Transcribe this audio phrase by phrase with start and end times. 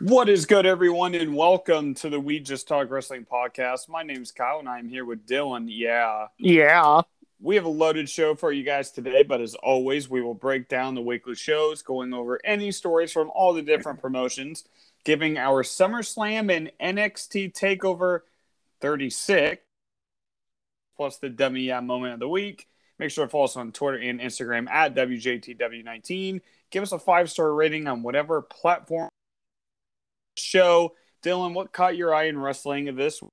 [0.00, 3.86] What is good, everyone, and welcome to the We Just Talk Wrestling podcast.
[3.86, 5.66] My name's Kyle, and I'm here with Dylan.
[5.68, 7.02] Yeah, Yeah.
[7.38, 10.68] we have a loaded show for you guys today, but as always, we will break
[10.68, 14.64] down the weekly shows, going over any stories from all the different promotions,
[15.04, 18.20] giving our SummerSlam and NXT Takeover
[18.80, 19.62] 36,
[20.96, 22.68] plus the dummy yeah moment of the week.
[22.98, 26.40] Make sure to follow us on Twitter and Instagram at WJTW19.
[26.70, 29.10] Give us a five star rating on whatever platform
[30.40, 30.94] show.
[31.22, 33.20] Dylan, what caught your eye in wrestling this?
[33.22, 33.30] All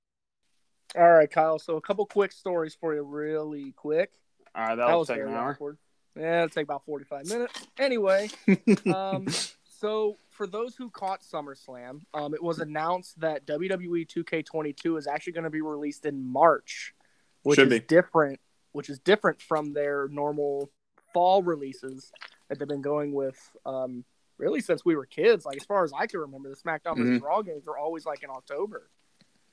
[0.96, 1.58] All right, Kyle.
[1.58, 4.12] So a couple quick stories for you, really quick.
[4.54, 5.50] All right, That that'll was take an hour.
[5.52, 5.78] awkward.
[6.16, 7.52] Yeah, it'll take about forty-five minutes.
[7.78, 8.28] Anyway,
[8.94, 9.26] um,
[9.64, 15.32] so for those who caught SummerSlam, um, it was announced that WWE 2K22 is actually
[15.34, 16.94] going to be released in March,
[17.42, 17.86] which Should is be.
[17.86, 18.40] different.
[18.72, 20.70] Which is different from their normal
[21.14, 22.12] fall releases
[22.48, 23.38] that they've been going with.
[23.64, 24.04] Um,
[24.38, 27.22] really since we were kids, like as far as I can remember, the SmackDown versus
[27.22, 28.88] Raw games were always like in October.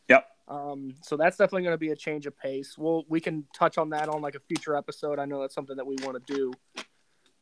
[0.08, 0.28] Yep.
[0.48, 2.78] Um, so that's definitely going to be a change of pace.
[2.78, 5.18] Well, we can touch on that on like a future episode.
[5.20, 6.54] I know that's something that we want to do.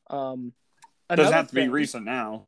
[0.10, 0.54] Um,
[1.10, 2.48] It doesn't have to be recent now.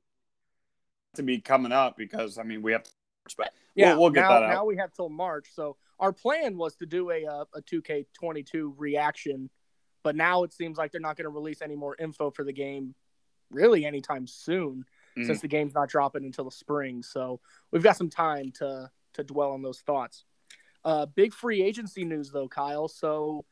[1.15, 2.91] To be coming up because I mean we have to
[3.37, 4.49] but Yeah, we'll, we'll get now, that out.
[4.49, 5.47] Now we have till March.
[5.53, 9.49] So our plan was to do a uh, a two K twenty two reaction,
[10.03, 12.51] but now it seems like they're not going to release any more info for the
[12.53, 12.95] game,
[13.49, 14.85] really anytime soon,
[15.17, 15.25] Mhm.
[15.27, 17.01] since the game's not dropping until the spring.
[17.03, 17.39] So
[17.71, 20.25] we've got some time to to dwell on those thoughts.
[20.83, 22.87] Uh, big free agency news though, Kyle.
[22.87, 23.45] So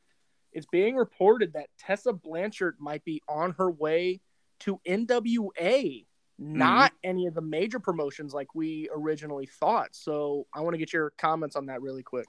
[0.52, 4.22] it's being reported that Tessa Blanchard might be on her way
[4.60, 6.06] to NWA,
[6.38, 9.96] not any of the major promotions like we originally thought.
[9.96, 12.28] So I want to get your comments on that really quick.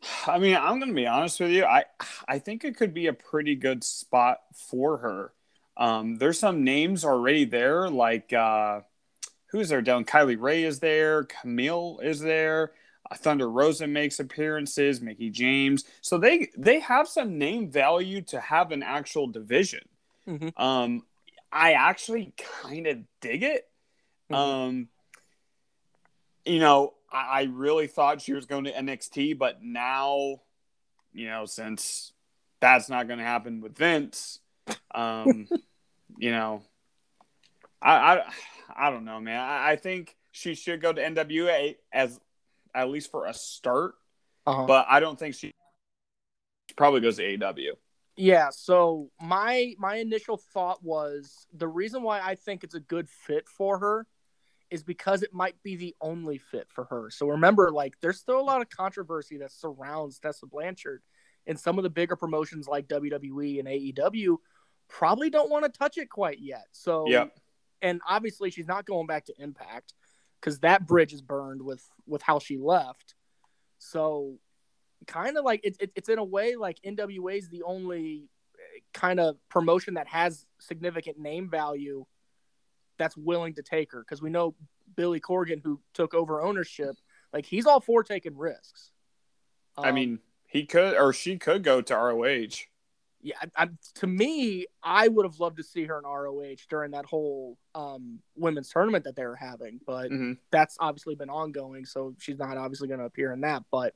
[0.26, 1.64] I mean, I'm going to be honest with you.
[1.64, 1.84] I
[2.28, 5.32] I think it could be a pretty good spot for her.
[5.76, 8.80] Um, there's some names already there, like uh,
[9.50, 9.82] who's there?
[9.82, 12.72] Down Kylie Rae is there, Camille is there,
[13.10, 15.84] uh, Thunder Rosa makes appearances, Mickie James.
[16.00, 19.86] So they they have some name value to have an actual division.
[20.26, 20.58] Mhm.
[20.58, 21.02] Um,
[21.52, 23.68] I actually kind of dig it.
[24.30, 24.34] Mhm.
[24.36, 24.88] Um,
[26.44, 30.40] you know, I, I really thought she was going to NXT, but now,
[31.12, 32.12] you know, since
[32.60, 34.40] that's not going to happen with Vince,
[34.94, 35.48] um,
[36.18, 36.62] you know,
[37.82, 38.22] I, I,
[38.76, 39.40] I don't know, man.
[39.40, 42.18] I, I think she should go to NWA as
[42.74, 43.94] at least for a start,
[44.46, 44.66] Uh-huh.
[44.66, 45.52] but I don't think she
[46.76, 47.72] probably goes to AEW.
[48.18, 53.08] Yeah, so my my initial thought was the reason why I think it's a good
[53.10, 54.06] fit for her
[54.70, 57.10] is because it might be the only fit for her.
[57.10, 61.02] So remember, like there's still a lot of controversy that surrounds Tessa Blanchard,
[61.46, 64.36] and some of the bigger promotions like WWE and AEW
[64.88, 66.66] probably don't want to touch it quite yet.
[66.72, 67.36] So Yep.
[67.82, 69.94] and obviously she's not going back to Impact
[70.40, 73.14] because that bridge is burned with with how she left.
[73.78, 74.38] So
[75.06, 78.28] kind of like it's it, it's in a way like NWA is the only
[78.92, 82.04] kind of promotion that has significant name value
[82.98, 84.54] that's willing to take her because we know
[84.96, 86.96] Billy Corgan who took over ownership
[87.32, 88.92] like he's all for taking risks.
[89.76, 92.64] I Um, mean, he could or she could go to ROH.
[93.26, 96.92] Yeah, I, I, to me, I would have loved to see her in ROH during
[96.92, 100.38] that whole um, women's tournament that they were having, but Mhm.
[100.52, 103.64] that's obviously been ongoing, so she's not obviously going to appear in that.
[103.72, 103.94] But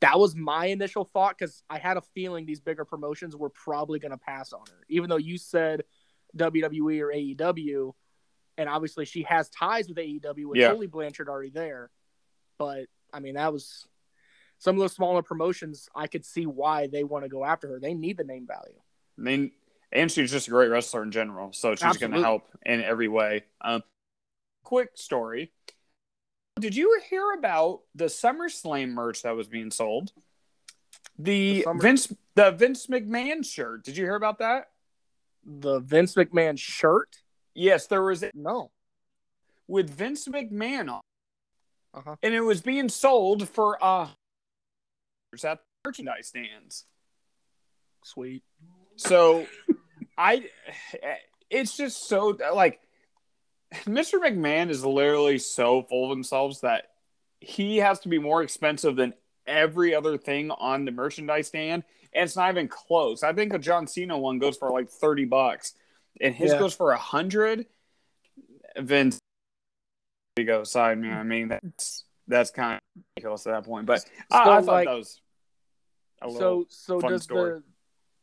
[0.00, 3.98] that was my initial thought because I had a feeling these bigger promotions were probably
[3.98, 5.82] going to pass on her, even though you said
[6.36, 7.94] WWE or AEW,
[8.58, 10.68] and obviously she has ties with AEW with Yeah.
[10.72, 11.90] Tully Blanchard already there.
[12.58, 13.88] But I mean, that was
[14.58, 15.88] some of those smaller promotions.
[15.94, 17.80] I could see why they want to go after her.
[17.80, 18.78] They need the name value.
[19.18, 19.52] I mean,
[19.92, 23.08] and she's just a great wrestler in general, so she's going to help in every
[23.08, 23.44] way.
[23.60, 23.82] Um,
[24.64, 25.50] quick story:
[26.60, 30.12] Did you hear about the SummerSlam merch that was being sold?
[31.18, 33.84] The, The Summer- Vince, the Vince McMahon shirt.
[33.84, 34.70] Did you hear about that?
[35.44, 37.16] The Vince McMahon shirt?
[37.54, 38.70] Yes, there was a- No.
[39.66, 41.00] with Vince McMahon on,
[41.94, 42.16] Uh-huh.
[42.22, 44.10] and it was being sold for uh
[45.44, 46.84] at merchandise stands.
[48.04, 48.42] Sweet.
[48.96, 49.46] So
[50.18, 50.48] I
[51.50, 52.80] it's just so like
[53.84, 54.14] Mr.
[54.14, 56.84] McMahon is literally so full of themselves that
[57.40, 59.14] he has to be more expensive than
[59.46, 61.84] every other thing on the merchandise stand.
[62.14, 63.22] And it's not even close.
[63.22, 65.74] I think a John Cena one goes for like 30 bucks.
[66.20, 66.58] And his Yeah.
[66.58, 67.66] goes for a hundred.
[68.76, 69.18] Vince
[70.36, 71.16] we go side man.
[71.18, 73.86] I mean that's that's kind of ridiculous at that point.
[73.86, 75.20] But I, I thought like- that was
[76.22, 77.50] a So little so does story.
[77.54, 77.62] the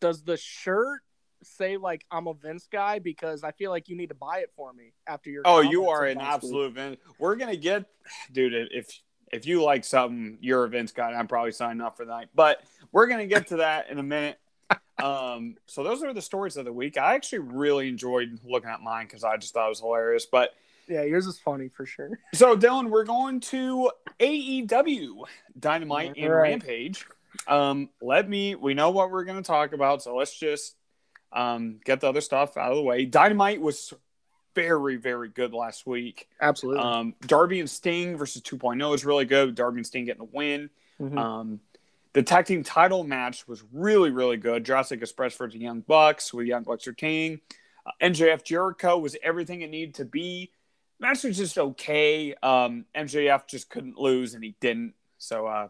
[0.02, 1.02] does the shirt
[1.44, 4.52] say like I'm a Vince guy because I feel like you need to buy it
[4.56, 5.42] for me after your.
[5.46, 6.28] Oh, you are an week.
[6.28, 6.98] absolute Vince.
[7.20, 7.86] We're gonna get,
[8.32, 8.54] dude.
[8.72, 9.00] If
[9.32, 11.12] if you like something, you're a Vince guy.
[11.14, 12.30] I'm probably signing up for that.
[12.36, 12.62] But
[12.92, 14.40] we're gonna get to that in a minute.
[14.98, 16.98] Um, so those are the stories of the week.
[16.98, 20.26] I actually really enjoyed looking at mine because I just thought it was hilarious.
[20.26, 20.52] But
[20.88, 22.20] Yeah, yours is funny for sure.
[22.34, 23.90] so Dylan, we're going to
[24.20, 25.24] AEW
[25.60, 26.50] Dynamite and Right.
[26.50, 27.06] Rampage.
[27.48, 28.56] Um, let me.
[28.56, 30.76] We know what we're going to talk about, so let's just
[31.34, 33.06] um, get the other stuff out of the way.
[33.06, 33.94] Dynamite was
[34.54, 36.30] very, very good last week.
[36.40, 36.82] Absolutely.
[36.82, 39.54] Um, Darby and Sting versus 2.0 is really good.
[39.54, 40.70] Darby and Sting getting the win.
[41.02, 41.18] Mhm.
[41.18, 41.60] Um,
[42.14, 44.64] the tag team title match was really, really good.
[44.64, 47.42] Jurassic Express versus Young Bucks, with Young Bucks retaining.
[47.86, 50.52] Uh, MJF Jericho was everything it needed to be.
[51.00, 52.34] Match was just okay.
[52.42, 54.94] Um, MJF just couldn't lose, and he didn't.
[55.18, 55.68] So, uh,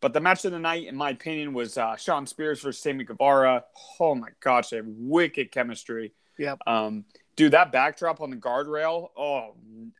[0.00, 3.04] but the match of the night, in my opinion, was uh, Shawn Spears versus Sammy
[3.04, 3.64] Guevara.
[3.98, 6.12] Oh my gosh, they have wicked chemistry.
[6.38, 6.58] Yep.
[6.66, 7.04] Um,
[7.36, 9.08] dude, that backdrop on the guardrail.
[9.16, 9.54] Oh,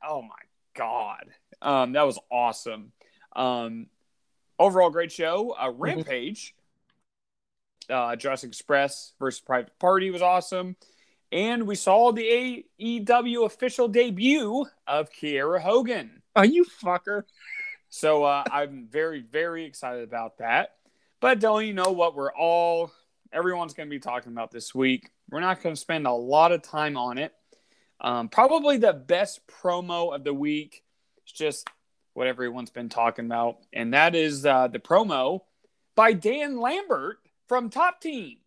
[0.06, 0.28] oh my
[0.74, 1.26] god,
[1.60, 2.92] um, that was awesome.
[3.36, 3.86] Um,
[4.58, 5.54] overall, great show.
[5.58, 6.54] Uh, Rampage,
[7.90, 10.76] uh, Jurassic Express versus Private Party was awesome,
[11.32, 16.22] and we saw the AEW official debut of Kiera Hogan.
[16.34, 17.24] Are you fucker?
[17.88, 20.76] So uh, I'm very, very excited about that.
[21.20, 22.92] But don't you know what we're all,
[23.32, 25.10] everyone's going to be talking about this week?
[25.30, 27.32] We're not going to spend a lot of time on it.
[28.00, 30.82] Um, probably the best promo of the week
[31.26, 31.68] is just
[32.14, 35.40] what everyone's been talking about, and that is uh, the promo
[35.94, 38.38] by Dan Lambert from Top Team.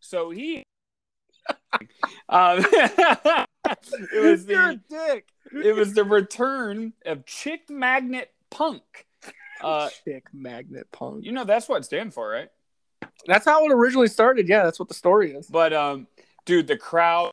[0.00, 0.64] So he,
[2.28, 5.28] um, it was You're the dick.
[5.52, 9.06] it was the return of Chick Magnet Punk.
[9.62, 11.22] Uh, Chick magnet punk.
[11.22, 12.48] you know that's what it stands for, right?
[13.26, 14.48] That's how it originally started.
[14.48, 15.48] Yeah, that's what the story is.
[15.48, 16.06] But um,
[16.46, 17.30] dude, the crowd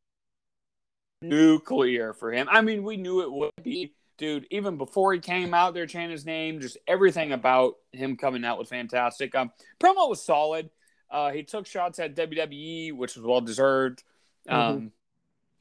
[1.22, 2.48] nuclear for him.
[2.52, 4.46] I mean, we knew it would be, dude.
[4.52, 8.60] Even before he came out there chanting his name, just everything about him coming out
[8.60, 9.34] was fantastic.
[9.34, 10.70] Um, promo was solid.
[11.09, 14.04] Uh, he took shots at WWE, which was well deserved.
[14.50, 14.92] Um,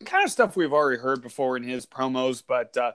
[0.05, 2.93] kind of stuff we've already heard before in his promos, but uh,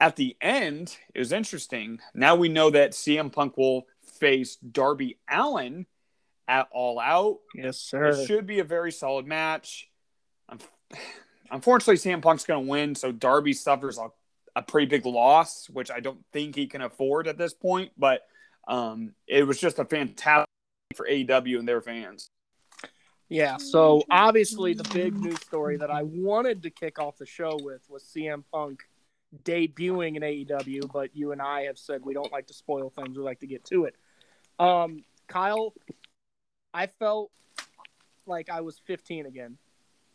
[0.00, 2.00] at the end, it was interesting.
[2.14, 3.86] Now we know that CM Punk will
[4.20, 5.86] face Darby Allin
[6.48, 7.38] at All Out.
[7.54, 8.06] Yes, sir.
[8.06, 9.88] It should be a very solid match.
[10.48, 10.60] Un-
[11.50, 14.08] Unfortunately, CM Punk's going to win, so Darby suffers a,
[14.56, 17.92] a pretty big loss, which I don't think he can afford at this point.
[17.96, 18.22] But
[18.66, 20.50] um, it was just a fantastic
[20.96, 22.30] for AEW and their fans.
[23.28, 27.58] Yeah, so obviously the big news story that I wanted to kick off the show
[27.60, 28.82] with was CM Punk
[29.42, 33.18] debuting in AEW, but you and I have said we don't like to spoil things,
[33.18, 33.96] we like to get to it.
[34.60, 35.74] Um, Kyle,
[36.72, 37.32] I felt
[38.26, 39.58] like I was 15 again.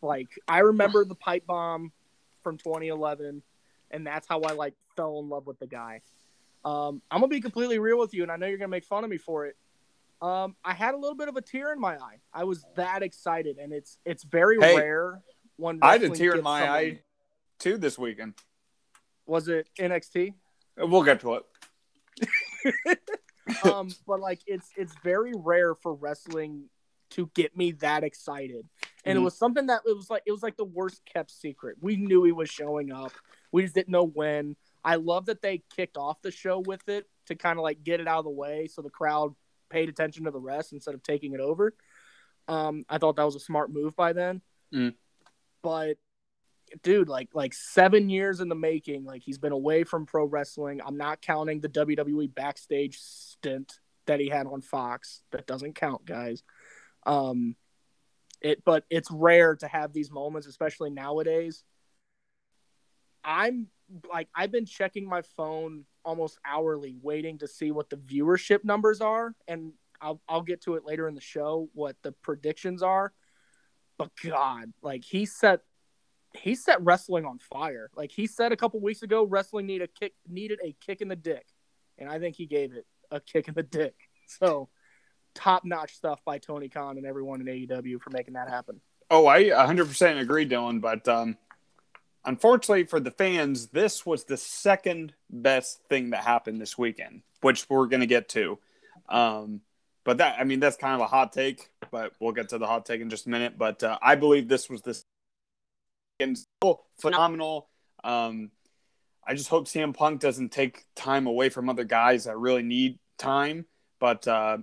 [0.02, 1.92] Like I remember the pipe bomb
[2.44, 3.44] from 2011,
[3.92, 6.02] and that's how I like fell in love with the guy.
[6.64, 9.04] Um, I'm gonna be completely real with you, and I know you're gonna make fun
[9.04, 9.58] of me for it.
[10.22, 12.18] Um, I had a little bit of a tear in my eye.
[12.34, 15.22] I was that excited, and it's it's very Hey, rare
[15.58, 17.00] when I had a tear in my someone- eye
[17.60, 18.36] too this weekend.
[19.26, 20.34] Was it NXT?
[20.78, 21.46] We'll get to it.
[23.66, 26.66] um, but like it's it's very rare for wrestling
[27.12, 28.68] to get me that excited.
[29.04, 29.22] And Mhm.
[29.22, 31.78] it was something that it was like it was like the worst kept secret.
[31.82, 33.12] We knew he was showing up.
[33.52, 34.56] We just didn't know when.
[34.84, 38.00] I love that they kicked off the show with it to kind of like get
[38.00, 39.36] it out of the way so the crowd
[39.72, 41.74] paid attention to the rest instead of taking it over.
[42.48, 44.42] Um, I thought that was a smart move by then.
[44.74, 44.94] Mm.
[45.64, 45.98] But
[46.84, 49.06] dude, like like seven years in the making.
[49.06, 50.82] Like he's been away from pro wrestling.
[50.86, 55.24] I'm not counting the WWE backstage stint that he had on Fox.
[55.32, 56.44] That doesn't count, guys.
[57.06, 57.56] Um,
[58.42, 61.64] it but it's rare to have these moments, especially nowadays.
[63.24, 63.68] I'm
[64.12, 69.02] like I've been checking my phone almost hourly, waiting to see what the viewership numbers
[69.02, 73.14] are, and I'll I'll get to it later in the show what the predictions are.
[73.98, 75.62] But God, like he set
[76.34, 77.90] he set wrestling on fire.
[77.96, 81.08] Like he said a couple weeks ago, wrestling needed a kick needed a kick in
[81.08, 81.46] the dick,
[81.98, 83.96] and I think he gave it a kick in the dick.
[84.40, 84.70] So
[85.36, 88.80] top notch stuff by Tony Khan and everyone in AEW for making that happen.
[89.10, 90.80] Oh, I 100% agree, Dylan.
[90.80, 91.38] But um,
[92.26, 97.70] unfortunately for the fans, this was the second best thing that happened this weekend, which
[97.70, 98.60] we're going to get to.
[99.10, 99.62] Um,
[100.04, 102.68] but that, I mean, that's kind of a hot take, but we'll get to the
[102.68, 103.58] hot take in just a minute.
[103.58, 105.00] But uh, I believe this was the
[106.20, 106.38] and
[107.00, 107.68] phenomenal.
[108.04, 108.52] Um,
[109.26, 113.00] I just hope CM Punk doesn't take time away from other guys that really need
[113.18, 113.66] time.
[114.00, 114.60] But uh,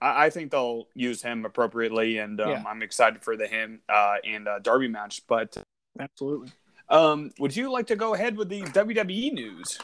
[0.00, 2.64] I, I think they'll use him appropriately, and um, Yeah.
[2.66, 5.22] I'm excited for the him uh, and uh, Darby match.
[5.26, 5.56] But
[5.98, 6.50] Absolutely.
[6.88, 9.78] Um, would you like to go ahead with the WWE news?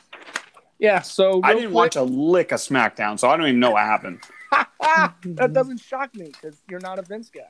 [0.78, 1.00] Yeah.
[1.02, 3.83] So I didn't quick- watch a lick of SmackDown, so I don't even know what
[3.83, 4.21] happened.
[5.25, 7.43] that doesn't shock me because you're not a Vince guy.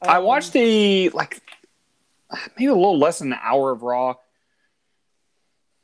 [0.00, 1.40] I Um, watched the like
[2.58, 4.14] maybe a little less than an hour of Raw.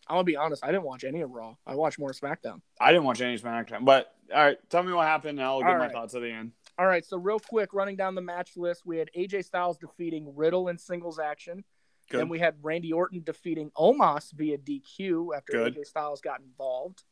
[0.08, 0.64] I'm gonna be honest.
[0.64, 1.54] I didn't watch any of Raw.
[1.66, 2.62] I watched more SmackDown.
[2.80, 5.68] I didn't watch any SmackDown, but all right, tell me what happened, and I'll give
[5.68, 6.52] All my thoughts at the end.
[6.78, 7.04] All right.
[7.04, 10.78] So real quick, running down the match list, we had AJ Styles defeating Riddle in
[10.78, 11.62] singles action.
[12.08, 12.20] Good.
[12.20, 15.76] Then we had Randy Orton defeating Omos via DQ after Good.
[15.76, 17.02] AJ Styles got involved.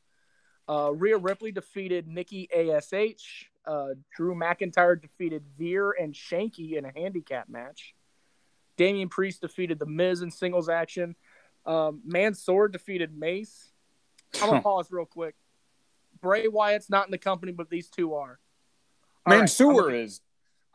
[0.68, 3.48] Uh, Rhea Ripley defeated Nikki Ash.
[3.66, 7.94] Uh, Drew McIntyre defeated Veer and Shanky in a handicap match.
[8.76, 11.14] Damian Priest defeated The Miz in singles action.
[11.64, 13.72] Um, Mansoor defeated Mace.
[14.40, 15.34] I'm gonna pause real quick.
[16.20, 18.38] Bray Wyatt's not in the company, but these two are.
[19.24, 20.20] All right, Mansoor I'm- is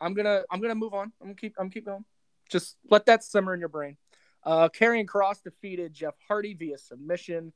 [0.00, 1.12] I'm gonna I'm gonna move on.
[1.20, 2.04] I'm gonna keep I'm keep going.
[2.50, 3.96] Just let that simmer in your brain.
[4.44, 7.52] Uh Karrion Kross defeated Jeff Hardy via submission.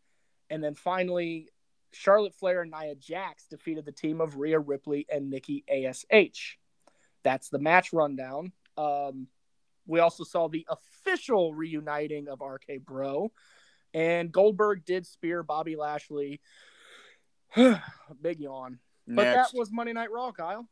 [0.51, 1.49] And then finally,
[1.93, 6.59] Charlotte Flair and Nia Jax defeated the team of Rhea Ripley and Nikki ASH.
[7.23, 8.53] That's the match rundown.
[8.77, 9.29] Um,
[9.87, 13.33] we also saw the official reuniting of RK Bro.
[13.95, 16.41] And Goldberg did spear Bobby Lashley.
[18.23, 18.79] Big yawn.
[19.09, 20.69] But that was Monday Night Raw, Kyle.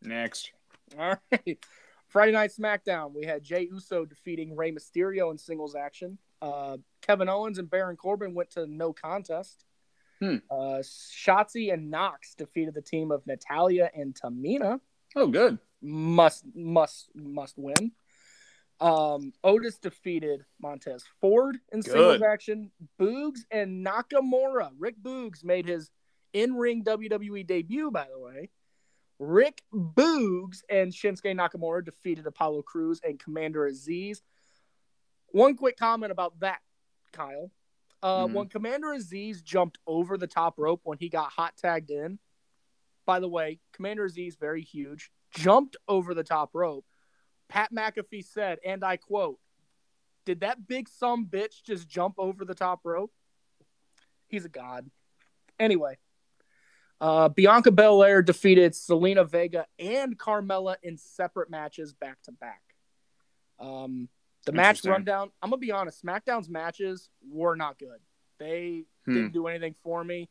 [0.00, 0.52] next.
[0.98, 1.58] All right.
[2.12, 6.18] Friday Night SmackDown, we had Jey Uso defeating Rey Mysterio in singles action.
[6.42, 9.64] Uh, Kevin Owens and Baron Corbin went to no contest.
[10.20, 10.36] Hmm.
[10.50, 14.78] Uh, Shotzi and Nox defeated the team of Natalya and Tamina.
[15.16, 15.58] Oh, good.
[15.80, 17.92] Must, must, must win.
[18.78, 21.92] Um, Otis defeated Montez Ford in Good.
[21.92, 22.72] singles action.
[23.00, 24.70] Boogs and Nakamura.
[24.78, 25.90] Rick Boogs made his
[26.34, 28.50] in-ring WWE debut, by the way.
[29.18, 34.22] Rick Boogs and Shinsuke Nakamura defeated Apollo Crews and Commander Azeez.
[35.28, 36.60] One quick comment about that,
[37.12, 37.50] Kyle.
[38.02, 38.32] Uh, Mhm.
[38.32, 42.18] When Commander Azeez jumped over the top rope when he got hot tagged in,
[43.06, 46.84] by the way, Commander Azeez, very huge, jumped over the top rope.
[47.48, 49.38] Pat McAfee said, and I quote,
[50.24, 53.12] Did that big some bitch just jump over the top rope?
[54.28, 54.88] He's a god.
[55.58, 55.98] Anyway,
[57.02, 62.62] uh, Bianca Belair defeated Zelina Vega and Carmella in separate matches back to back.
[63.58, 64.08] Um,
[64.46, 67.98] the match rundown, I'm going to be honest, SmackDown's matches were not good.
[68.38, 69.14] They Hmm.
[69.14, 70.30] didn't do anything for me,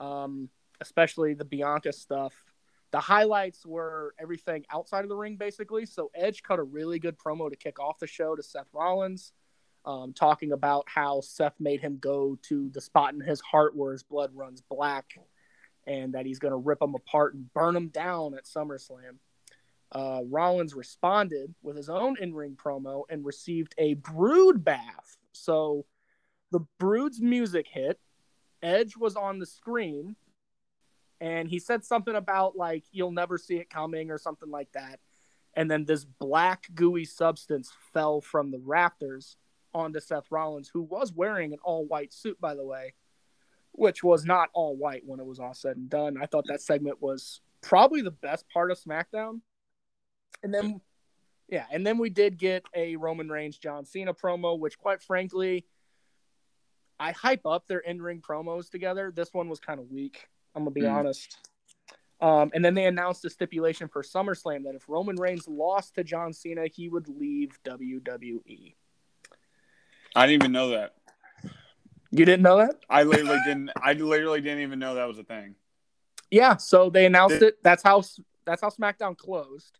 [0.00, 2.34] um, especially the Bianca stuff.
[2.90, 5.86] The highlights were everything outside of the ring, basically.
[5.86, 9.32] So Edge cut a really good promo to kick off the show to Seth Rollins,
[9.84, 13.92] um, talking about how Seth made him go to the spot in his heart where
[13.92, 15.18] his blood runs black,
[15.86, 19.18] and that he's going to rip them apart and burn them down at SummerSlam.
[19.92, 25.16] Uh, Rollins responded with his own in-ring promo and received a brood bath.
[25.32, 25.84] So
[26.50, 28.00] the Brood's music hit.
[28.62, 30.16] Edge was on the screen,
[31.20, 35.00] and he said something about like you'll never see it coming or something like that.
[35.54, 39.36] And then this black gooey substance fell from the rafters
[39.72, 42.94] onto Seth Rollins, who was wearing an all white suit, by the way,
[43.76, 46.16] which was not all white when it was all said and done.
[46.20, 49.40] I thought that segment was probably the best part of SmackDown.
[50.42, 50.80] And then,
[51.48, 55.66] yeah, and then we did get a Roman Reigns John Cena promo, which, quite frankly,
[57.00, 59.12] I hype up their in ring promos together.
[59.14, 60.28] This one was kind of weak.
[60.54, 60.92] I'm gonna be Mm.
[60.94, 61.36] honest.
[62.20, 66.04] Um, and then they announced a stipulation for SummerSlam that if Roman Reigns lost to
[66.04, 68.76] John Cena, he would leave WWE.
[70.14, 70.94] I didn't even know that.
[72.14, 72.76] You didn't know that?
[72.88, 73.70] I literally didn't.
[73.82, 75.56] I literally didn't even know that was a thing.
[76.30, 76.56] Yeah.
[76.56, 77.62] So they announced it.
[77.64, 78.02] That's how
[78.46, 79.78] that's how SmackDown closed.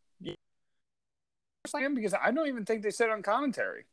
[1.67, 3.85] Slam because I don't even think they said on commentary.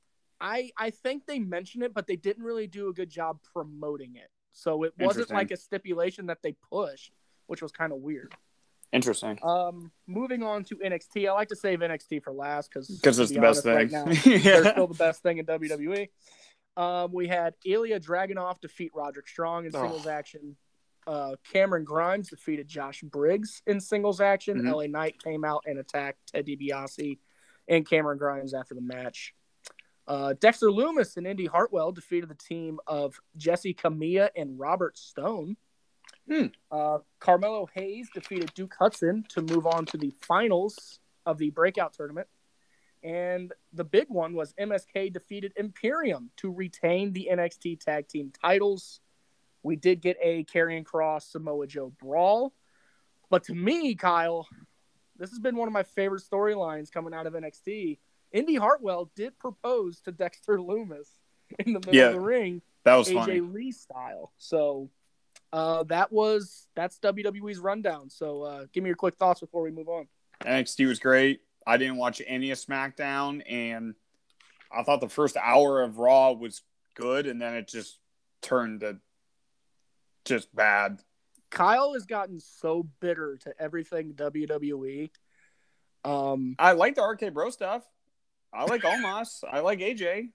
[0.42, 4.16] I I think they mentioned it, but they didn't really do a good job promoting
[4.16, 4.30] it.
[4.54, 7.12] So it wasn't like a stipulation that they pushed,
[7.46, 8.34] which was kind of weird.
[8.92, 9.40] Interesting.
[9.42, 13.32] Um, moving on to NXT, I like to save NXT for last because Because it's
[13.32, 13.76] the best thing.
[13.76, 14.72] Right now, they're yeah.
[14.72, 16.10] still the best thing in WWE.
[16.78, 19.82] Um, we had Ilja Dragunov defeat Roderick Strong in Oh.
[19.82, 20.56] singles action.
[21.08, 24.62] Uh, Cameron Grimes defeated Josh Briggs in singles action.
[24.62, 24.68] Mhm.
[24.72, 27.20] LA Knight came out and attacked Ted DiBiase
[27.68, 29.34] and Cameron Grimes after the match.
[30.08, 35.58] Uh, Dexter Lumis and Indy Hartwell defeated the team of Jessi Kamea and Robert Stone.
[36.28, 36.48] Hmm.
[36.70, 41.94] Uh, Carmelo Hayes defeated Duke Hudson to move on to the finals of the breakout
[41.94, 42.28] tournament.
[43.04, 49.00] And the big one was MSK defeated Imperium to retain the NXT tag team titles.
[49.64, 52.54] We did get a Karrion Kross Samoa Joe brawl.
[53.30, 54.48] But to me, Kyle,
[55.18, 57.98] this has been one of my favorite storylines coming out of NXT.
[58.32, 61.08] Indy Hartwell did propose to Dexter Lumis
[61.60, 63.40] in the middle Yeah, of the ring, That was AJ funny.
[63.42, 64.32] Lee style.
[64.38, 64.90] So
[65.54, 68.10] uh, that was that's WWE's rundown.
[68.10, 70.08] So uh, give me your quick thoughts before we move on.
[70.44, 71.42] NXT was great.
[71.66, 73.96] I didn't watch any of SmackDown, and
[74.72, 76.62] I thought the first hour of Raw was
[76.96, 78.00] good, and then it just
[78.42, 78.98] turned to
[80.26, 81.00] just bad.
[81.50, 85.12] Kyle has gotten so bitter to everything WWE.
[86.04, 87.84] Um, I like the RK Bro stuff.
[88.54, 89.44] I like Omos.
[89.50, 90.30] I like AJ.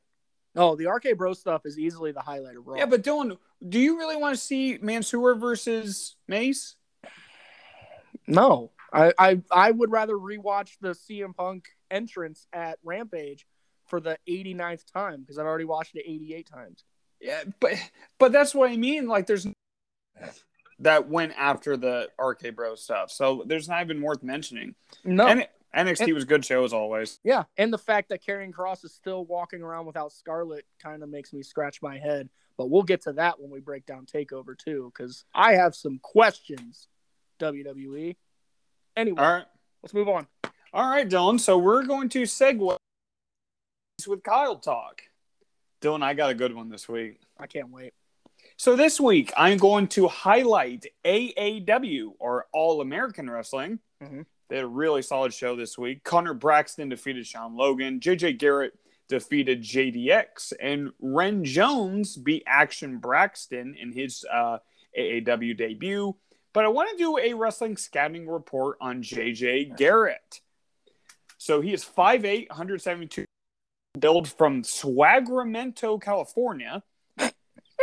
[0.54, 2.76] oh, the RK Bro stuff is easily the highlight of Raw.
[2.76, 6.76] Yeah, but Dylan, do you really want to see Mansoor versus Mace?
[8.26, 13.46] no, I, I I would rather rewatch the CM Punk entrance at Rampage
[13.86, 16.84] for the 89th time because I've already watched it 88 times.
[17.20, 17.72] Yeah, but
[18.18, 19.06] but that's what I mean.
[19.08, 19.46] Like, there's
[20.80, 24.74] that went after the RK Bro stuff, so there's not even worth mentioning.
[25.04, 27.18] No, And NXT was a good show as always.
[27.24, 31.08] yeah, and the fact that Karrion Kross is still walking around without Scarlett kind of
[31.08, 32.28] makes me scratch my head.
[32.58, 35.98] But we'll get to that when we break down Takeover too, because I have some
[36.02, 36.88] questions.
[37.38, 38.16] WWE.
[38.96, 39.44] Anyway, All right,
[39.82, 40.26] let's move on.
[40.72, 41.38] all right, Dylan.
[41.38, 42.76] So we're going to segue
[44.06, 45.02] with Kyle talk.
[45.82, 47.20] Dylan, I got a good one this week.
[47.38, 47.92] I can't wait.
[48.56, 53.80] So this week, I'm going to highlight AAW or All American Wrestling.
[54.02, 54.24] Mhm.
[54.48, 56.04] They had a really solid show this week.
[56.04, 58.00] Connor Braxton defeated Sean Logan.
[58.00, 64.58] JJ Garrett defeated JDX, and Ren Jones beat Action Braxton in his uh,
[64.96, 66.14] AAW debut.
[66.56, 70.40] But I want to do a wrestling scouting report on JJ Garrett.
[71.36, 73.26] So he is 5'8", 172
[74.00, 76.82] build from Swagramento, California.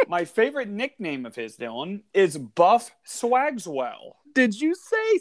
[0.08, 4.14] My favorite nickname of his, Dylan, is Buff Swagswell.
[4.34, 5.20] Did you say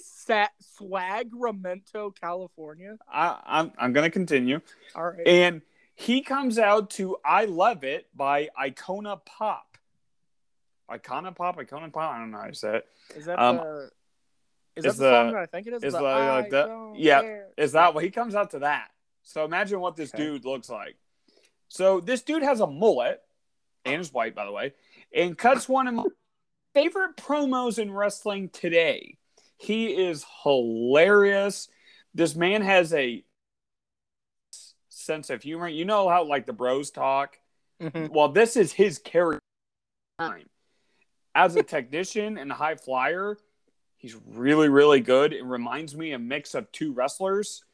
[0.80, 2.97] Swagramento, California?
[3.06, 4.62] I, I'm, I'm going to continue.
[4.94, 5.28] All right.
[5.28, 5.61] And
[5.94, 9.72] he comes out to I Love It by Icona Pop.
[10.99, 11.57] Icona Pop?
[11.59, 12.15] Icona Pop?
[12.15, 12.87] I don't know how you say it.
[13.17, 13.91] Is that um, the
[14.76, 15.83] is is that the, song that I think it is?
[15.85, 17.49] is The the- like the- yeah, care.
[17.57, 18.89] Is that what he comes out to that?
[19.23, 20.23] So imagine what this Okay.
[20.25, 20.97] dude looks like.
[21.69, 23.23] So this dude has a mullet
[23.85, 24.75] and is white, by the way,
[25.15, 26.05] and cuts one of my
[26.75, 29.17] favorite promos in wrestling today.
[29.59, 31.69] He is hilarious.
[32.15, 33.25] This man has a
[34.89, 35.69] sense of humor.
[35.69, 37.39] You know how like the bros talk.
[37.81, 38.11] Mhm.
[38.11, 39.41] Well, this is his character.
[40.19, 40.49] Time
[41.34, 43.36] as a technician and a high flyer,
[43.97, 45.32] he's really, really good.
[45.32, 47.64] It reminds me a mix of two wrestlers,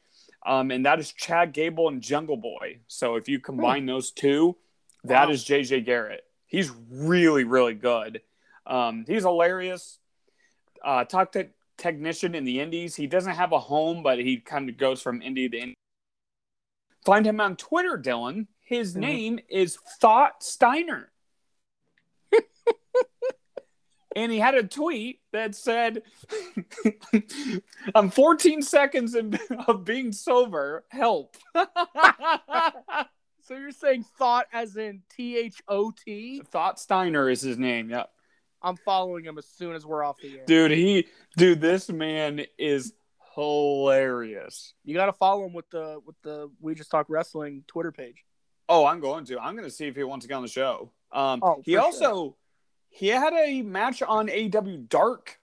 [0.45, 2.79] um, and that is Chad Gable and Jungle Boy.
[2.87, 4.55] So if you combine those two,
[5.03, 5.33] that Wow.
[5.33, 6.23] is JJ Garrett.
[6.47, 8.21] He's really, really good.
[8.65, 9.99] Um, he's hilarious.
[10.83, 12.95] Uh, talk to technician in the Indies.
[12.95, 15.73] He doesn't have a home, but he kind of goes from indie to indie.
[17.05, 18.47] Find him on Twitter, Dylan.
[18.61, 18.99] His Mhm.
[18.99, 21.11] name is Thought Steiner.
[24.15, 26.03] and he had a tweet that said,
[27.95, 30.85] "I'm 14 seconds in, of being sober.
[30.89, 31.35] Help!"
[33.41, 36.39] So you're saying thought as in T H O T?
[36.51, 37.89] Thought Steiner is his name.
[37.89, 38.07] Yep.
[38.61, 40.45] I'm following him as soon as we're off the air.
[40.45, 40.69] dude.
[40.69, 42.93] He, dude, this man is
[43.33, 44.75] hilarious.
[44.83, 48.23] You got to follow him with the with the We Just Talk Wrestling Twitter page.
[48.67, 49.39] Oh, I'm going to.
[49.39, 50.91] I'm going to see if he wants to get on the show.
[51.11, 52.35] Um, Oh, he also
[52.89, 55.39] he had a match on AEW Dark.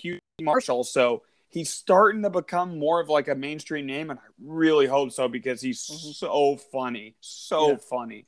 [0.00, 4.22] QT Marshall, so he's starting to become more of like a mainstream name, and I
[4.40, 6.14] really hope so because he's Mhm.
[6.14, 7.76] so funny, so Yeah.
[7.78, 8.26] funny.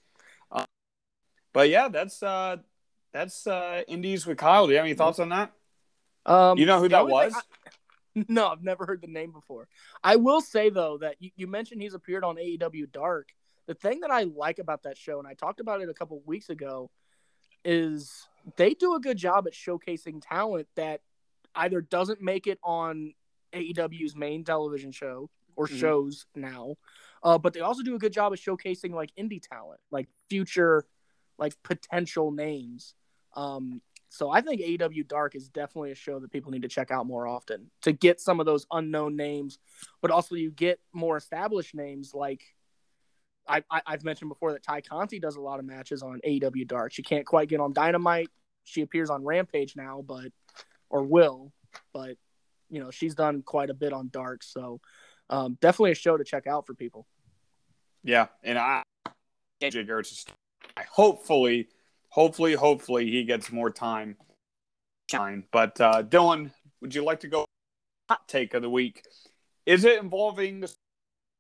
[0.51, 0.67] Um,
[1.53, 2.57] but yeah, that's uh
[3.13, 4.67] that's uh Indies with Kyle.
[4.67, 5.53] Do you have any thoughts on that?
[6.27, 7.35] Um, You know who that was?
[7.37, 7.71] I-
[8.29, 9.69] no, I've never heard the name before.
[10.03, 13.29] I will say though that you, you mentioned he's appeared on AEW Dark.
[13.67, 16.21] The thing that I like about that show, and I talked about it a couple
[16.27, 16.91] weeks ago,
[17.65, 21.01] is they do a good job at showcasing talent that
[21.55, 23.15] either doesn't make it on
[23.53, 25.79] AEW's main television show or Mhm.
[25.79, 26.77] shows now,
[27.23, 30.87] uh, but they also do a good job of showcasing like indie talent, like future,
[31.39, 32.95] like potential names.
[33.35, 36.91] Um, so I think AEW Dark is definitely a show that people need to check
[36.91, 39.59] out more often to get some of those unknown names,
[40.01, 42.43] but also you get more established names like
[43.49, 46.67] I, I I've mentioned before that Tay Conti does a lot of matches on AEW
[46.67, 46.93] Dark.
[46.93, 48.29] She can't quite get on Dynamite.
[48.65, 50.33] She appears on Rampage now, but
[50.89, 51.53] or will,
[51.93, 52.17] but
[52.69, 54.43] you know she's done quite a bit on Dark.
[54.43, 54.81] So
[55.29, 57.07] um, definitely a show to check out for people.
[58.03, 58.83] Yeah, and I
[59.61, 60.25] Garrett's.
[60.77, 61.69] I hopefully,
[62.09, 64.17] hopefully, hopefully he gets more time.
[65.11, 67.47] Shine, but uh, Dylan, would you like to go
[68.09, 69.03] hot take of the week?
[69.67, 70.73] Is it involving the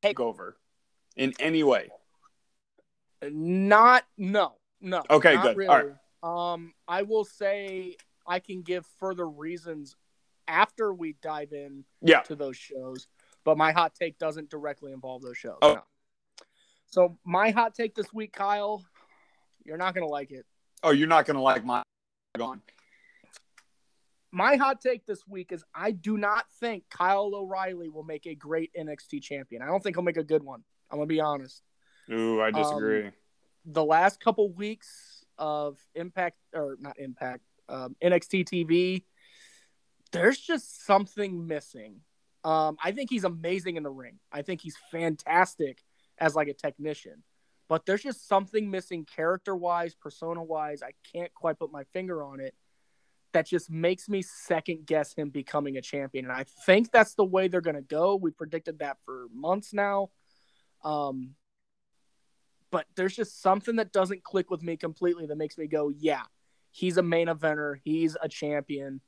[0.02, 0.54] takeover
[1.16, 1.88] in any way?
[3.22, 5.02] Not no no.
[5.10, 5.56] Okay, good.
[5.56, 5.68] Really.
[5.68, 6.52] All right.
[6.54, 7.96] Um, I will say
[8.26, 9.96] I can give further reasons
[10.48, 12.20] after we dive in Yeah.
[12.22, 13.06] to those shows,
[13.44, 15.58] but my hot take doesn't directly involve those shows.
[15.62, 15.74] Oh.
[15.74, 15.82] no.
[16.86, 18.84] So my hot take this week, Kyle,
[19.64, 20.44] you're not gonna like it.
[20.82, 21.82] Oh, you're not gonna like my
[22.36, 22.62] gone.
[24.32, 28.34] My hot take this week is I do not think Kyle O'Reilly will make a
[28.34, 29.62] great NXT champion.
[29.62, 30.62] I don't think he'll make a good one.
[30.90, 31.62] I'm gonna be honest.
[32.12, 33.10] Ooh, I disagree.
[33.64, 39.04] the last couple weeks of Impact or not Impact um, NXT TV,
[40.12, 42.00] there's just something missing.
[42.42, 44.18] Um, I think he's amazing in the ring.
[44.32, 45.82] I think he's fantastic
[46.18, 47.22] as like a technician,
[47.68, 50.82] but there's just something missing character wise, persona wise.
[50.82, 52.54] I can't quite put my finger on it.
[53.32, 57.24] That just makes me second guess him becoming a champion, and I think that's the
[57.24, 58.16] way they're gonna go.
[58.16, 60.10] We predicted that for months now.
[60.82, 61.34] Um,
[62.70, 66.22] but there's just something that doesn't click with me completely that makes me go, yeah,
[66.70, 69.00] he's a main eventer, he's a champion.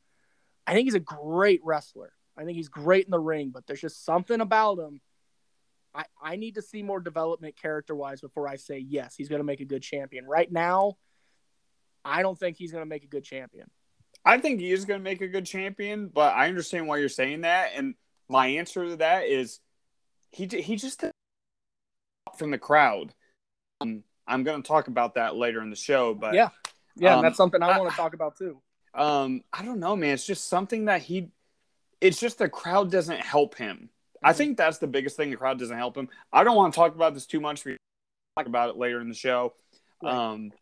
[0.67, 2.13] I think he's a great wrestler.
[2.37, 5.01] I think he's great in the ring, but there's just something about him.
[5.95, 9.41] I, I need to see more development character wise before I say yes, he's going
[9.41, 10.25] to make a good champion.
[10.27, 10.97] Right now,
[12.05, 13.71] I don't think he's going to make a good champion.
[14.25, 17.41] I think he is gonna make a good champion, but I understand why you're saying
[17.41, 17.73] that.
[17.75, 17.95] And
[18.29, 19.61] my answer to that is
[20.31, 21.05] he he just
[22.37, 23.13] from the crowd.
[23.81, 26.51] Um, I'm gonna talk about that later in the show, but Yeah.
[26.97, 28.61] Yeah, Um, that's something I, I- want to talk about too.
[28.95, 31.31] um i don't know man it's just something that he
[32.03, 33.89] it's just the crowd doesn't help him
[34.23, 34.37] i Mhm.
[34.37, 36.95] think that's the biggest thing the crowd doesn't help him i don't want to talk
[36.95, 37.79] about this too much we
[38.37, 39.55] talk about it later in the show
[40.03, 40.13] Right.
[40.13, 40.53] um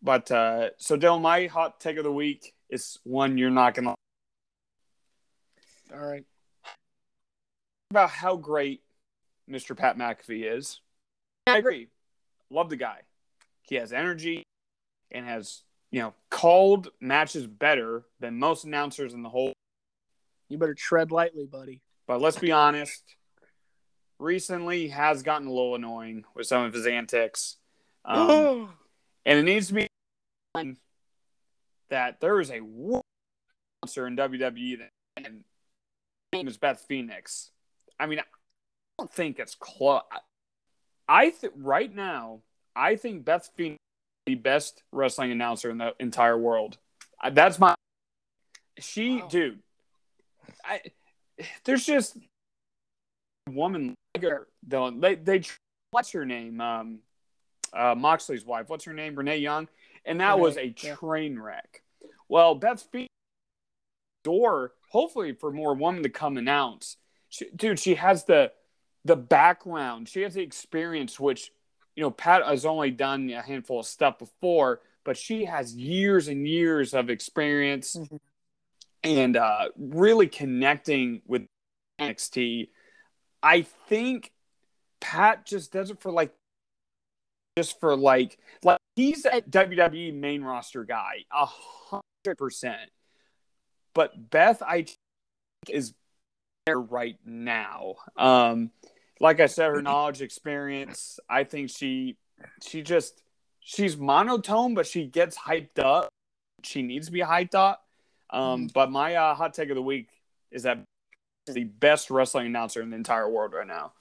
[0.00, 3.94] but uh so dylan my hot take of the week is one you're not gonna
[5.92, 6.24] All right.
[7.90, 8.80] about how great
[9.52, 10.80] mr pat mcafee is
[11.46, 11.88] i agree
[12.50, 13.00] love the guy
[13.62, 14.42] he has energy
[15.10, 19.52] and has you know called matches better than most announcers in the whole
[20.48, 21.80] You better tread lightly, buddy.
[22.06, 23.02] But let's be honest,
[24.18, 27.56] recently he has gotten a little annoying with some of his antics.
[28.04, 28.70] Um,
[29.26, 29.88] and it needs to be
[31.88, 34.90] that there is a monster in WWE that
[35.24, 35.44] and
[36.32, 37.50] name is Beth Phoenix.
[38.00, 38.20] I mean,
[39.02, 40.02] don't think it's close.
[41.08, 42.40] I think right now,
[42.76, 43.78] I think Beth Phoenix
[44.26, 46.78] is the best wrestling announcer in the entire world.
[47.22, 47.74] Uh, That's my.
[48.78, 49.28] She, Wow.
[49.28, 49.58] dude.
[50.64, 50.80] I
[51.64, 52.16] there's just
[53.48, 54.46] a woman like her.
[54.66, 55.42] Though they they
[55.90, 56.60] what's her name?
[56.60, 56.98] Um,
[57.72, 58.68] uh, Moxley's wife.
[58.68, 59.16] What's her name?
[59.16, 59.68] Renee Young.
[60.04, 60.94] And that was a yeah.
[60.94, 61.82] train wreck.
[62.28, 63.08] Well, Beth Phoenix
[64.24, 66.96] door hopefully for more women to come announce.
[67.28, 68.52] She, dude, she has the
[69.04, 70.08] the background.
[70.08, 71.50] She has the experience, which
[71.96, 76.28] you know Pat has only done a handful of stuff before, but she has years
[76.28, 78.20] and years of experience Mhm.
[79.02, 81.46] and uh, really connecting with
[82.00, 82.70] NXT.
[83.42, 84.32] I think
[85.00, 86.32] Pat just does it for like
[87.58, 92.90] just for like like he's a WWE main roster guy, a hundred percent.
[93.94, 94.96] But Beth, I think,
[95.68, 95.92] is
[96.64, 97.96] there right now.
[98.16, 98.70] Um,
[99.22, 101.18] like I said, her knowledge, experience.
[101.30, 102.16] I think she
[102.60, 103.22] she just
[103.60, 106.08] she's monotone, but she gets hyped up.
[106.64, 107.84] She needs to be hyped up.
[108.30, 110.08] Um, but my uh, hot take of the week
[110.50, 110.82] is that
[111.46, 113.92] the best wrestling announcer in the entire world right now.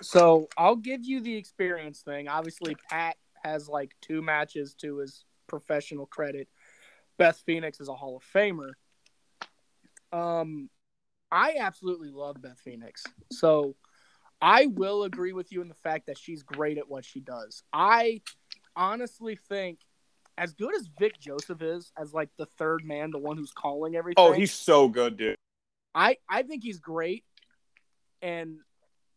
[0.00, 2.28] So I'll give you the experience thing.
[2.28, 6.48] Obviously, Pat has like two matches to his professional credit.
[7.18, 8.72] Beth Phoenix is a Hall of Famer.
[10.12, 10.70] Um,
[11.30, 13.04] I absolutely love Beth Phoenix.
[13.30, 13.74] So
[14.42, 17.62] I will agree with you in the fact that she's great at what she does.
[17.72, 18.22] I
[18.74, 19.78] honestly think,
[20.36, 23.94] as good as Vic Joseph is, as like the third man, the one who's calling
[23.94, 24.22] everything.
[24.22, 25.36] Oh, he's so good, dude.
[25.94, 27.24] I I think he's great,
[28.20, 28.58] and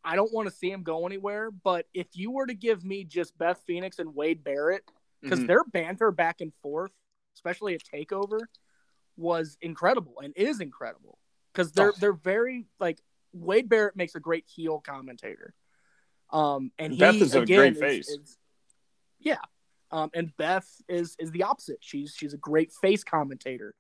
[0.04, 1.50] I don't want to see him go anywhere.
[1.50, 4.84] But if you were to give me just Beth Phoenix and Wade Barrett,
[5.22, 5.48] because Mhm.
[5.48, 6.92] their banter back and forth,
[7.34, 8.42] especially at Takeover,
[9.18, 11.18] was incredible and is incredible.
[11.52, 11.96] Because they're Oh.
[12.00, 13.00] they're very like
[13.36, 15.54] Wade Barrett makes a great heel commentator.
[16.32, 18.10] Um, and he Beth is a great is- face.
[18.10, 18.38] is-
[19.20, 19.38] yeah,
[19.92, 21.78] um, and Beth is is the opposite.
[21.82, 23.74] She's she's a great face commentator.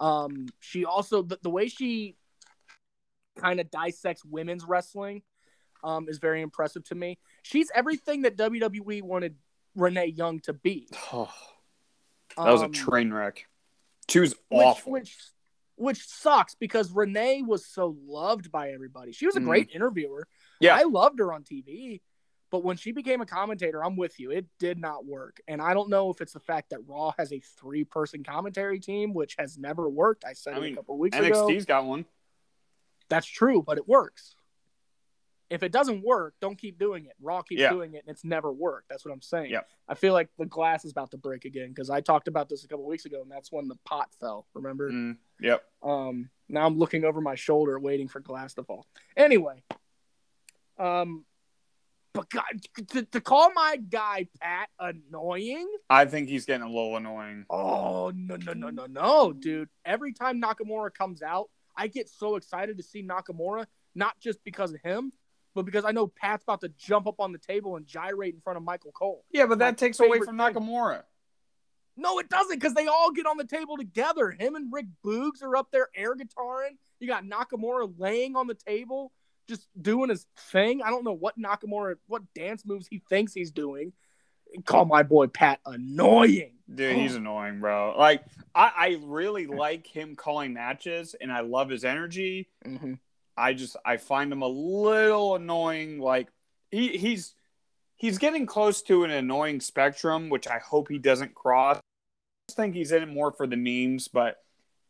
[0.00, 2.16] Um, she also the, the way she
[3.38, 5.22] kind of dissects women's wrestling
[5.84, 7.18] um, is very impressive to me.
[7.42, 9.36] She's everything that WWE wanted
[9.74, 10.88] Renee Young to be.
[11.12, 11.30] Oh,
[12.36, 13.46] that was a Um, train wreck.
[14.08, 14.92] She was awful.
[14.92, 15.16] Which, which
[15.94, 19.12] sucks because Renee was so loved by everybody.
[19.12, 19.44] She was a Mhm.
[19.44, 20.26] great interviewer.
[20.60, 20.74] Yeah.
[20.74, 22.00] I loved her on TV.
[22.50, 24.30] But when she became a commentator, I'm with you.
[24.30, 25.40] It did not work.
[25.48, 28.78] And I don't know if it's the fact that Raw has a three person commentary
[28.78, 30.24] team, which has never worked.
[30.24, 31.48] I said I it mean, a couple weeks ago.
[31.48, 32.06] NXT's got one.
[33.08, 34.35] That's true, but it works.
[35.48, 37.12] If it doesn't work, don't keep doing it.
[37.20, 37.70] Raw keeps Yeah.
[37.70, 38.88] doing it, and it's never worked.
[38.88, 39.50] That's what I'm saying.
[39.52, 39.68] Yep.
[39.88, 42.64] I feel like the glass is about to break again because I talked about this
[42.64, 44.46] a couple weeks ago, and that's when the pot fell.
[44.54, 44.90] Remember?
[44.90, 45.64] Mm, yep.
[45.84, 48.86] Um, now I'm looking over my shoulder, waiting for glass to fall.
[49.16, 49.62] Anyway,
[50.78, 51.24] um,
[52.12, 52.44] but God,
[52.88, 55.68] to, to call my guy Pat annoying.
[55.90, 57.44] I think he's getting a little annoying.
[57.50, 59.68] Oh no no no no no, dude!
[59.84, 64.72] Every time Nakamura comes out, I get so excited to see Nakamura, not just because
[64.72, 65.12] of him,
[65.56, 68.40] but because I know Pat's about to jump up on the table and gyrate in
[68.40, 69.24] front of Michael Cole.
[69.32, 70.54] Yeah, but My that takes away favorite from thing.
[70.54, 71.02] Nakamura.
[71.96, 74.30] No, it doesn't, because they all get on the table together.
[74.30, 76.76] Him and Rick Boogs are up there air guitaring.
[77.00, 79.12] You got Nakamura laying on the table,
[79.48, 80.82] just doing his thing.
[80.82, 83.94] I don't know what Nakamura, what dance moves he thinks he's doing.
[84.66, 86.52] Call my boy Pat annoying.
[86.72, 87.94] Dude, he's annoying, bro.
[87.96, 92.50] Like, I, I really like him calling matches, and I love his energy.
[92.64, 92.94] Mm-hmm.
[93.36, 95.98] I just I find him a little annoying.
[95.98, 96.28] Like
[96.70, 97.34] he he's
[97.96, 101.76] he's getting close to an annoying spectrum, which I hope he doesn't cross.
[101.76, 101.80] I
[102.48, 104.36] just think he's in it more for the memes, but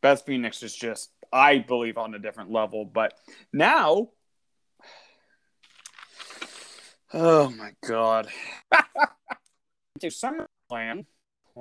[0.01, 2.85] Beth Phoenix is just I believe on a different level.
[2.85, 3.13] But
[3.51, 4.09] now,
[7.13, 8.29] oh my god,
[9.99, 11.05] to SummerSlam.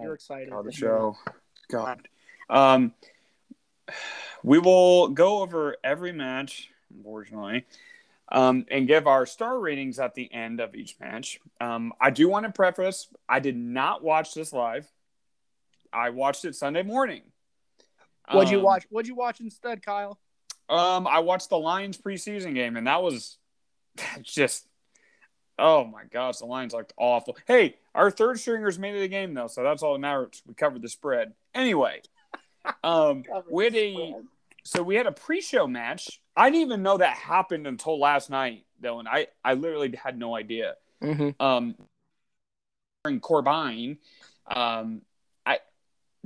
[0.00, 0.50] You're excited.
[0.50, 1.16] God, the show.
[1.70, 2.06] God.
[2.50, 2.92] Um,
[4.42, 7.64] we will go over every match, unfortunately,
[8.30, 11.40] um, and give our star ratings at the end of each match.
[11.60, 14.90] Um, I do want to preface I did not watch this live.
[15.92, 17.22] I watched it Sunday morning.
[18.30, 18.86] What'd you Um, watch?
[18.90, 20.18] What'd you watch instead, Kyle?
[20.68, 23.38] Um, I watched the Lions preseason game, and that was
[24.22, 24.66] just
[25.58, 27.36] oh my gosh, the Lions looked awful.
[27.46, 30.42] Hey, our third stringers made it a game though, so that's all that matters.
[30.46, 32.02] We covered the spread anyway.
[32.82, 34.14] Um, we had a
[34.66, 36.20] so we had a pre-show match.
[36.36, 39.04] I didn't even know that happened until last night, Dylan.
[39.08, 40.74] I I literally had no idea.
[41.02, 41.40] Mm-hmm.
[41.40, 41.74] Um,
[43.04, 43.98] during Corbine,
[44.46, 45.02] um,
[45.44, 45.60] I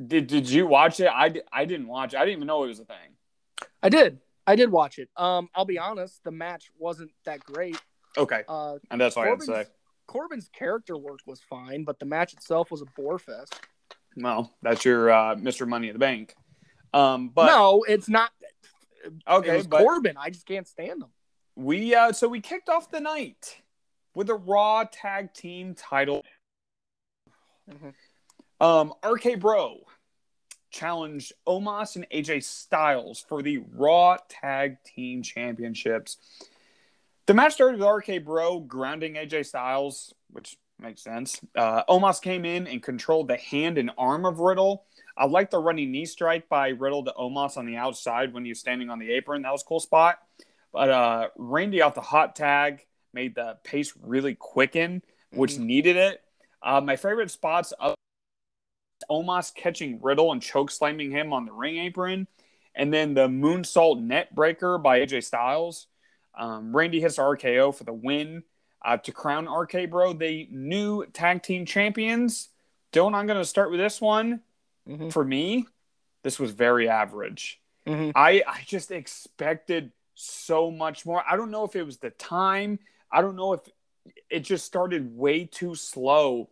[0.05, 0.27] did.
[0.27, 1.09] Did you watch it?
[1.09, 2.15] I I didn't watch.
[2.15, 2.17] it.
[2.17, 3.67] I didn't even know it was a thing.
[3.83, 4.19] I did.
[4.47, 5.09] I did watch it.
[5.17, 7.81] Um, I'll be honest, the match wasn't that great.
[8.17, 9.65] Okay, Uh, and that's all I had to say.
[10.09, 13.61] Corbin's character work was fine, but the match itself was a bore fest.
[14.17, 15.69] Well, that's your uh, Mr.
[15.69, 16.35] Money in the Bank.
[16.93, 18.31] Um, but no, it's not.
[19.29, 20.17] okay, it was Corbin.
[20.19, 21.09] I just can't stand him.
[21.57, 23.61] we uh, so we kicked off the night
[24.15, 26.25] with a Raw Tag Team title.
[27.71, 27.95] Mhm.
[28.61, 29.79] Um, RK Bro
[30.71, 36.19] challenged Omos and AJ Styles for the Raw Tag Team Championships.
[37.27, 41.41] The match started with RK Bro grounding AJ Styles, which makes sense.
[41.55, 44.85] Uh, Omos came in and controlled the hand and arm of Riddle.
[45.17, 48.51] I like the running knee strike by Riddle to Omos on the outside when he
[48.51, 49.43] was standing on the apron.
[49.43, 50.19] That was a cool spot.
[50.73, 55.61] But uh, Randy off the hot tag made the pace really quicken, which Mhm.
[55.61, 56.23] needed it.
[56.63, 57.95] Uh, my favorite spots of
[59.11, 62.29] Omos catching Riddle and choke slamming him on the ring apron,
[62.75, 65.89] and then the moonsault neckbreaker by AJ Styles.
[66.35, 68.45] Um, Randy hits RKO for the win
[68.83, 72.49] uh, to crown RK Bro the new tag team champions.
[72.93, 74.41] Dylan, I'm going to start with this one.
[74.89, 75.13] Mhm.
[75.13, 75.67] For me,
[76.23, 77.61] this was very average.
[77.87, 78.13] Mhm.
[78.15, 81.23] I I just expected so much more.
[81.29, 82.79] I don't know if it was the time.
[83.11, 83.61] I don't know if
[84.29, 86.51] it just started way too slow.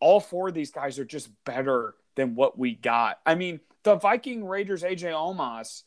[0.00, 3.20] All four of these guys are just better than what we got.
[3.24, 5.84] I mean, the Viking Raiders AJ Omos.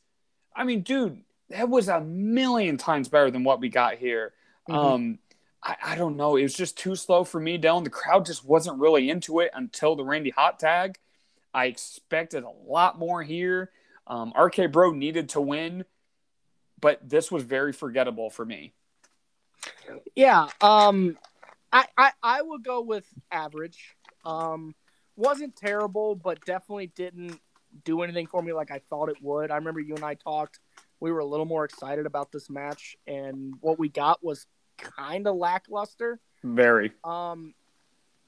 [0.55, 4.33] I mean, dude, that was a million times better than what we got here.
[4.67, 4.75] Mhm.
[4.75, 5.19] Um,
[5.63, 6.35] I, I don't know.
[6.35, 7.83] It was just too slow for me, Dylan.
[7.83, 10.97] The crowd just wasn't really into it until the Randy hot tag.
[11.53, 13.71] I expected a lot more here.
[14.07, 15.85] Um, RK Bro needed to win,
[16.79, 18.73] but this was very forgettable for me.
[20.15, 20.47] Yeah.
[20.61, 21.17] Um,
[21.71, 23.95] I, I I would go with average.
[24.25, 24.73] Um,
[25.15, 27.39] wasn't terrible, but definitely didn't
[27.83, 29.51] do anything for me like I thought it would.
[29.51, 30.59] I remember you and I talked.
[30.99, 34.47] We were a little more excited about this match, and what we got was
[34.81, 36.19] kind of lackluster.
[36.43, 36.91] Very.
[37.03, 37.53] Um,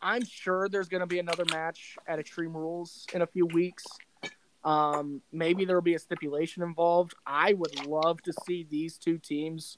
[0.02, 3.86] I'm sure there's going to be another match at Extreme Rules in a few weeks.
[4.64, 7.14] Um, maybe there will be a stipulation involved.
[7.26, 9.78] I would love to see these two teams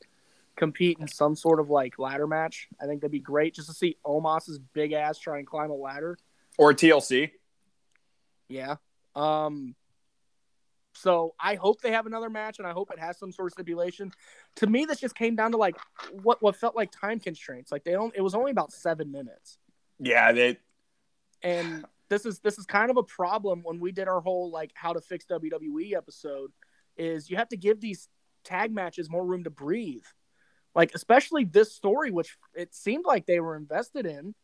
[0.56, 2.68] compete in some sort of like ladder match.
[2.82, 5.76] I think that'd be great just to see Omos's big ass try and climb a
[5.76, 6.18] ladder.
[6.58, 7.32] Or TLC.
[8.48, 8.76] Yeah.
[9.16, 9.76] Um,
[10.94, 13.54] So I hope they have another match, and I hope it has some sort of
[13.54, 14.12] stipulation.
[14.58, 15.76] To me, this just came down to like
[16.12, 17.72] what what felt like time constraints.
[17.72, 18.14] Like they don't.
[18.16, 19.58] It was only about seven minutes.
[20.00, 20.58] Yeah, they.
[21.42, 24.72] And this is this is kind of a problem when we did our whole like
[24.76, 26.52] how to fix WWE episode.
[26.96, 28.08] Is you have to give these
[28.44, 30.06] tag matches more room to breathe.
[30.76, 34.36] Like especially this story, which it seemed like they were invested in,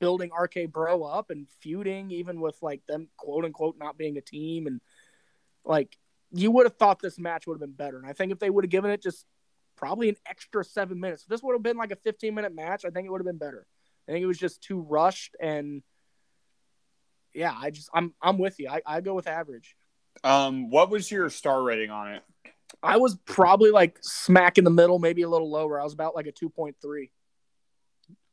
[0.00, 4.22] building RK Bro up and feuding, even with like them quote unquote not being a
[4.22, 4.80] team and
[5.66, 5.96] like
[6.32, 7.98] you would have thought this match would have been better.
[7.98, 9.24] And I think if they would have given it just
[9.76, 12.84] probably an extra seven minutes, if this would have been like a 15 minute match,
[12.84, 13.66] I think it would have been better.
[14.08, 15.82] I think it was just too rushed and
[17.34, 18.68] yeah, I just I'm I'm with you.
[18.68, 19.76] I, I go with average.
[20.24, 22.22] Um, what was your star rating on it?
[22.82, 25.78] I was probably like smack in the middle, maybe a little lower.
[25.78, 27.10] I was about like a two point three.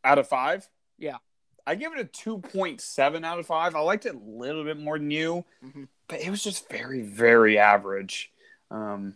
[0.06, 0.67] Out of five?
[0.98, 1.17] Yeah.
[1.65, 3.76] I give it a 2.7 out of 5.
[3.76, 5.84] I liked it a little bit more than you, mm-hmm.
[6.08, 8.32] But it was just very, very average.
[8.70, 9.16] Um,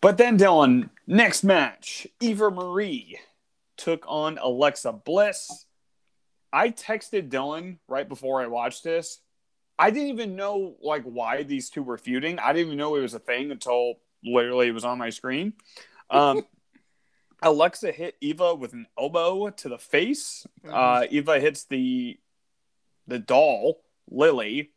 [0.00, 3.18] but then, Dylan, next match Eva Marie
[3.76, 5.66] took on Alexa Bliss.
[6.52, 9.20] I texted Dylan right before I watched this.
[9.78, 12.38] I didn't even know like why these two were feuding.
[12.38, 15.54] I didn't even know it was a thing until literally it was on my screen.
[16.10, 16.46] Um,
[17.42, 20.46] Alexa hit Eva with an elbow to the face.
[20.64, 20.74] Mm-hmm.
[20.74, 22.18] Uh, Eva hits the
[23.08, 24.70] the doll Lilly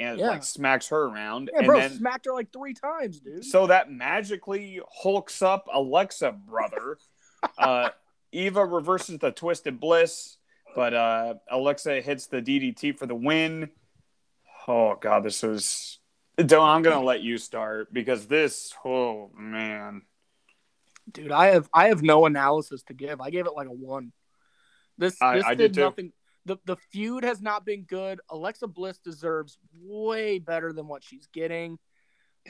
[0.00, 0.30] and yeah.
[0.30, 1.50] like smacks her around.
[1.52, 3.44] Yeah, and bro, then, smacked her like three times, dude.
[3.44, 6.98] So that magically hulks up Alexa, brother.
[7.58, 7.90] uh,
[8.32, 10.36] Eva reverses the twisted bliss,
[10.74, 13.70] but uh, Alexa hits the DDT for the win.
[14.66, 15.98] Oh god, this was.
[16.36, 18.72] Don't I'm gonna let you start because this.
[18.84, 20.02] Oh man.
[21.12, 23.20] Dude, I have I have no analysis to give.
[23.20, 24.12] I gave it like a one.
[24.96, 26.12] This this I, I did, did nothing.
[26.46, 28.20] The the feud has not been good.
[28.30, 31.78] Alexa Bliss deserves way better than what she's getting.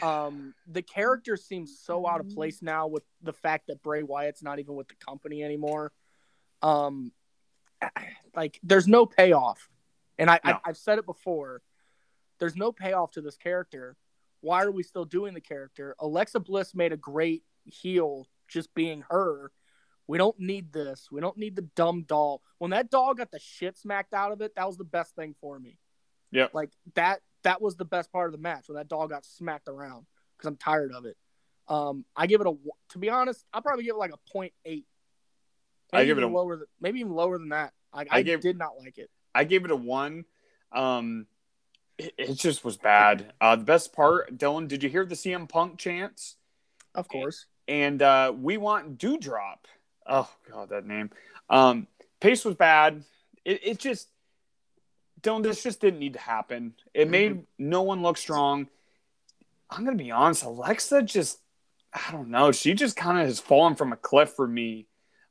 [0.01, 4.43] Um, the character seems so out of place now with the fact that Bray Wyatt's
[4.43, 5.93] not even with the company anymore.
[6.63, 7.13] Um,
[8.35, 9.69] like there's no payoff,
[10.19, 10.53] and I, no.
[10.53, 11.63] I I've said it before.
[12.39, 13.97] There's no payoff to this character.
[14.41, 15.95] Why are we still doing the character?
[15.99, 19.51] Alexa Bliss made a great heel just being her.
[20.11, 21.07] We don't need this.
[21.13, 22.43] We don't need the dumb doll.
[22.59, 25.37] When that doll got the shit smacked out of it, that was the best thing
[25.41, 25.79] for me.
[26.33, 26.49] Yeah.
[26.53, 29.69] Like that that was the best part of the match when that doll got smacked
[29.69, 31.17] around because I'm tired of it.
[31.69, 32.57] Um, I give it a
[32.89, 34.87] to be honest, I'll probably give it like a point eight.
[35.93, 37.73] I give it a lower than, maybe even lower than that.
[37.93, 39.11] I, I, I gave, did not like it.
[39.33, 40.25] I gave it a one.
[40.73, 41.27] Um,
[41.99, 43.33] it, it just was bad.
[43.41, 46.35] Uh, the best part, Dylan, did you hear the CM Punk chants?
[46.97, 49.65] Of course and uh, we want Doudrop.
[50.11, 51.11] Oh god, that name.
[51.49, 51.87] Um,
[52.21, 53.05] pace was bad.
[53.45, 54.09] It, it just
[55.23, 55.43] don't.
[55.43, 56.75] This just didn't need to happen.
[56.93, 57.11] It mm-hmm.
[57.11, 58.67] made no one look strong.
[59.71, 60.43] I'm gonna be honest.
[60.43, 61.39] Alexa just,
[61.95, 62.51] I don't know.
[62.51, 64.89] She just kind of has fallen from a cliff for me.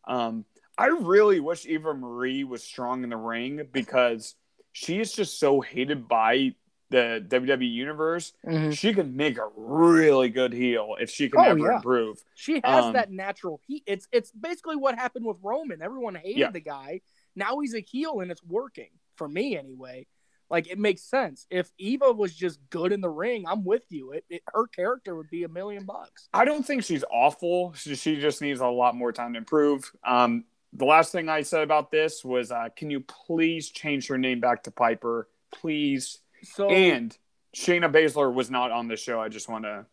[0.08, 0.46] Um,
[0.78, 4.36] I really wish Eva Marie was strong in the ring because
[4.72, 6.56] she is just so hated by
[6.90, 8.72] the WWE universe, mm-hmm.
[8.72, 11.76] she can make a really good heel if she can oh, ever yeah.
[11.76, 12.24] improve.
[12.36, 13.84] She has um, that natural heat.
[13.86, 15.82] It's it's basically what happened with Roman.
[15.82, 16.52] Everyone hated yeah.
[16.52, 17.02] the guy.
[17.36, 20.08] Now he's a heel and it's working for me anyway.
[20.50, 21.46] Like it makes sense.
[21.52, 24.14] If Eva was just good in the ring, I'm with you.
[24.14, 26.28] It, it her character would be a million bucks.
[26.34, 27.74] I don't think she's awful.
[27.74, 29.92] She, she just needs a lot more time to improve.
[30.04, 34.18] Um, the last thing I said about this was, uh, can you please change her
[34.18, 36.20] name back to Piper, please?
[36.44, 37.18] So and
[37.56, 39.20] Shayna Baszler was not on the show.
[39.20, 39.86] I just want to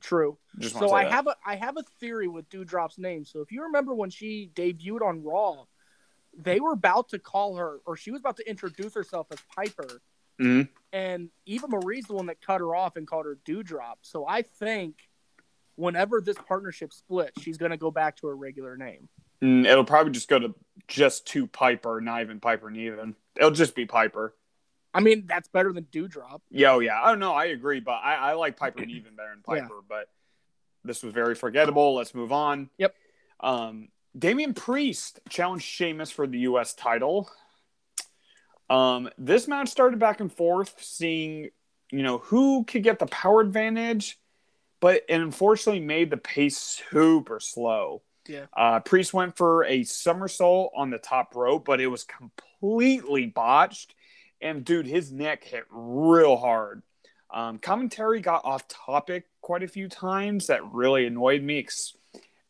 [0.00, 0.38] true.
[0.58, 1.12] Just so I that.
[1.12, 3.24] have a I have a theory with Doudrop's name.
[3.24, 5.64] So if you remember when she debuted on Raw,
[6.36, 10.00] they were about to call her, or she was about to introduce herself as Piper.
[10.40, 10.70] Mm-hmm.
[10.92, 13.96] And Eva Marie's the one that cut her off and called her Doudrop.
[14.02, 14.96] So I think
[15.76, 19.08] whenever this partnership splits, she's going to go back to her regular name.
[19.42, 20.54] Mm, it'll probably just go to
[20.88, 23.14] just to Piper, not even Piper Niven.
[23.36, 24.34] It'll just be Piper.
[24.96, 26.40] I mean, that's better than Doudrop.
[26.50, 27.02] Yeah, oh, yeah.
[27.04, 29.74] Oh no, I agree, but I, I like Piper even better than Piper.
[29.74, 29.80] Yeah.
[29.88, 30.08] But
[30.84, 31.94] this was very forgettable.
[31.94, 32.70] Let's move on.
[32.78, 32.94] Yep.
[33.40, 33.88] Um,
[34.18, 36.72] Damian Priest challenged Sheamus for the U.S.
[36.72, 37.28] title.
[38.70, 41.50] Um, this match started back and forth, seeing
[41.92, 44.18] you know who could get the power advantage,
[44.80, 48.00] but it unfortunately made the pace super slow.
[48.26, 48.46] Yeah.
[48.56, 53.94] Uh, Priest went for a somersault on the top rope, but it was completely botched
[54.40, 56.82] and dude, his neck hit real hard.
[57.30, 61.66] Um, commentary got off topic quite a few times that really annoyed me,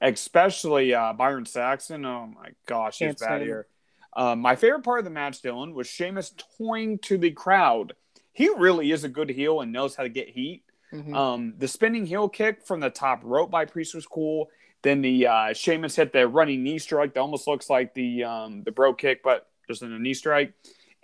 [0.01, 2.05] especially uh, Byron Saxton.
[2.05, 3.67] Oh my gosh, he's bad here.
[4.15, 7.95] Um, my favorite part of the match, Dylan, was Sheamus toying to the crowd.
[8.33, 10.63] He really is a good heel and knows how to get heat.
[10.93, 11.15] Mhm.
[11.15, 14.49] Um, the spinning heel kick from the top rope by Priest was cool.
[14.83, 18.63] Then the uh, Sheamus hit the running knee strike that almost looks like the um,
[18.63, 20.53] the Brogue kick, but just in a knee strike.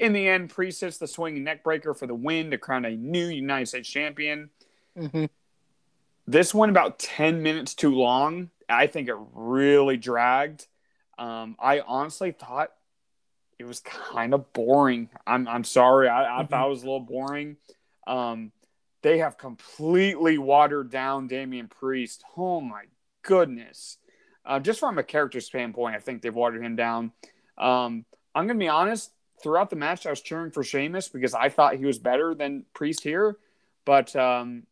[0.03, 3.29] In the end, Priest hits the swinging neckbreaker for the win to crown a new
[3.29, 4.51] United States champion.
[4.97, 5.31] Mhm.
[6.27, 8.51] This went about 10 minutes too long.
[8.69, 10.67] I think it really dragged.
[11.19, 12.73] Um, I honestly thought
[13.61, 15.09] it was kind of boring.
[15.25, 16.09] I'm, I'm sorry.
[16.09, 16.51] I, I Mhm.
[16.51, 17.57] thought it was a little boring.
[18.05, 18.51] Um,
[19.03, 22.25] they have completely watered down Damian Priest.
[22.37, 22.87] Oh my
[23.23, 23.99] goodness.
[24.45, 27.13] Uh, just from a character standpoint, I think they've watered him down.
[27.57, 29.13] Um, I'm going to be honest.
[29.43, 32.65] Throughout the match, I was cheering for Sheamus because I thought he was better than
[32.75, 33.37] Priest here.
[33.85, 34.65] But um,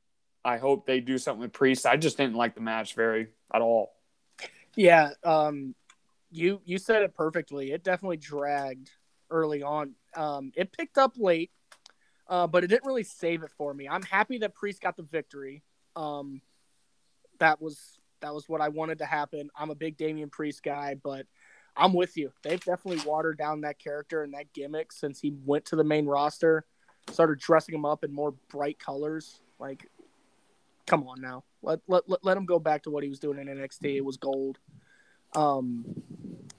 [0.45, 1.87] I hope they do something with Priest.
[1.87, 3.93] I just didn't like the match very at all.
[4.77, 5.75] Yeah, um,
[6.31, 7.73] you you said it perfectly.
[7.73, 8.91] It definitely dragged
[9.31, 9.95] early on.
[10.15, 11.51] Um, it picked up late,
[12.29, 13.89] uh, but it didn't really save it for me.
[13.89, 15.63] I'm happy that Priest got the victory.
[15.97, 16.41] Um,
[17.39, 19.51] that was that was what I wanted to happen.
[19.57, 21.27] I'm a big Damian Priest guy, but
[21.81, 22.31] I'm with you.
[22.43, 26.05] They've definitely watered down that character and that gimmick since he went to the main
[26.05, 26.67] roster.
[27.11, 29.41] Started dressing him up in more bright colors.
[29.59, 29.87] Like,
[30.87, 31.45] come on now.
[31.63, 33.97] Let let let, let him go back to what he was doing in NXT.
[33.97, 34.59] It was gold.
[35.35, 35.87] Um,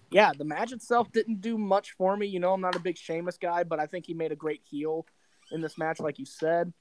[0.09, 2.25] yeah, the match itself didn't do much for me.
[2.25, 4.61] You know, I'm not a big Sheamus guy, but I think he made a great
[4.63, 5.05] heel
[5.51, 6.73] in this match, like you said.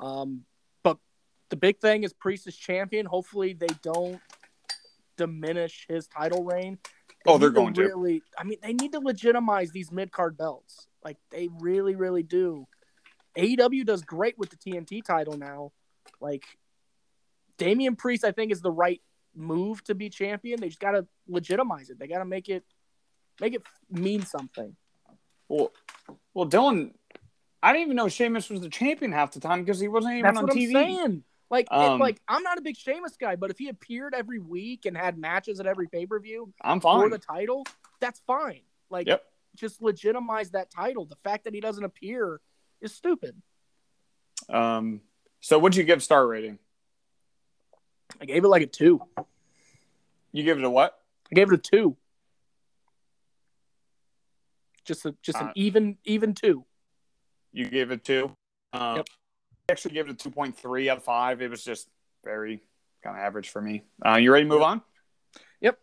[0.00, 0.42] Um,
[0.82, 0.98] but
[1.50, 3.06] the big thing is Priest is champion.
[3.06, 4.20] Hopefully, they don't
[5.16, 6.78] diminish his title reign.
[7.26, 7.82] Oh, they Oh, they're going to.
[7.82, 8.22] really.
[8.38, 10.88] I mean, they need to legitimize these mid card belts.
[11.04, 12.66] Like they really, really do.
[13.36, 15.72] AEW does great with the TNT title now.
[16.20, 16.44] Like
[17.58, 19.00] Damian Priest, I think is the right
[19.34, 20.60] move to be champion.
[20.60, 21.98] They just got to legitimize it.
[21.98, 22.64] They got to make it
[23.40, 24.76] make it mean something.
[25.48, 25.72] Well,
[26.34, 26.92] well, Dylan,
[27.62, 30.34] I didn't even know Sheamus was the champion half the time because he wasn't even
[30.34, 31.22] That's on TV.
[31.50, 34.38] Like, it- Um, like I'm not a big Sheamus guy, but if he appeared every
[34.38, 37.10] week and had matches at every pay per view I'm for fine.
[37.10, 37.66] the title,
[38.00, 38.62] that's fine.
[38.88, 39.24] Like, Yep.
[39.56, 41.04] just legitimize that title.
[41.06, 42.40] The fact that he doesn't appear
[42.80, 43.40] is stupid.
[44.48, 45.02] Um,
[45.40, 46.58] so what'd you give star rating?
[48.20, 49.00] I gave it like a two.
[50.32, 51.02] You give it a what?
[51.30, 51.96] I gave it a two.
[54.84, 56.64] Just a just Uh, an even even two.
[57.52, 58.36] You gave it two.
[58.72, 59.06] Um, Yep.
[59.70, 61.40] Actually gave it a two point three out of five.
[61.42, 61.88] It was just
[62.24, 62.60] very
[63.02, 63.82] kind of average for me.
[64.04, 64.82] Uh, you ready to move on?
[65.60, 65.78] Yep.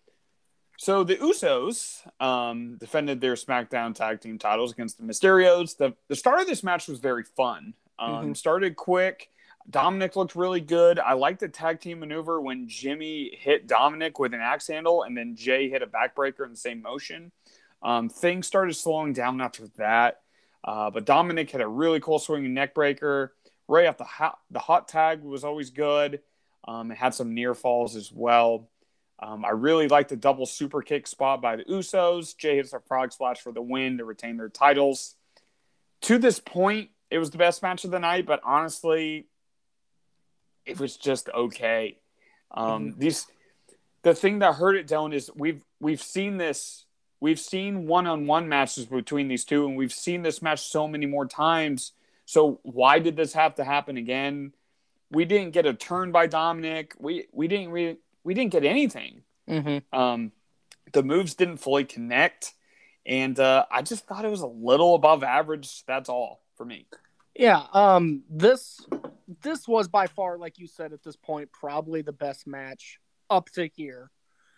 [0.78, 5.78] So the Usos um, defended their SmackDown Tag Team titles against the Mysterios.
[5.78, 7.74] The the start of this match was very fun.
[8.00, 8.38] Um, Mhm.
[8.38, 9.32] Started quick.
[9.70, 10.98] Dominic looked really good.
[10.98, 15.18] I liked the tag team maneuver when Jimmy hit Dominic with an axe handle and
[15.18, 17.34] then Jey hit a backbreaker in the same motion.
[17.84, 20.22] Um, things started slowing down after that.
[20.64, 23.32] Uh, but Dominic had a really cool swinging neckbreaker.
[23.68, 26.22] Rey off the hot, the hot tag was always good.
[26.68, 28.70] Um, it had some near falls as well.
[29.20, 32.38] Um, I really liked the double super kick spot by the Usos.
[32.38, 35.16] Jey hits a frog splash for the win to retain their titles.
[36.02, 39.28] To this point, it was the best match of the night, but honestly,
[40.66, 41.98] it was just okay.
[42.52, 43.26] Um, These
[44.04, 46.86] the thing that hurt it down is we've we've seen this
[47.20, 51.26] we've seen one-on-one matches between these two and we've seen this match so many more
[51.26, 51.94] times
[52.28, 54.52] so why did this have to happen again
[55.10, 59.24] we didn't get a turn by dominic we we didn't re- we didn't get anything
[59.50, 59.98] Mm-hmm.
[59.98, 60.34] um
[60.92, 62.54] the moves didn't fully connect
[63.06, 66.86] and uh, i just thought it was a little above average that's all for me
[67.36, 68.86] Yeah, um this
[69.42, 73.00] this was by far, like you said at this point, probably the best match
[73.30, 74.10] up to here.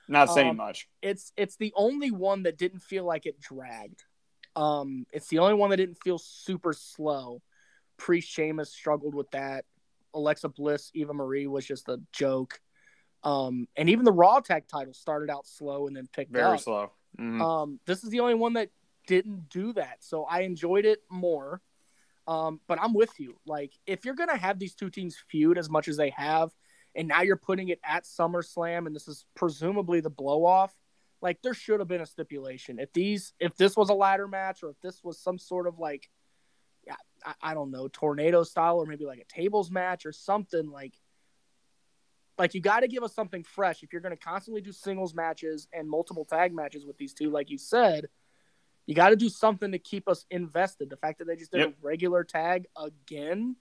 [0.07, 4.01] not saying Um, much It's it's the only one that didn't feel like it dragged.
[4.55, 7.41] Um it's the only one that didn't feel super slow.
[7.99, 9.65] Pre Sheamus struggled with that.
[10.15, 12.59] Alexa Bliss, Eva Marie was just a joke.
[13.23, 16.61] Um and even the Raw tag title started out slow and then picked very up.
[16.61, 17.41] slow Mhm.
[17.41, 18.69] Um, this is the only one that
[19.07, 21.61] didn't do that, so I enjoyed it more.
[22.27, 23.39] Um, but I'm with you.
[23.45, 26.51] Like, if you're gonna have these two teams feud as much as they have,
[26.95, 30.75] and now you're putting it at SummerSlam, and this is presumably the blow off,
[31.21, 32.77] like there should have been a stipulation.
[32.79, 35.79] If these, if this was a ladder match, or if this was some sort of
[35.79, 36.09] like,
[37.25, 40.93] I, I don't know, tornado style, or maybe like a tables match or something like.
[42.37, 45.13] Like you got to give us something fresh if you're going to constantly do singles
[45.13, 48.07] matches and multiple tag matches with these two, like you said.
[48.85, 50.89] You got to do something to keep us invested.
[50.89, 51.69] The fact that they just did Yep.
[51.69, 53.57] a regular tag again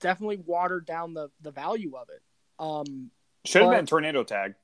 [0.00, 2.22] definitely watered down the the value of it.
[2.58, 3.10] Um,
[3.46, 4.54] should have been tornado tag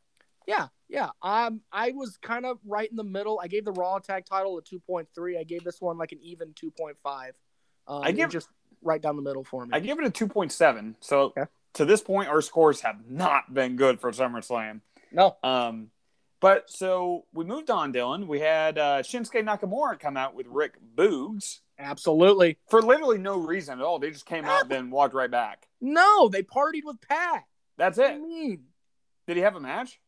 [0.47, 1.11] yeah, yeah.
[1.23, 3.41] Um, I was kind of right in the middle.
[3.43, 5.39] I gave the Raw tag title a two point three.
[5.39, 7.35] I gave this one like an even two point five.
[7.87, 8.49] Um, I give- just
[8.83, 9.71] right down the middle for me.
[9.73, 10.97] I give it a two point seven.
[11.01, 11.45] So Okay.
[11.75, 14.81] to this point, our scores have not been good for SummerSlam.
[15.13, 15.91] no, Um,
[16.41, 18.27] but so we moved on, Dylan.
[18.27, 22.59] We had uh, Shinsuke Nakamura come out with Rick Boogs absolutely.
[22.69, 23.99] for literally no reason at all.
[23.99, 25.69] They just came out, then walked right back.
[25.81, 27.45] No, they partied with Pat.
[27.77, 28.17] That's What do it.
[28.21, 28.65] you mean?
[29.27, 29.99] Did he have a match?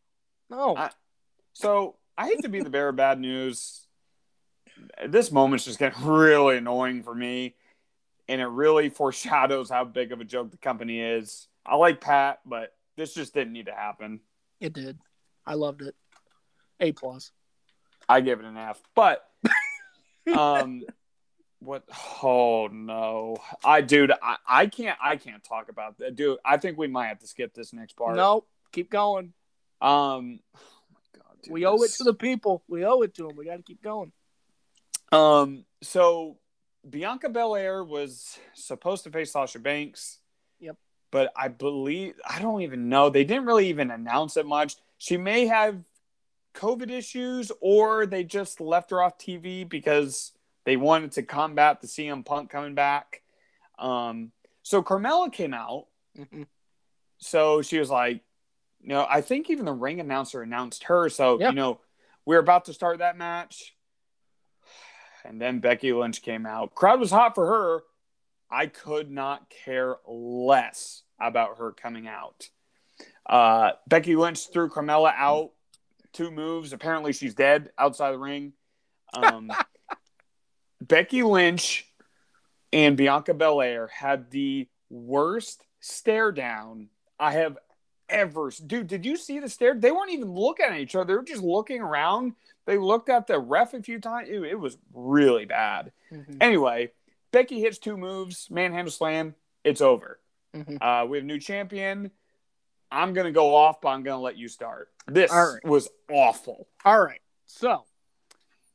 [0.50, 0.76] No.
[0.76, 0.90] I-
[1.54, 3.86] So I hate to be the bearer of bad news.
[5.06, 7.54] This moment's just getting really annoying for me,
[8.28, 11.48] and it really foreshadows how big of a joke the company is.
[11.64, 14.20] I like Pat, but this just didn't need to happen.
[14.60, 14.98] it did.
[15.46, 15.94] I loved it.
[16.80, 17.30] A plus.
[18.08, 18.80] I give it an F.
[18.94, 19.24] But
[20.36, 20.82] um
[21.60, 21.84] what
[22.22, 23.36] oh no.
[23.64, 26.16] I dude, I, I can't I can't talk about that.
[26.16, 28.16] Dude, I think we might have to skip this next part.
[28.16, 29.32] No, keep going.
[29.80, 30.60] Um oh
[30.92, 31.42] my god.
[31.42, 32.62] dude, we owe it to the people.
[32.68, 33.36] We owe it to them.
[33.36, 34.12] We got to keep going.
[35.12, 36.38] Um so
[36.88, 40.18] Bianca Belair was supposed to face Sasha Banks.
[40.60, 40.76] Yep.
[41.10, 43.10] But I believe I don't even know.
[43.10, 44.76] They didn't really even announce it much.
[44.98, 45.82] She may have
[46.54, 50.32] COVID issues or they just left her off TV because
[50.64, 53.22] they wanted to combat the CM Punk coming back.
[53.78, 54.32] Um,
[54.62, 55.86] so Carmella came out.
[56.16, 56.46] Mhm.
[57.18, 58.22] So she was like,
[58.80, 61.08] you know, I think even the ring announcer announced her.
[61.08, 61.50] So, Yeah.
[61.50, 61.80] you know,
[62.24, 63.75] we're about to start that match.
[65.26, 66.74] And then Becky Lynch came out.
[66.74, 67.82] Crowd was hot for her.
[68.50, 72.48] I could not care less about her coming out.
[73.28, 75.50] Uh, Becky Lynch threw Carmella out
[76.12, 76.72] two moves.
[76.72, 78.52] Apparently, she's dead outside the ring.
[79.12, 79.50] Um,
[80.80, 81.86] Becky Lynch
[82.72, 87.58] and Bianca Belair had the worst stare down I have
[88.08, 88.50] ever.
[88.64, 89.74] Dude, did you see the stare?
[89.74, 91.06] They weren't even looking at each other.
[91.06, 92.34] They were just looking around.
[92.66, 94.28] They looked at the ref a few times.
[94.28, 95.92] It, it was really bad.
[96.12, 96.36] Mhm.
[96.40, 96.92] Anyway,
[97.30, 99.34] Becky hits two moves, manhandle slam.
[99.64, 100.20] It's over.
[100.54, 100.78] Mhm.
[100.80, 102.10] Uh, we have new champion.
[102.90, 104.92] I'm gonna go off, but I'm gonna let you start.
[105.06, 105.64] This right.
[105.64, 106.68] was awful.
[106.84, 107.20] All right.
[107.46, 107.84] So,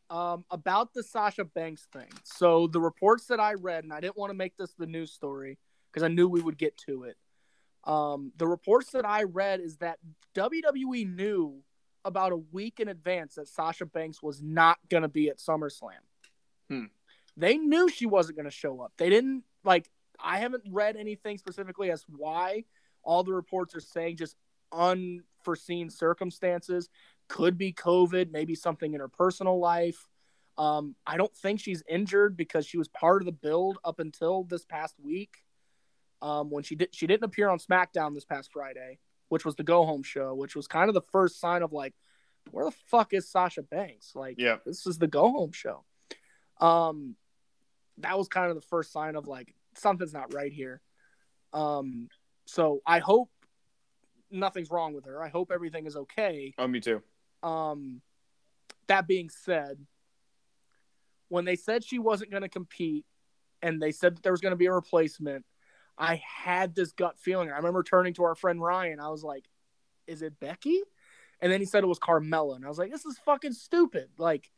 [0.10, 2.10] um, about the Sasha Banks thing.
[2.24, 5.12] So the reports that I read, and I didn't want to make this the news
[5.12, 5.58] story
[5.92, 7.18] because I knew we would get to it.
[7.84, 10.00] Um, the reports that I read is that
[10.36, 11.64] WWE knew
[12.06, 16.02] about a week in advance that Sasha Banks was not going to be at SummerSlam.
[16.70, 16.86] Hmm.
[17.38, 18.94] They knew she wasn't going to show up.
[18.98, 19.90] They didn't like.
[20.24, 22.66] I haven't read anything specifically as why.
[23.04, 24.36] All the reports are saying just
[24.72, 26.90] unforeseen circumstances
[27.28, 30.08] could be COVID, maybe something in her personal life.
[30.58, 34.44] Um, I don't think she's injured because she was part of the build up until
[34.44, 35.38] this past week.
[36.22, 39.00] Um, when she did, she didn't appear on SmackDown this past Friday,
[39.32, 41.94] which was the go home show, which was kind of the first sign of like,
[42.52, 44.12] where the fuck is Sasha Banks?
[44.14, 44.58] Like, Yeah.
[44.66, 45.86] this is the go home show.
[46.60, 47.16] Um,
[48.00, 50.82] that was kind of the first sign of like something's not right here.
[51.54, 52.10] Um,
[52.44, 53.30] so I hope
[54.30, 55.24] nothing's wrong with her.
[55.24, 56.54] I hope everything is okay.
[56.58, 57.02] Oh, me too.
[57.42, 58.02] Um,
[58.88, 59.78] that being said,
[61.30, 63.06] when they said she wasn't going to compete
[63.62, 65.46] and they said that there was going to be a replacement,
[65.98, 67.50] I had this gut feeling.
[67.52, 69.00] I remember turning to our friend Ryan.
[69.00, 69.46] I was like,
[70.08, 70.82] is it Becky?
[71.40, 72.56] And then he said it was Carmella.
[72.56, 74.10] And I was like, this is fucking stupid.
[74.18, 74.52] Like,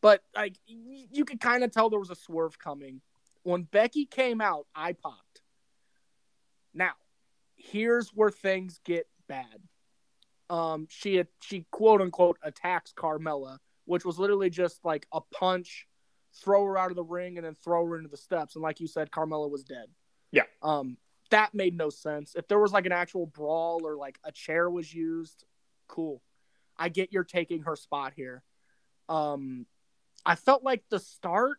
[0.00, 3.00] but like, you could kind of tell there was a swerve coming.
[3.42, 5.42] When Becky came out, I popped.
[6.72, 6.92] Now,
[7.56, 9.60] here's where things get bad
[10.50, 15.86] um she she quote unquote attacks Carmella, which was literally just like a punch,
[16.42, 18.54] throw her out of the ring, and then throw her into the steps.
[18.54, 19.86] And like you said, Carmella was dead.
[20.34, 20.42] Yeah.
[20.62, 20.96] Um,
[21.30, 22.34] that made no sense.
[22.36, 25.44] If there was like an actual brawl or like a chair was used,
[25.88, 26.22] cool.
[26.76, 28.42] I get you're taking her spot here.
[29.08, 29.66] Um,
[30.26, 31.58] I felt like the start,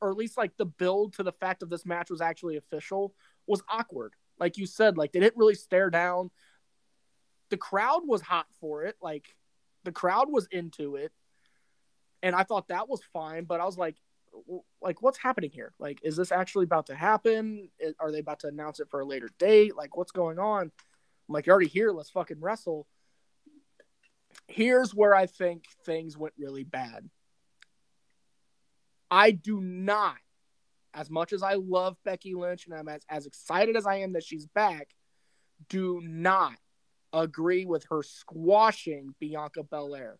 [0.00, 3.14] or at least like the build to the fact of this match was actually official,
[3.46, 4.14] was awkward.
[4.38, 6.30] Like you said, like they didn't really stare down
[7.52, 8.96] the crowd was hot for it.
[9.02, 9.36] Like
[9.84, 11.12] the crowd was into it,
[12.22, 13.44] and I thought that was fine.
[13.44, 13.96] But I was like,
[14.80, 15.72] like what's happening here?
[15.78, 17.68] Like, is this actually about to happen?
[17.98, 19.76] Are they about to announce it for a later date?
[19.76, 20.62] Like, what's going on?
[20.62, 21.90] I'm like, you're already here.
[21.92, 22.86] Let's fucking wrestle.
[24.48, 27.08] Here's where I think things went really bad.
[29.10, 30.16] I do not,
[30.94, 34.14] as much as I love Becky Lynch and I'm as, as excited as I am
[34.14, 34.88] that she's back,
[35.68, 36.54] do not
[37.12, 40.18] agree with her squashing Bianca Belair.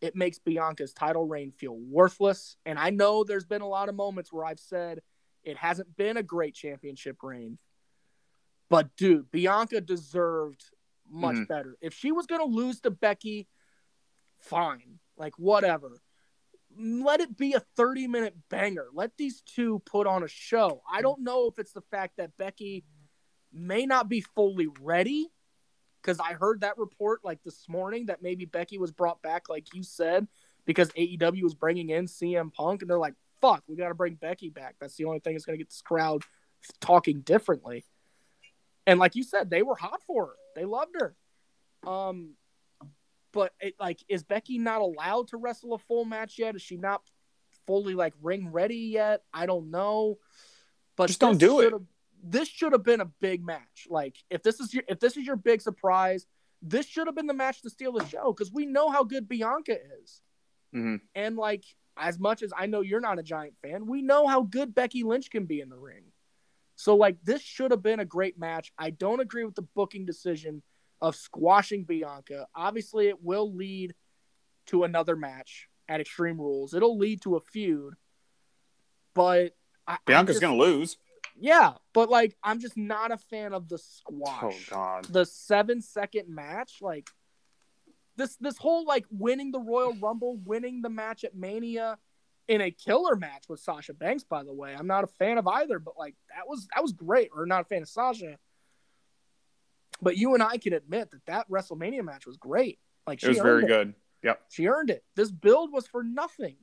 [0.00, 2.56] It makes Bianca's title reign feel worthless.
[2.66, 5.00] And I know there's been a lot of moments where I've said
[5.42, 7.58] it hasn't been a great championship reign.
[8.68, 10.64] But dude, Bianca deserved
[11.08, 11.48] much Mhm.
[11.48, 11.76] better.
[11.80, 13.48] If she was going to lose to Becky,
[14.38, 15.00] fine.
[15.16, 16.00] Like, whatever.
[16.76, 18.88] let it be a 30 minute banger.
[18.92, 20.82] Let these two put on a show.
[20.90, 22.84] I don't know if it's the fact that Becky
[23.52, 25.30] may not be fully ready
[26.04, 29.72] because I heard that report like this morning that maybe Becky was brought back, like
[29.74, 30.26] you said,
[30.66, 34.14] because AEW was bringing in CM Punk, and they're like, "Fuck, we got to bring
[34.14, 36.22] Becky back." That's the only thing that's going to get this crowd
[36.80, 37.84] talking differently.
[38.86, 40.34] And like you said, they were hot for her.
[40.54, 41.16] They loved her.
[41.86, 42.34] Um,
[43.32, 46.54] but it like is Becky not allowed to wrestle a full match yet?
[46.54, 47.02] Is she not
[47.66, 49.22] fully like ring ready yet?
[49.32, 50.18] I don't know.
[50.96, 51.72] But just don't do it.
[52.26, 53.86] This should have been a big match.
[53.88, 56.26] Like if this is your if this is your big surprise,
[56.62, 59.28] this should have been the match to steal the show because we know how good
[59.28, 60.22] Bianca is.
[60.74, 60.96] Mm-hmm.
[61.14, 61.64] And like
[61.96, 65.02] as much as I know you're not a giant fan, we know how good Becky
[65.02, 66.04] Lynch can be in the ring.
[66.76, 68.72] So like this should have been a great match.
[68.78, 70.62] I don't agree with the booking decision
[71.00, 72.46] of squashing Bianca.
[72.54, 73.94] Obviously, it will lead
[74.66, 76.72] to another match at Extreme Rules.
[76.72, 77.94] It'll lead to a feud,
[79.14, 79.54] but
[79.86, 80.96] I, Bianca's gonna lose.
[81.36, 84.42] Yeah, but like I'm just not a fan of the squash.
[84.42, 87.08] Oh God, the seven second match, like
[88.16, 91.98] this this whole like winning the Royal Rumble, winning the match at Mania
[92.46, 94.24] in a killer match with Sasha Banks.
[94.24, 96.92] By the way, I'm not a fan of either, but like that was that was
[96.92, 97.30] great.
[97.34, 98.38] Or not a fan of Sasha,
[100.00, 102.78] but you and I can admit that that WrestleMania match was great.
[103.06, 103.68] Like it was very it.
[103.68, 103.94] good.
[104.22, 105.04] Yep, she earned it.
[105.16, 106.56] This build was for nothing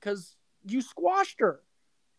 [0.00, 1.60] because you squashed her,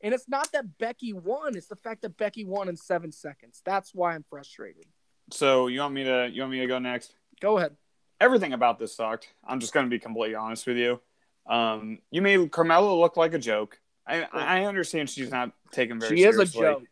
[0.01, 3.61] and it's not that Becky won; it's the fact that Becky won in seven seconds.
[3.65, 4.85] That's why I'm frustrated.
[5.31, 7.15] So you want me to you want me to go next?
[7.41, 7.75] Go ahead.
[8.19, 9.33] Everything about this sucked.
[9.45, 10.99] I'm just going to be completely honest with you.
[11.45, 13.79] Um, you made Carmella look like a joke.
[14.07, 16.17] I, I understand she's not taken very.
[16.17, 16.45] Seriously.
[16.45, 16.87] She seriously, is a joke,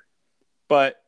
[0.67, 1.01] but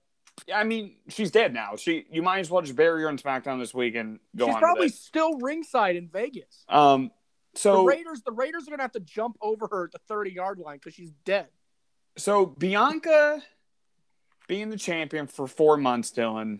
[0.53, 1.75] I mean, she's dead now.
[1.75, 4.55] She, you might as well just bury her in SmackDown this week and go she's
[4.55, 4.59] on.
[4.59, 6.63] She's probably still ringside in Vegas.
[6.69, 7.11] Um,
[7.55, 10.31] so the Raiders, the Raiders are gonna have to jump over her at the thirty
[10.31, 11.47] yard line because she's dead.
[12.17, 13.41] So Bianca
[14.47, 16.59] being the champion for four months, Dylan,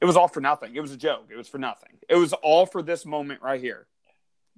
[0.00, 0.74] it was all for nothing.
[0.74, 1.26] It was a joke.
[1.30, 1.90] It was for nothing.
[2.08, 3.86] It was all for this moment right here,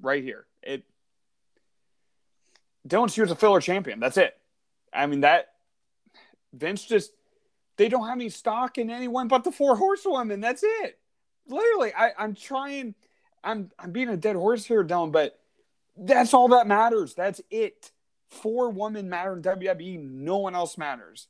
[0.00, 0.46] right here.
[0.62, 0.84] It.
[2.86, 4.00] Dylan, she was a filler champion.
[4.00, 4.36] That's it.
[4.92, 5.48] I mean that
[6.52, 7.12] Vince just
[7.76, 10.40] they don't have any stock in anyone but the four horsewomen.
[10.40, 10.98] That's it.
[11.48, 12.94] Literally, I, I'm trying.
[13.42, 15.38] I'm I'm being a dead horse here, Dylan, but
[15.96, 17.14] that's all that matters.
[17.14, 17.90] That's it.
[18.28, 20.00] Four women matter in WWE.
[20.00, 21.28] No one else matters.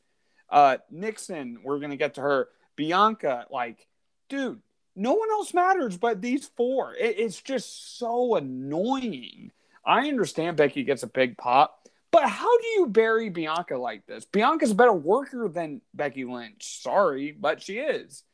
[0.50, 2.48] Uh, Nixon, we're gonna get to her.
[2.76, 3.86] Bianca, like,
[4.28, 4.60] dude,
[4.94, 6.94] no one else matters but these four.
[6.94, 9.52] It, it's just so annoying.
[9.84, 14.24] I understand Becky gets a big pop, but how do you bury Bianca like this?
[14.24, 16.82] Bianca's a better worker than Becky Lynch.
[16.82, 18.24] Sorry, but she is.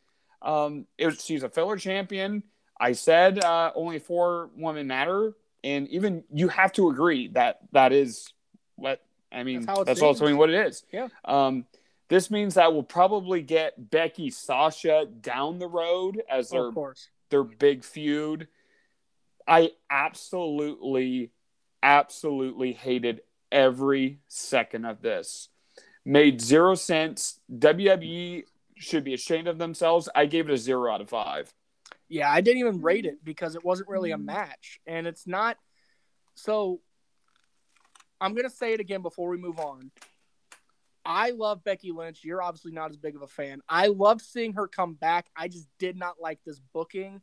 [0.42, 2.42] Um, was, she's a filler champion.
[2.80, 7.92] I said uh, only four women matter, and even you have to agree that that
[7.92, 8.32] is
[8.76, 9.00] what
[9.32, 9.64] I mean.
[9.64, 10.84] That's, that's also what it is.
[10.92, 11.08] Yeah.
[11.24, 11.66] Um,
[12.08, 16.70] this means that we'll probably get Becky Sasha down the road as their
[17.30, 18.48] their big feud.
[19.46, 21.32] I absolutely,
[21.82, 23.20] absolutely hated
[23.50, 25.48] every second of this.
[26.04, 27.40] Made zero sense.
[27.52, 28.44] WWE
[28.76, 30.08] should be ashamed of themselves.
[30.14, 31.52] I gave it a zero out of five.
[32.08, 34.80] Yeah, I didn't even rate it because it wasn't really a match.
[34.86, 35.56] And it's not.
[36.34, 36.80] So
[38.24, 39.90] I'm going to say it again before we move on.
[41.04, 42.24] I love Becky Lynch.
[42.24, 43.60] You're obviously not as big of a fan.
[43.68, 45.26] I love seeing her come back.
[45.36, 47.20] I just did not like this booking.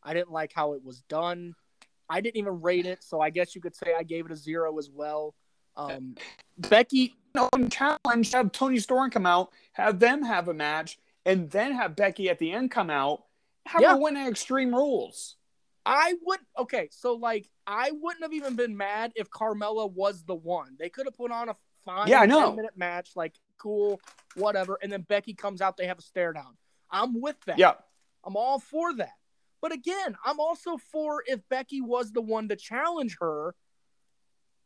[0.00, 1.56] I didn't like how it was done.
[2.08, 4.36] I didn't even rate it, so I guess you could say I gave it a
[4.36, 5.34] zero as well.
[5.76, 6.14] Um,
[6.56, 11.72] Becky, no, challenge have Toni Storm come out, have them have a match, and then
[11.72, 13.24] have Becky at the end come out,
[13.66, 13.94] have yeah.
[13.94, 15.34] her win at Extreme Rules.
[15.86, 20.34] I would okay, so like I wouldn't have even been mad if Carmella was the
[20.34, 20.76] one.
[20.78, 22.54] They could have put on a fine yeah, I know.
[22.54, 24.00] minute match, like cool,
[24.34, 26.56] whatever, and then Becky comes out, they have a stare down.
[26.90, 27.58] I'm with that.
[27.58, 27.74] Yeah.
[28.24, 29.12] I'm all for that.
[29.60, 33.54] But again, I'm also for if Becky was the one to challenge her,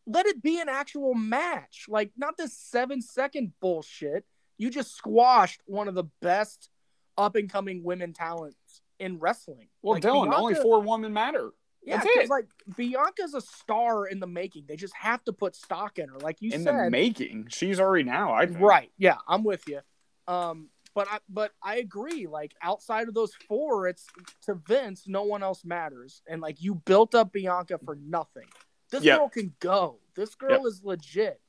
[0.07, 1.87] let it be an actual match.
[1.89, 4.25] Like, not this seven second bullshit.
[4.57, 6.69] You just squashed one of the best
[7.17, 9.69] up and coming women talents in wrestling.
[9.83, 11.51] Well, like, Dylan, Bianca, only four women matter.
[11.85, 12.47] Yeah, because like
[12.77, 14.65] Bianca's a star in the making.
[14.69, 16.75] They just have to put stock in her, like you in said.
[16.75, 18.35] In the making, she's already now.
[18.35, 18.61] I think.
[18.61, 18.91] right.
[18.99, 19.81] Yeah, I'm with you.
[20.27, 22.27] Um, but I but I agree.
[22.27, 24.07] Like outside of those four, it's
[24.43, 26.23] to Vince, no one else matters.
[26.29, 28.49] And like you built up Bianca for nothing.
[28.91, 29.19] This yep.
[29.19, 30.01] girl can go.
[30.15, 30.67] This girl yep.
[30.67, 31.41] is legit.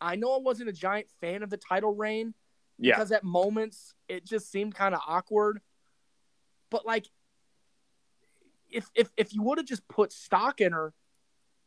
[0.00, 2.34] I know I wasn't a giant fan of the title reign
[2.78, 2.94] yeah.
[2.94, 5.60] because at moments it just seemed kind of awkward.
[6.70, 7.06] But like
[8.70, 10.92] if if if you would have just put stock in her,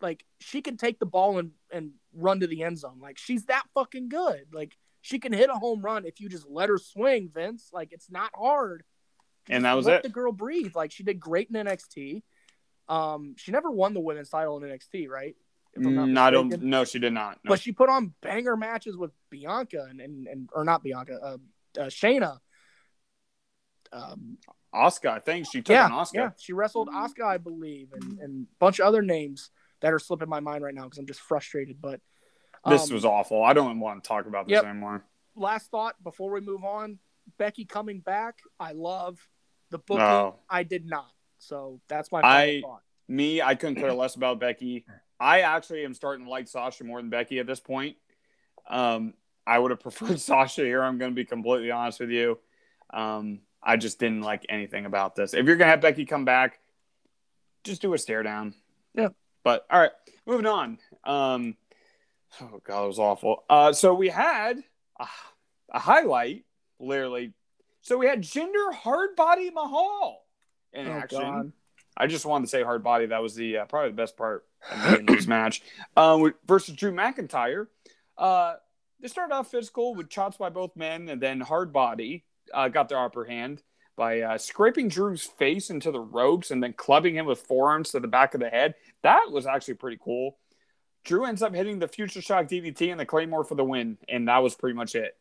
[0.02, 2.99] like she can take the ball and and run to the end zone.
[3.02, 4.47] Like she's that fucking good.
[4.54, 7.70] Like she can hit a home run if you just let her swing, Vince.
[7.74, 8.84] Like it's not hard.
[9.49, 10.04] And that was let it.
[10.04, 10.76] the girl breathe.
[10.76, 12.22] Like she did great in NXT.
[12.88, 15.36] Um, she never won the women's title in NXT, right?
[15.76, 16.62] Not Mm, I don't.
[16.62, 17.39] No, she did not.
[17.43, 17.49] No.
[17.49, 21.82] But she put on banger matches with Bianca and and, and or not Bianca, uh,
[21.82, 22.39] uh, Shayna.
[23.93, 24.38] Um,
[24.74, 26.13] Asuka, I think she took yeah, on Asuka.
[26.13, 29.49] yeah, she wrestled Asuka, I believe, and and a bunch of other names
[29.82, 31.82] that are slipping my mind right now because I'm just frustrated.
[31.82, 31.99] But
[32.67, 33.43] This um, was awful.
[33.43, 34.65] I don't want to talk about this Yep.
[34.65, 35.03] anymore.
[35.36, 36.99] last thought before we move on.
[37.38, 39.19] Becky coming back, I love
[39.69, 39.99] the booking.
[40.03, 40.36] No.
[40.49, 42.82] I did not, so that's my final I- thought.
[43.07, 44.86] Me, I couldn't care less about Becky.
[45.19, 47.97] I actually am starting to like Sasha more than Becky at this point.
[48.69, 49.15] Um,
[49.45, 50.82] I would have preferred Sasha here.
[50.82, 52.39] I'm going to be completely honest with you.
[52.93, 55.34] Um, I just didn't like anything about this.
[55.34, 56.59] If you're going to have Becky come back,
[57.64, 58.53] just do a stare down.
[58.95, 59.09] Yeah.
[59.43, 59.91] But all right,
[60.26, 60.78] moving on.
[61.03, 61.55] Um,
[62.41, 63.43] oh god, it was awful.
[63.49, 64.64] Uh, so we had
[64.99, 65.07] a,
[65.74, 66.45] a highlight,
[66.80, 67.34] literally.
[67.82, 70.24] So we had Jinder Hardbody Mahal
[70.74, 71.20] in Oh, action.
[71.22, 71.51] God.
[71.97, 73.07] I just wanted to say hard body.
[73.07, 75.62] That was the uh, probably the best part of this match.
[75.97, 77.68] Um, versus Drew McIntyre.
[78.18, 78.55] Uh,
[78.99, 82.24] they started off physical with chops by both men, and then hard body
[82.54, 83.62] uh, got their upper hand
[83.97, 87.99] by uh, scraping Drew's face into the ropes and then clubbing him with forearms to
[87.99, 88.76] the back of the head.
[89.04, 90.38] That was actually pretty cool.
[91.04, 94.28] Drew ends up hitting the Future Shock DDT and the Claymore for the win, and
[94.28, 95.16] that was pretty much it.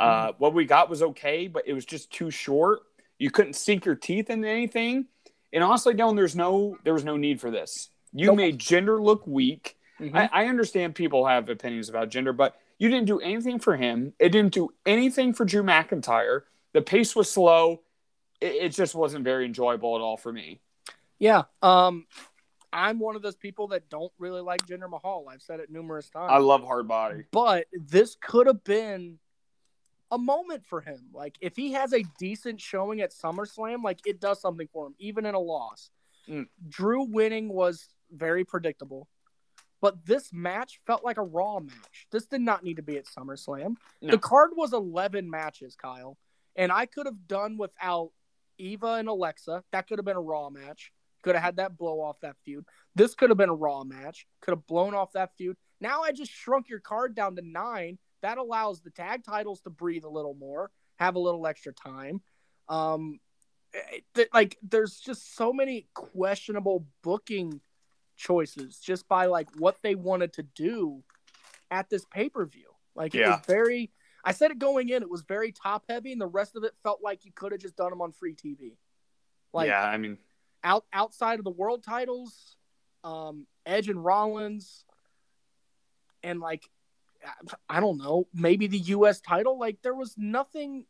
[0.00, 2.80] Uh, what we got was okay, but it was just too short.
[3.18, 5.06] You couldn't sink your teeth into anything.
[5.52, 7.90] And honestly, Dylan, there's no there was no need for this.
[8.12, 8.36] You Nope.
[8.36, 9.76] made Jinder look weak.
[10.00, 10.14] Mhm.
[10.14, 14.12] I, I understand people have opinions about Jinder, but you didn't do anything for him.
[14.20, 16.42] It didn't do anything for Drew McIntyre.
[16.72, 17.82] The pace was slow.
[18.40, 20.60] It, it just wasn't very enjoyable at all for me.
[21.18, 21.42] Yeah.
[21.62, 22.06] Um,
[22.72, 25.26] I'm one of those people that don't really like Jinder Mahal.
[25.30, 26.30] I've said it numerous times.
[26.30, 27.24] I love hard body.
[27.30, 29.18] but this could have been
[30.10, 31.00] a moment for him.
[31.12, 34.94] Like if he has a decent showing at SummerSlam, like it does something for him,
[34.98, 35.90] even in a loss.
[36.28, 36.46] Mm.
[36.68, 39.08] Drew winning was very predictable.
[39.80, 42.06] But this match felt like a Raw match.
[42.10, 43.76] This did not need to be at SummerSlam.
[44.02, 44.10] No.
[44.10, 46.16] The card was 11 matches, Kyle.
[46.58, 48.10] And I could have done without
[48.58, 49.62] Eva and Alexa.
[49.72, 50.92] That could have been a Raw match.
[51.22, 52.64] Could have had that blow off that feud.
[52.94, 54.26] This could have been a Raw match.
[54.42, 55.56] Could have blown off that feud.
[55.80, 57.98] Now I just shrunk your card down to nine.
[58.22, 62.20] That allows the tag titles to breathe a little more, have a little extra time.
[62.68, 63.20] Um,
[64.14, 67.60] th- like there's just so many questionable booking
[68.16, 71.04] choices just by like what they wanted to do
[71.70, 72.70] at this pay per view.
[72.96, 73.36] Like it Yeah.
[73.36, 73.92] was very.
[74.28, 75.02] I said it going in.
[75.02, 77.62] It was very top heavy, and the rest of it felt like you could have
[77.62, 78.76] just done them on free TV.
[79.54, 80.18] Like yeah, I mean,
[80.62, 82.56] out outside of the world titles,
[83.04, 84.84] um, Edge and Rollins,
[86.22, 86.68] and like
[87.70, 89.22] I don't know, maybe the U.S.
[89.22, 89.58] title.
[89.58, 90.84] Like there was nothing,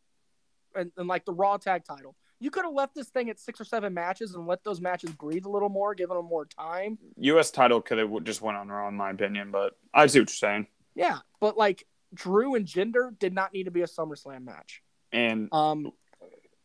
[0.75, 2.17] and, and like the Raw tag title.
[2.41, 5.11] You could have left this thing at six or seven matches and let those matches
[5.11, 6.99] breathe a little more, given them more time.
[7.19, 7.53] U.S.
[7.53, 9.53] title could have just went on Raw, in my opinion.
[9.53, 10.67] But I see what you're saying.
[10.97, 14.83] Yeah, but like Drew and Jinder did not need to be a SummerSlam match.
[15.13, 15.93] And Um,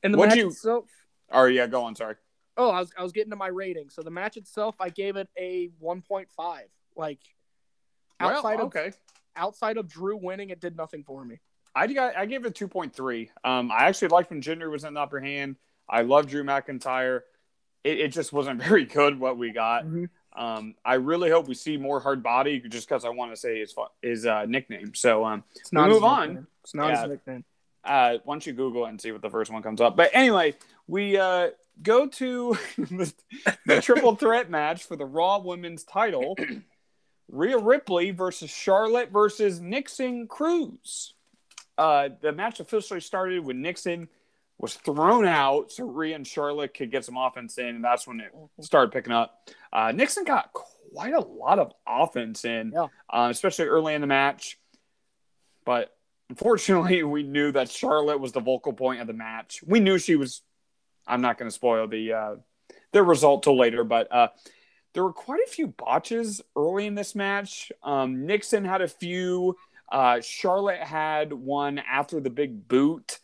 [0.02, 0.90] and the match you- itself.
[1.32, 1.96] oh yeah, go on.
[1.96, 2.16] Sorry.
[2.56, 3.90] Oh, I was I was getting to my rating.
[3.90, 6.68] So the match itself, I gave it a one point five.
[6.96, 7.20] Like
[8.20, 8.92] outside well, of okay.
[9.36, 11.40] outside of Drew winning, it did nothing for me.
[11.76, 13.32] I got I gave it two point three.
[13.44, 15.56] Um, I actually liked when Jinder was in the upper hand.
[15.90, 17.22] I love Drew McIntyre.
[17.84, 19.86] It, it just wasn't very good what we got.
[19.86, 20.10] Mhm.
[20.36, 23.60] Um, I really hope we see more hard body just because I want to say
[23.60, 24.96] his his uh, nickname.
[24.96, 26.48] So um, It's not move on.
[26.64, 27.02] It's not Yeah.
[27.02, 27.44] his nickname.
[27.84, 29.96] uh, why don't you Google it and see what the first one comes up?
[29.96, 30.56] But anyway,
[30.88, 31.50] we uh,
[31.82, 33.14] go to the,
[33.66, 36.36] the triple threat match for the Raw Women's title:
[37.30, 41.14] Rhea Ripley versus Charlotte versus Nikki Cross.
[41.78, 44.08] Uh, the match officially started with Nixon
[44.60, 48.20] was thrown out, so Rhea and Charlotte could get some offense in, and that's when
[48.22, 48.32] it
[48.62, 49.50] started picking up.
[49.72, 52.88] Uh, Nixon got quite a lot of offense in, Yeah.
[53.10, 54.58] uh, especially early in the match.
[55.66, 55.96] But
[56.30, 59.62] unfortunately, we knew that Charlotte was the vocal point of the match.
[59.66, 60.42] We knew she was.
[61.06, 62.36] I'm not going to spoil the uh,
[62.94, 64.28] the result till later, but uh,
[64.94, 67.72] there were quite a few botches early in this match.
[67.82, 69.58] Um, Nixon had a few.
[69.92, 73.20] Uh, Charlotte had one after the big boot.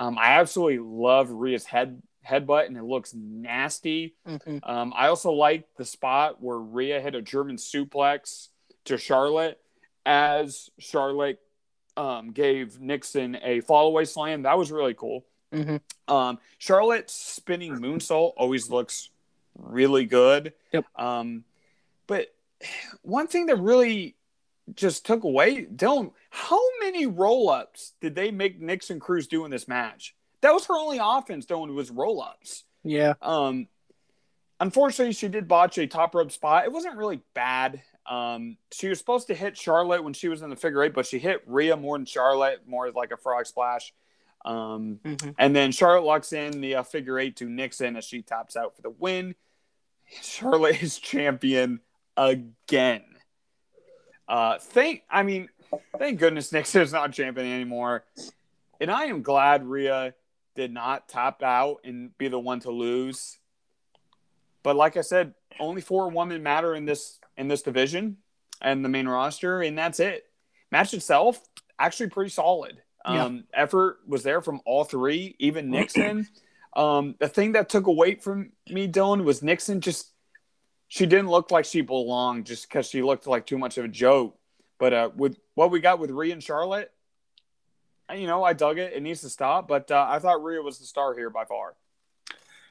[0.00, 4.14] Um, I absolutely love Rhea's head headbutt, and it looks nasty.
[4.26, 4.60] Mhm.
[4.62, 8.48] Um, I also like the spot where Rhea hit a German suplex
[8.84, 9.60] to Charlotte
[10.06, 11.40] as Charlotte
[11.96, 14.42] um, gave Nixon a fallaway slam.
[14.42, 15.26] That was really cool.
[15.52, 15.80] Mhm.
[16.08, 19.10] Um, Charlotte's spinning moonsault always looks
[19.58, 20.54] really good.
[20.72, 20.86] Yep.
[20.96, 21.44] Um,
[22.06, 22.34] but
[23.02, 24.14] one thing that really
[24.76, 29.50] just took away, Dylan, how many roll ups did they make Nikki Cross do in
[29.50, 30.14] this match?
[30.42, 32.64] That was her only offense, Dylan, was roll ups.
[32.84, 33.14] Yeah.
[33.20, 33.68] Um,
[34.58, 36.64] unfortunately, she did botch a top rope spot.
[36.64, 37.82] It wasn't really bad.
[38.06, 41.06] Um, she was supposed to hit Charlotte when she was in the figure eight, but
[41.06, 43.92] she hit Rhea more than Charlotte, more like a frog splash.
[44.44, 45.30] Um, Mm-hmm.
[45.38, 48.74] and then Charlotte locks in the uh, figure eight to Nixon as she taps out
[48.74, 49.34] for the win.
[50.22, 51.80] Charlotte is champion
[52.16, 53.02] again.
[54.30, 55.48] Uh, thank, I mean,
[55.98, 58.04] thank goodness Nixon is not champion anymore.
[58.80, 60.14] And I am glad Rhea
[60.54, 63.38] did not tap out and be the one to lose.
[64.62, 68.18] But like I said, only four women matter in this in this division
[68.62, 70.26] and the main roster, and that's it.
[70.70, 71.40] Match itself
[71.78, 72.82] actually pretty solid.
[73.06, 73.24] Yeah.
[73.24, 76.28] Um, effort was there from all three, even Nixon.
[76.76, 80.12] um, the thing that took away from me, Dylan, was Nixon just
[80.90, 83.88] she didn't look like she belonged just because she looked like too much of a
[83.88, 84.36] joke.
[84.76, 86.92] But uh, with what we got with Rhea and Charlotte,
[88.12, 88.92] you know, I dug it.
[88.92, 89.68] It needs to stop.
[89.68, 91.76] But uh, I thought Rhea was the star here by far.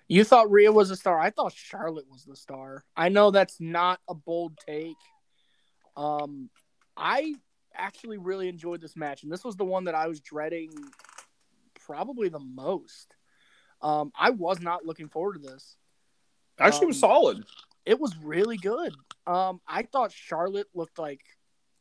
[0.10, 1.18] You thought Rhea was the star.
[1.18, 2.84] I thought Charlotte was the star.
[2.94, 4.98] I know that's not a bold take.
[5.96, 6.50] Um,
[6.98, 7.36] I
[7.74, 10.72] actually really enjoyed this match, and this was the one that I was dreading
[11.86, 13.16] probably the most.
[13.82, 15.78] Um, I was not looking forward to this.
[16.60, 17.46] Actually, it was Um, solid.
[17.90, 18.94] It was really good.
[19.26, 21.22] Um, I thought Charlotte looked like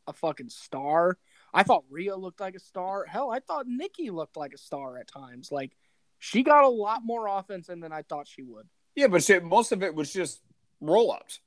[0.07, 1.19] a fucking star.
[1.53, 3.05] I thought Rhea looked like a star.
[3.05, 5.53] Hell, I thought Nikki looked like a star at times.
[5.53, 5.73] Like
[6.19, 8.67] she got a lot more offense in than I thought she would.
[8.95, 10.41] Yeah, but shit, most of it was just
[10.81, 11.41] roll ups.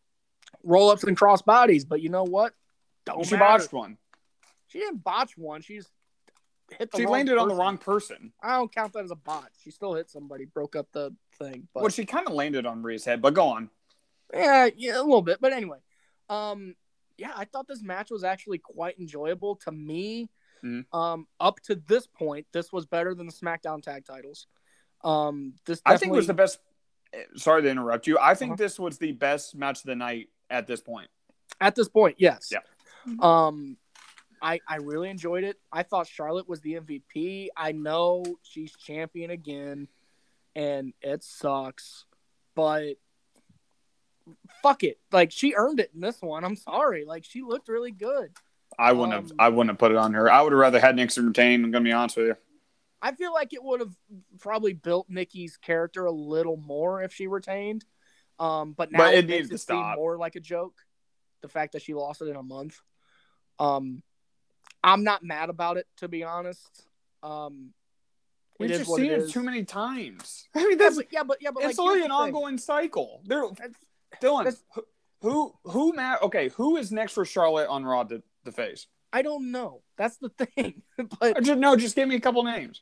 [0.64, 1.84] roll ups and cross bodies.
[1.84, 2.54] But you know what?
[3.08, 3.58] Don't She matter.
[3.58, 3.98] botched one.
[4.68, 5.64] She didn't botch one.
[5.64, 5.90] She's
[6.78, 8.32] hit the She landed on the wrong person.
[8.44, 9.54] I don't count that as a botch.
[9.64, 11.68] She still hit somebody, broke up the thing.
[11.74, 13.72] But Well, she kind of landed on Rhea's head, but go on.
[14.34, 15.40] Yeah, yeah, a little bit.
[15.42, 15.80] But anyway,
[16.30, 16.76] um,
[17.18, 20.30] yeah, I thought this match was actually quite enjoyable to me.
[20.64, 20.86] Mhm.
[20.94, 24.48] Um, up to this point, this was better than the SmackDown tag titles.
[25.04, 26.60] Um, this I think was the best.
[27.14, 28.18] eh, Sorry to interrupt you.
[28.20, 28.58] I think Uh-huh.
[28.58, 31.10] this was the best match of the night at this point.
[31.60, 32.50] At this point, yes.
[32.52, 32.60] Yeah.
[33.20, 33.78] Um,
[34.42, 35.60] I I really enjoyed it.
[35.72, 37.50] I thought Charlotte was the MVP.
[37.58, 39.88] I know she's champion again,
[40.56, 42.06] and it sucks,
[42.56, 42.98] but
[44.64, 45.00] fuck it.
[45.12, 46.44] Like she earned it in this one.
[46.44, 47.06] I'm sorry.
[47.06, 48.32] Like she looked really good.
[48.80, 49.32] I wouldn't have.
[49.32, 50.32] Um, I wouldn't have put it on her.
[50.32, 51.64] I would have rather had Nixon retain.
[51.64, 52.36] I'm gonna be honest with you.
[53.02, 53.96] I feel like it would have
[54.40, 57.84] probably built Nikki's character a little more if she retained.
[58.40, 59.96] Um, but now But it it, needs makes to stop.
[59.98, 60.76] more like a joke.
[61.42, 62.80] The fact that she lost it in a month.
[63.60, 64.04] Um,
[64.84, 66.86] I'm not mad about it to be honest.
[67.24, 67.74] Um,
[68.60, 70.48] We've just seen it too many times.
[70.56, 72.12] I mean, Yeah, that's but yeah, but yeah, but it's like, only an thing.
[72.12, 73.22] ongoing cycle.
[73.26, 73.44] There,
[74.22, 74.84] Dylan, who,
[75.22, 76.22] who, who, Matt?
[76.24, 78.88] Okay, who is next for Charlotte on Raw to, to face?
[79.14, 79.82] I don't know.
[79.98, 80.82] That's the thing.
[81.20, 82.82] but just, no, just give me a couple names.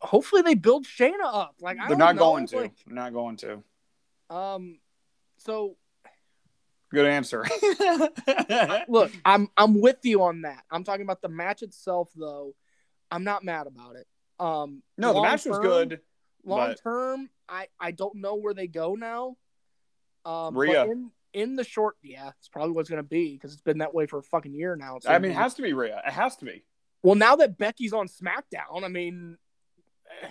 [0.00, 1.54] hopefully they build Shayna up.
[1.60, 2.56] Like I They're not know, going to.
[2.56, 3.62] like, They're not going to.
[4.30, 4.78] um,
[5.38, 5.76] so
[6.90, 7.44] Good answer.
[8.88, 10.62] look, I'm I'm with you on that.
[10.70, 12.54] I'm talking about the match itself, though.
[13.10, 14.06] I'm not mad about it.
[14.38, 16.00] Um, no, the match was good.
[16.44, 19.36] Long but- term, I I don't know where they go now.
[20.26, 20.84] Um, Rhea.
[20.84, 24.06] in in the short, yeah, it's probably what's gonna be because it's been that way
[24.06, 24.98] for a fucking year now.
[25.06, 26.02] I mean, it has to be Rhea.
[26.06, 26.64] It has to be.
[27.02, 29.38] well, now that Becky's on SmackDown, I mean,
[30.22, 30.28] eh,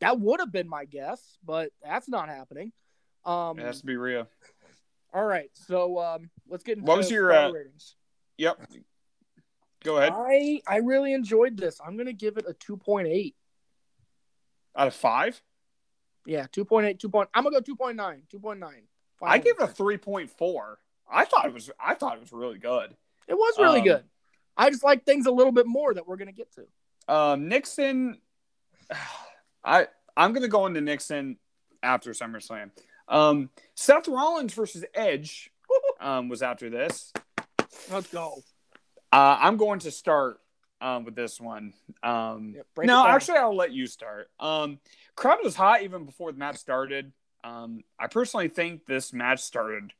[0.00, 2.72] that would have been my guess, but that's not happening.
[3.24, 4.26] Um, It has to be Rhea.
[5.14, 7.96] all right, so um, let's get into What was your, uh, ratings.
[8.36, 8.60] Yep.
[9.84, 10.12] Go ahead.
[10.14, 11.80] I I really enjoyed this.
[11.84, 13.36] I'm gonna give it a two point eight.
[14.76, 15.42] Out of five,
[16.26, 17.08] Yeah, 2.8, 2.
[17.08, 18.82] Point, I'm gonna go 2.9, 2.9.
[19.22, 20.78] I gave it a three point four.
[21.10, 21.70] I thought it was.
[21.80, 22.94] I thought it was really good.
[23.26, 24.04] It was really um, good.
[24.56, 27.14] I just like things a little bit more that we're gonna get to.
[27.14, 28.18] Um, Nixon.
[29.64, 31.36] I I'm gonna go into Nixon
[31.82, 32.70] after SummerSlam.
[33.08, 35.50] Um, Seth Rollins versus Edge
[36.00, 37.12] um, was after this.
[37.90, 38.42] Let's go.
[39.12, 40.40] Uh, I'm going to start
[40.80, 41.72] um, with this one.
[42.02, 44.30] Um, Yeah, no, actually, I'll let you start.
[44.38, 44.78] Um,
[45.16, 47.12] crowd was hot even before the match started.
[47.44, 49.92] Um, I personally think this match started,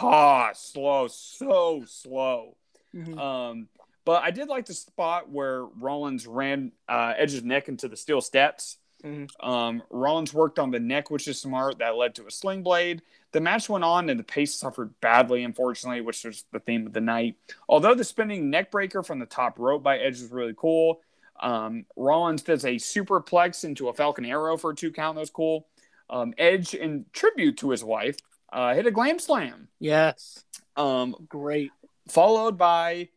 [0.00, 2.56] God, slow, so slow.
[2.94, 3.18] Mhm.
[3.18, 3.68] Um,
[4.04, 8.20] but I did like the spot where Rollins ran uh, Edge's neck into the steel
[8.20, 8.78] steps.
[9.02, 9.28] Mhm.
[9.40, 11.78] Um, Rollins worked on the neck, which is smart.
[11.78, 13.02] That led to a sling blade.
[13.32, 16.92] The match went on, and the pace suffered badly, unfortunately, which was the theme of
[16.94, 17.36] the night.
[17.68, 21.02] Although the spinning neckbreaker from the top rope by Edge was really cool,
[21.40, 25.16] um, Rollins does a superplex into a Falcon Arrow for a two count.
[25.16, 25.66] That was cool.
[26.08, 28.18] Um, Edge, in tribute to his wife,
[28.52, 29.68] uh, hit a glam slam.
[29.80, 30.44] Yes.
[30.76, 31.72] Um, Great.
[32.08, 33.08] followed by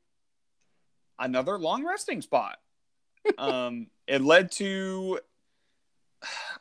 [1.20, 2.58] another long resting spot.
[3.38, 5.20] um, it led to,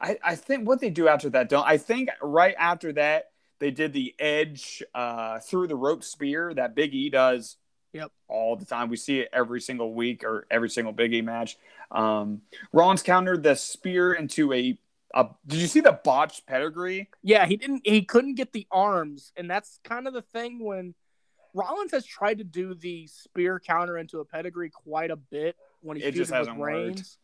[0.01, 3.71] I, I think what they do after that, don't I think right after that they
[3.71, 7.57] did the edge uh, through the rope spear that Big E does.
[7.93, 8.13] Yep.
[8.29, 11.57] All the time, we see it every single week or every single Big E match.
[11.91, 14.79] Um, Rollins countered the spear into a.
[15.47, 17.09] did you see the botched pedigree?
[17.23, 17.87] Yeah, he didn't.
[17.87, 20.95] He couldn't get the arms, and that's kind of the thing when
[21.55, 25.97] Rollins has tried to do the spear counter into a pedigree quite a bit when
[25.97, 26.75] he's It just hasn't worked.
[26.75, 27.19] Reigns.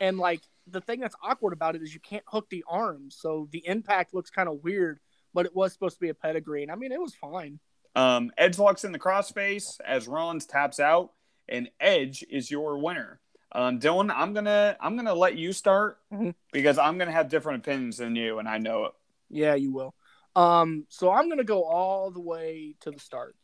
[0.00, 3.48] And like the thing that's awkward about it is you can't hook the arms, so
[3.50, 5.00] the impact looks kind of weird.
[5.34, 7.60] But it was supposed to be a pedigree, and I mean it was fine.
[7.94, 11.12] Um, Edge locks in the crossface as Rollins taps out,
[11.48, 13.20] and Edge is your winner.
[13.52, 16.34] Um, Dylan, I'm gonna I'm gonna let you start Mhm.
[16.52, 18.92] because I'm gonna have different opinions than you, and I know it.
[19.30, 19.94] Yeah, you will.
[20.36, 23.36] Um, so I'm gonna go all the way to the start.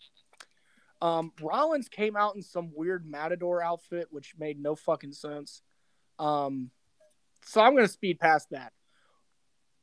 [1.01, 5.63] Um, Rollins came out in some weird matador outfit, which made no fucking sense.
[6.19, 6.71] Um,
[7.47, 8.73] so I'm gonna speed past that.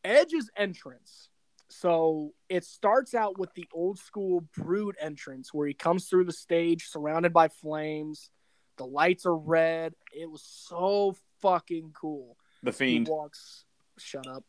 [0.03, 1.29] Edge's entrance.
[1.69, 6.33] So it starts out with the old school brood entrance where he comes through the
[6.33, 8.29] stage surrounded by flames.
[8.77, 9.93] The lights are red.
[10.13, 12.37] It was so fucking cool.
[12.63, 13.07] The he Fiend.
[13.07, 13.65] walks
[13.97, 14.43] shut up.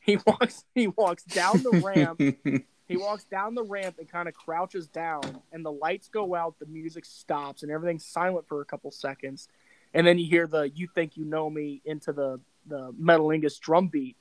[0.00, 2.20] He walks he walks down the ramp.
[2.88, 6.56] He walks down the ramp and kind of crouches down and the lights go out
[6.60, 9.48] the music stops and everything's silent for a couple seconds.
[9.92, 13.88] And then you hear the you think you know me into the the metalingus drum
[13.88, 14.16] beat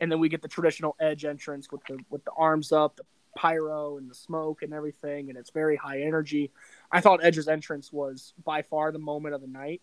[0.00, 3.04] and then we get the traditional edge entrance with the with the arms up the
[3.36, 6.50] pyro and the smoke and everything and it's very high energy
[6.90, 9.82] i thought edge's entrance was by far the moment of the night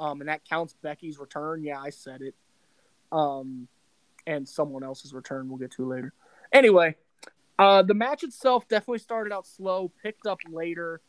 [0.00, 2.34] um, and that counts becky's return yeah i said it
[3.12, 3.68] um,
[4.26, 6.12] and someone else's return we'll get to later.
[6.52, 6.96] Anyway,
[7.58, 11.00] uh, the match itself definitely started out slow, picked up later.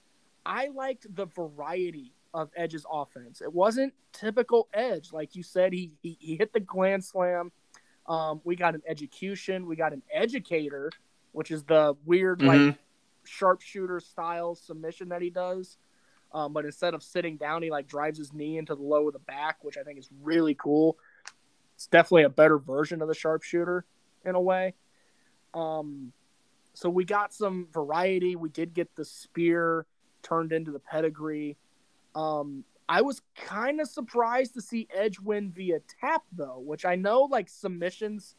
[0.46, 3.42] I liked the variety of Edge's offense.
[3.42, 5.74] It wasn't typical Edge, like you said.
[5.74, 7.52] He he, he hit the gland slam.
[8.08, 9.66] Um, we got an education.
[9.66, 10.92] We got an educator,
[11.34, 12.78] which is the weird like Mhm.
[13.26, 15.78] sharpshooter style submission that he does.
[16.32, 19.14] Um, but instead of sitting down, he like drives his knee into the low of
[19.14, 20.98] the back, which I think is really cool.
[21.76, 23.86] It's definitely a better version of the sharpshooter
[24.26, 24.74] in a way.
[25.54, 26.14] Um,
[26.74, 28.36] so we got some variety.
[28.36, 29.86] We did get the spear
[30.24, 31.58] turned into the pedigree.
[32.16, 36.96] Um, I was kind of surprised to see Edge win via tap though, which I
[36.96, 38.36] know like submissions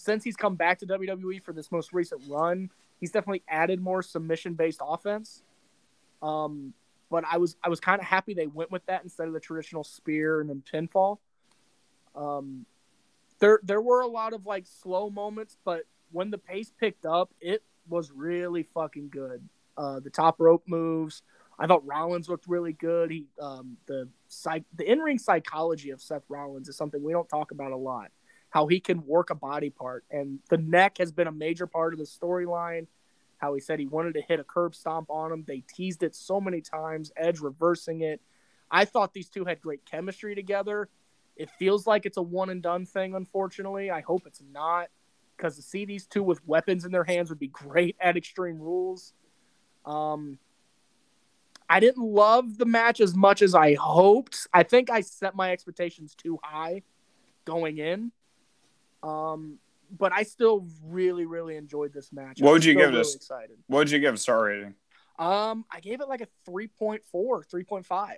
[0.00, 4.02] since he's come back to WWE for this most recent run, he's definitely added more
[4.02, 5.42] submission based offense.
[6.22, 6.72] Um,
[7.10, 9.40] but I was I was kind of happy they went with that instead of the
[9.40, 11.18] traditional spear and then pinfall.
[12.14, 12.64] Um,
[13.40, 15.82] there there were a lot of like slow moments, but
[16.12, 19.46] when the pace picked up, it was really fucking good.
[19.76, 21.22] Uh, the top rope moves,
[21.58, 23.10] I thought Rollins looked really good.
[23.10, 27.28] He um, the psych the in ring psychology of Seth Rollins is something we don't
[27.28, 28.10] talk about a lot.
[28.50, 31.92] How he can work a body part, and the neck has been a major part
[31.92, 32.86] of the storyline.
[33.38, 35.44] How he said he wanted to hit a curb stomp on him.
[35.46, 37.10] They teased it so many times.
[37.16, 38.20] Edge reversing it.
[38.70, 40.88] I thought these two had great chemistry together.
[41.36, 43.90] It feels like it's a one and done thing, unfortunately.
[43.90, 44.88] I hope it's not,
[45.36, 48.60] because to see these two with weapons in their hands would be great at Extreme
[48.60, 49.14] Rules.
[49.86, 50.38] Um,
[51.68, 54.48] I didn't love the match as much as I hoped.
[54.52, 56.82] I think I set my expectations too high
[57.44, 58.12] going in.
[59.02, 59.58] Um,
[59.98, 62.40] but I still really, really enjoyed this match.
[62.40, 63.16] What would you give really this?
[63.16, 63.56] Excited.
[63.66, 64.74] What would you give a star rating?
[65.18, 68.16] Um, I gave it like a 3.4, 3.5.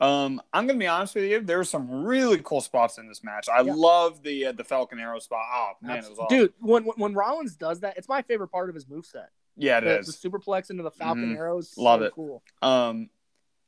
[0.00, 1.40] Um, I'm gonna be honest with you.
[1.40, 3.48] There were some really cool spots in this match.
[3.48, 3.74] I Yeah.
[3.76, 5.44] love the uh, the Falcon Arrow spot.
[5.54, 6.36] Oh man, it was awesome.
[6.36, 9.28] Dude, when, when when Rollins does that, it's my favorite part of his moveset.
[9.56, 10.06] yeah, it the, is.
[10.20, 11.36] the superplex into the Falcon Mhm.
[11.36, 11.74] arrows.
[11.78, 12.12] Love so it.
[12.12, 12.42] Cool.
[12.60, 13.08] Um,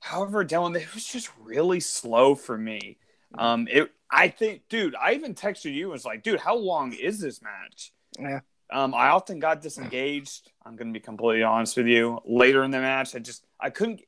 [0.01, 2.99] however, Dylan, it was just really slow for me.
[3.39, 3.93] Um, it.
[4.11, 7.41] I think, dude, I even texted you and was like, dude, how long is this
[7.43, 7.93] match?
[8.19, 8.41] Yeah.
[8.73, 10.51] Um, I often got disengaged.
[10.65, 12.21] I'm gonna be completely honest with you.
[12.25, 14.01] Later in the match, I just I couldn't.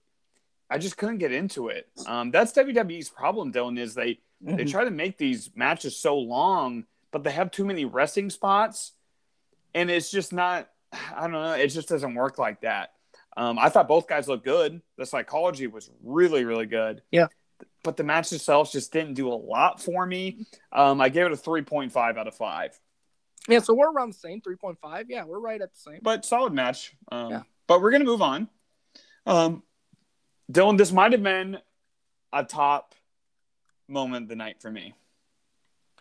[0.70, 1.88] I just couldn't get into it.
[2.06, 3.78] Um, that's WWE's problem, Dylan.
[3.78, 4.70] Is they they Mhm.
[4.70, 8.92] try to make these matches so long, but they have too many resting spots,
[9.74, 10.68] and it's just not.
[11.14, 11.52] I don't know.
[11.52, 12.94] It just doesn't work like that.
[13.36, 14.82] Um, I thought both guys looked good.
[14.96, 17.02] The psychology was really, really good.
[17.12, 17.28] Yeah.
[17.84, 20.46] But the match itself just didn't do a lot for me.
[20.72, 22.78] Um, I gave it a 3.5 out of 5.
[23.48, 25.06] Yeah, so we're around the same 3.5.
[25.08, 26.00] Yeah, we're right at the same.
[26.02, 26.94] But solid match.
[27.10, 27.42] Um, Yeah.
[27.66, 28.48] But we're going to move on.
[29.26, 29.62] Um,
[30.50, 31.58] Dylan, this might have been
[32.32, 32.94] a top
[33.88, 34.94] moment of the night for me.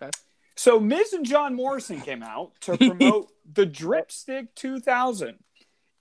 [0.01, 0.11] Okay.
[0.55, 5.35] So Miz and John Morrison came out to promote the Dripstick 2000.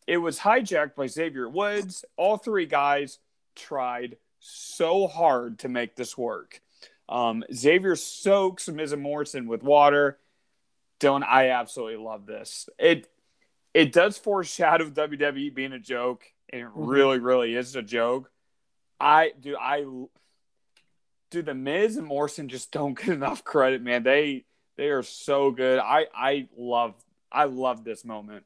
[0.06, 2.04] It was hijacked by Xavier Woods.
[2.16, 3.18] All three guys
[3.56, 4.16] tried
[4.48, 6.60] so hard to make this work.
[7.08, 10.18] Um, Xavier soaks Miz and Morrison with water.
[11.00, 12.68] Dylan, I absolutely love this.
[12.78, 13.08] It
[13.74, 18.30] it does foreshadow WWE being a joke, and it really, really is a joke.
[18.98, 19.84] I do I
[21.30, 24.02] do the Miz and Morrison just don't get enough credit, man.
[24.02, 24.44] They
[24.76, 25.78] they are so good.
[25.78, 26.94] I I love
[27.30, 28.44] I love this moment.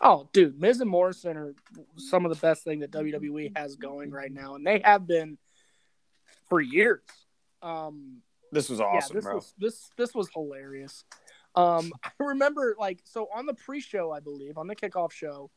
[0.00, 1.54] Oh, dude, Miz and Morrison are
[1.96, 5.38] some of the best thing that WWE has going right now, and they have been
[6.52, 7.00] for years.
[7.62, 8.18] Um,
[8.50, 9.34] this was awesome, yeah, this bro.
[9.36, 11.02] Was, this this was hilarious.
[11.54, 15.50] Um, I remember like so on the pre-show, I believe, on the kickoff show,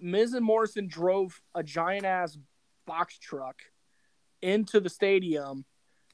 [0.00, 2.38] Miz and Morrison drove a giant ass
[2.86, 3.60] box truck
[4.40, 5.66] into the stadium,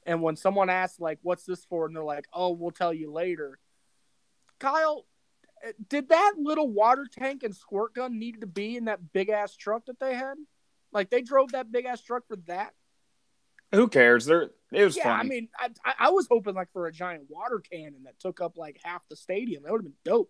[0.05, 3.13] and when someone asked like, "What's this for?" and they're like, "Oh, we'll tell you
[3.13, 3.59] later."
[4.59, 5.05] Kyle,
[5.63, 9.29] eh, did that little water tank and squirt gun need to be in that big
[9.29, 10.35] ass truck that they had?
[10.91, 12.73] Like they drove that big ass truck for that?
[13.75, 14.25] Who cares?
[14.25, 15.19] There, it was yeah, funny.
[15.19, 18.57] I mean, I, I was hoping like for a giant water cannon that took up
[18.57, 19.63] like half the stadium.
[19.63, 20.29] That would have been dope.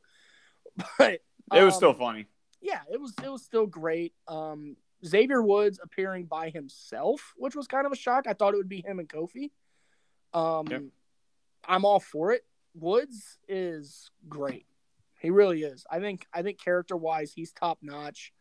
[0.98, 2.26] But it was um, still funny.
[2.60, 3.14] Yeah, it was.
[3.24, 4.14] It was still great.
[4.28, 4.76] Um,
[5.06, 8.26] Xavier Woods appearing by himself, which was kind of a shock.
[8.28, 9.52] I thought it would be him and Kofi.
[10.34, 10.82] Um, Yep.
[11.68, 12.44] I'm all for it.
[12.74, 14.66] Woods is great.
[15.20, 15.86] He really is.
[15.90, 16.26] I think.
[16.34, 18.34] I think character wise, he's top notch.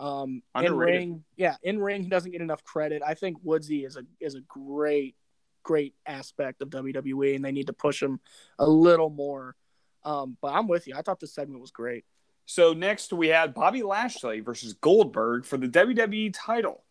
[0.00, 3.02] Um, in ring, yeah, in ring, he doesn't get enough credit.
[3.06, 5.14] I think Woodsy is a is a great,
[5.62, 8.18] great aspect of WWE, and they need to push him
[8.58, 9.56] a little more.
[10.02, 10.94] Um, but I'm with you.
[10.96, 12.06] I thought this segment was great.
[12.46, 16.82] So next we had Bobby Lashley versus Goldberg for the WWE title.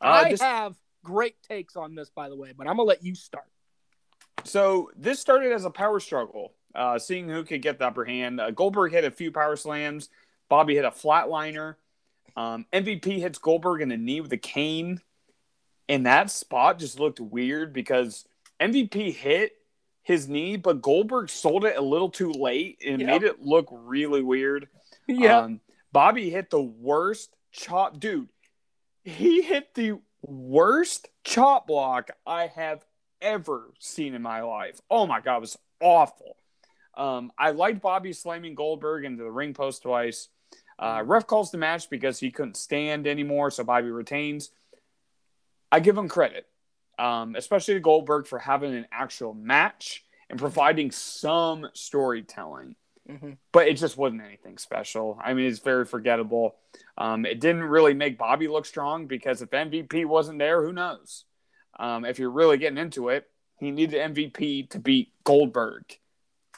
[0.00, 3.04] Uh, I this- have great takes on this, by the way, but I'm gonna let
[3.04, 3.44] you start.
[4.44, 8.40] So this started as a power struggle, uh, seeing who could get the upper hand.
[8.40, 10.08] Uh, Goldberg hit a few power slams.
[10.48, 11.76] Bobby hit a flatliner.
[12.36, 15.00] Um, MVP hits Goldberg in the knee with a cane.
[15.88, 18.26] And that spot just looked weird because
[18.60, 19.52] MVP hit
[20.02, 23.08] his knee, but Goldberg sold it a little too late and Yep.
[23.08, 24.68] made it look really weird.
[25.06, 25.60] Yeah, Um,
[25.92, 27.98] Bobby hit the worst chop.
[28.00, 28.28] Dude,
[29.04, 32.84] he hit the worst chop block I have
[33.20, 34.80] ever seen in my life.
[34.90, 36.36] Oh my God, it was awful.
[36.94, 40.28] Um, I liked Bobby slamming Goldberg into the ring post twice.
[40.78, 44.50] Uh, ref calls the match because he couldn't stand anymore, so Bobby retains.
[45.72, 46.46] I give him credit,
[46.98, 52.76] um, especially to Goldberg for having an actual match and providing some storytelling
[53.08, 53.38] Mhm.
[53.52, 55.16] but it just wasn't anything special.
[55.22, 56.56] I mean, it's very forgettable.
[56.98, 61.24] Um, it didn't really make Bobby look strong because if MVP wasn't there, who knows?
[61.78, 65.84] Um, if you're really getting into it, he needed MVP to beat Goldberg.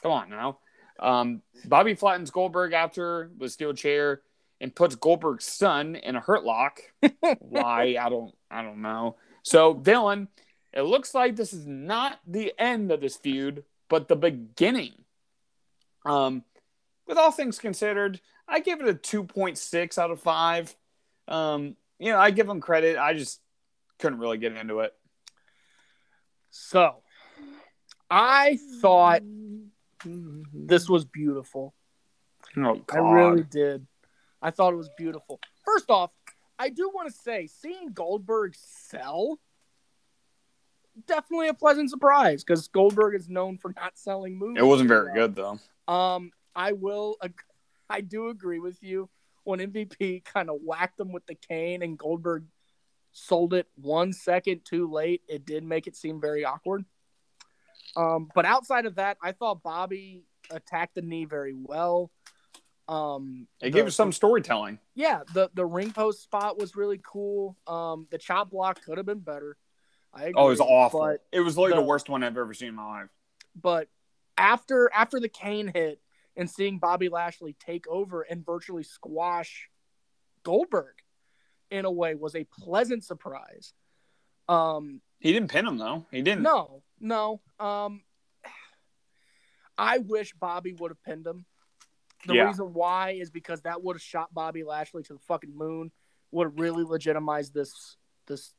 [0.01, 0.57] Come on now.
[0.99, 4.21] Um, Bobby flattens Goldberg after the steel chair
[4.61, 6.81] and puts Goldberg's son in a hurt lock.
[7.39, 7.95] Why?
[7.99, 8.33] I don't.
[8.51, 9.15] I don't know.
[9.43, 10.27] So Dylan,
[10.73, 14.93] it looks like this is not the end of this feud, but the beginning.
[16.05, 16.43] Um,
[17.07, 20.75] with all things considered, I give it a 2.6 out of 5.
[21.27, 22.97] Um, you know, I give them credit.
[22.97, 23.39] I just
[23.99, 24.93] couldn't really get into it.
[26.51, 26.95] So,
[28.09, 29.21] I thought
[30.05, 31.73] this was beautiful.
[32.57, 32.97] Oh, God.
[32.97, 33.85] I really did.
[34.41, 35.39] I thought it was beautiful.
[35.65, 36.11] First off,
[36.57, 39.39] I do want to say seeing Goldberg sell
[41.07, 44.61] definitely a pleasant surprise because Goldberg is known for not selling movies.
[44.61, 45.59] It wasn't very good, though.
[45.87, 47.17] Um, I will.
[47.23, 47.41] ag-
[47.89, 49.09] I do agree with you.
[49.43, 52.45] When MVP kind of whacked him with the cane and Goldberg
[53.11, 56.85] sold it one second too late, it did make it seem very awkward.
[57.95, 62.11] Um, but outside of that, I thought Bobby attacked the knee very well.
[62.87, 64.79] Um, It the- gave us some storytelling.
[64.95, 67.55] yeah, the the ring post spot was really cool.
[67.67, 69.57] Um, the chop block could have been better.
[70.11, 71.17] I agree, Oh, it was awful.
[71.31, 73.09] It was literally the- the worst one I've ever seen in my life.
[73.55, 73.89] but
[74.37, 76.01] after after the cane hit
[76.35, 79.69] and seeing Bobby Lashley take over and virtually squash
[80.43, 80.95] Goldberg
[81.69, 83.73] in a way was a pleasant surprise.
[84.47, 86.07] Um, He didn't pin him, though.
[86.09, 86.41] He didn't.
[86.43, 87.41] no, no.
[87.59, 88.03] Um,
[89.77, 91.45] I wish Bobby would have pinned him.
[92.27, 92.47] The Yeah.
[92.47, 95.91] reason why is because that would have shot Bobby Lashley to the fucking moon.
[96.31, 97.97] Would have really legitimized this
[98.27, 98.53] this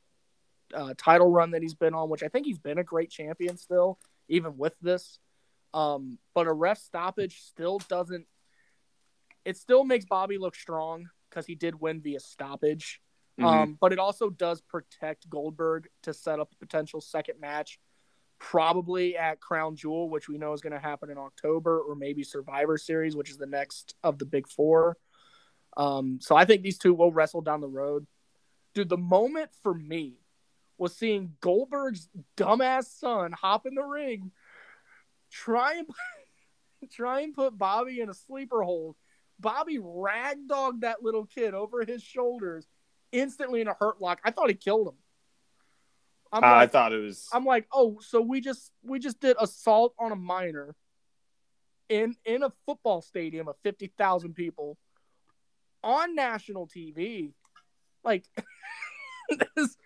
[0.74, 3.56] uh, title run that he's been on, which I think he's been a great champion
[3.56, 3.98] still,
[4.28, 5.18] even with this.
[5.74, 8.26] Um, but a ref stoppage still doesn't.
[9.44, 13.00] It still makes Bobby look strong because he did win via stoppage.
[13.38, 13.44] Mhm.
[13.44, 17.78] Um, but it also does protect Goldberg to set up a potential second match
[18.40, 22.24] probably at Crown Jewel, which we know is going to happen in October, or maybe
[22.24, 24.96] Survivor Series, which is the next of the big four.
[25.76, 28.06] Um, so I think these two will wrestle down the road.
[28.74, 30.14] Dude, the moment for me
[30.78, 34.32] was seeing Goldberg's dumbass son hop in the ring,
[35.30, 35.86] try and
[36.90, 38.96] try and put Bobby in a sleeper hold.
[39.38, 42.66] Bobby ragdogged that little kid over his shoulders
[43.12, 44.20] instantly in a hurt lock.
[44.24, 44.94] I thought he killed him.
[46.32, 47.28] I'm uh, like, I thought it was.
[47.32, 50.74] I'm like, oh, so we just we just did assault on a minor
[51.88, 54.78] in in a football stadium of fifty thousand people
[55.82, 57.32] on national TV.
[58.04, 58.24] Like
[59.56, 59.76] this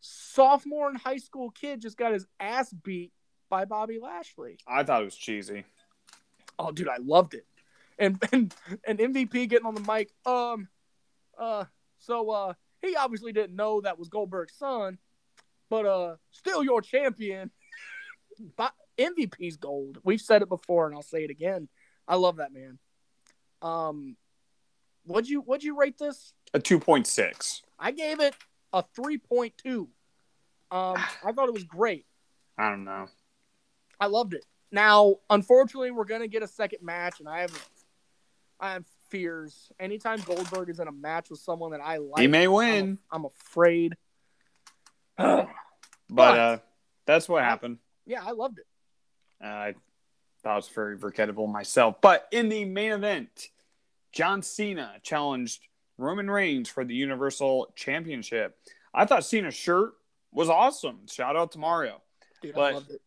[0.00, 3.12] sophomore in high school kid just got his ass beat
[3.48, 4.58] by Bobby Lashley.
[4.66, 5.64] I thought it was cheesy.
[6.58, 7.46] Oh, dude, I loved it.
[7.98, 8.54] And and
[8.86, 10.12] and MVP getting on the mic.
[10.26, 10.68] Um,
[11.38, 11.64] uh,
[11.98, 14.98] so uh, he obviously didn't know that was Goldberg's son
[15.72, 17.50] but uh, still your champion.
[18.56, 19.98] but MVP's gold.
[20.04, 21.66] We've said it before, and I'll say it again.
[22.06, 22.78] I love that man.
[23.62, 24.16] Um,
[25.06, 26.34] what'd you what'd you rate this?
[26.52, 27.62] A two point six.
[27.78, 28.34] I gave it
[28.74, 29.88] a three point two.
[30.70, 32.04] Um, I thought it was great.
[32.58, 33.06] I don't know.
[33.98, 34.44] I loved it.
[34.70, 37.68] Now, unfortunately, we're gonna get a second match, and I have,
[38.60, 39.72] I have fears.
[39.80, 42.98] Anytime Goldberg is in a match with someone that I like, he may win.
[43.10, 43.96] I'm, I'm afraid.
[46.14, 46.58] But uh,
[47.06, 47.78] that's what happened.
[48.06, 48.66] Yeah, I loved it.
[49.42, 49.74] Uh, I
[50.42, 51.96] thought it was very forgettable myself.
[52.00, 53.48] But in the main event,
[54.12, 55.62] John Cena challenged
[55.98, 58.56] Roman Reigns for the Universal Championship.
[58.94, 59.94] I thought Cena's shirt
[60.32, 61.00] was awesome.
[61.08, 62.02] Shout out to Mario.
[62.42, 63.00] Dude, but I loved it.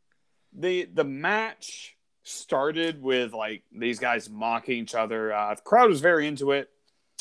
[0.57, 5.33] The the match started with like these guys mocking each other.
[5.33, 6.69] Uh, the crowd was very into it.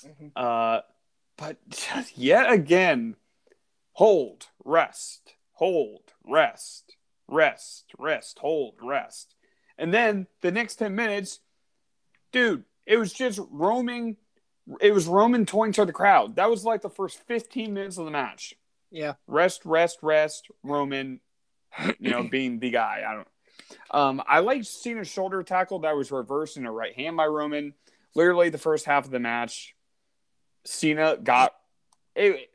[0.04, 0.28] Mm-hmm.
[0.36, 0.80] Uh,
[1.36, 1.58] but
[2.14, 3.16] yet again,
[3.92, 6.96] hold, rest, hold, rest,
[7.28, 9.34] rest, rest, hold, rest.
[9.78, 11.40] And then the next 10 minutes,
[12.32, 14.16] dude, it was just roaming.
[14.80, 16.36] It was Roman toying to the crowd.
[16.36, 18.54] That was like the first 15 minutes of the match.
[18.90, 19.14] Yeah.
[19.26, 20.48] Rest, rest, rest.
[20.62, 21.20] Roman,
[21.98, 23.02] you know, being the guy.
[23.06, 23.28] I don't.
[23.90, 27.74] Um, I liked Cena's shoulder tackle that was reversed in a right hand by Roman.
[28.14, 29.74] Literally the first half of the match,
[30.64, 31.54] Cena got
[32.14, 32.54] it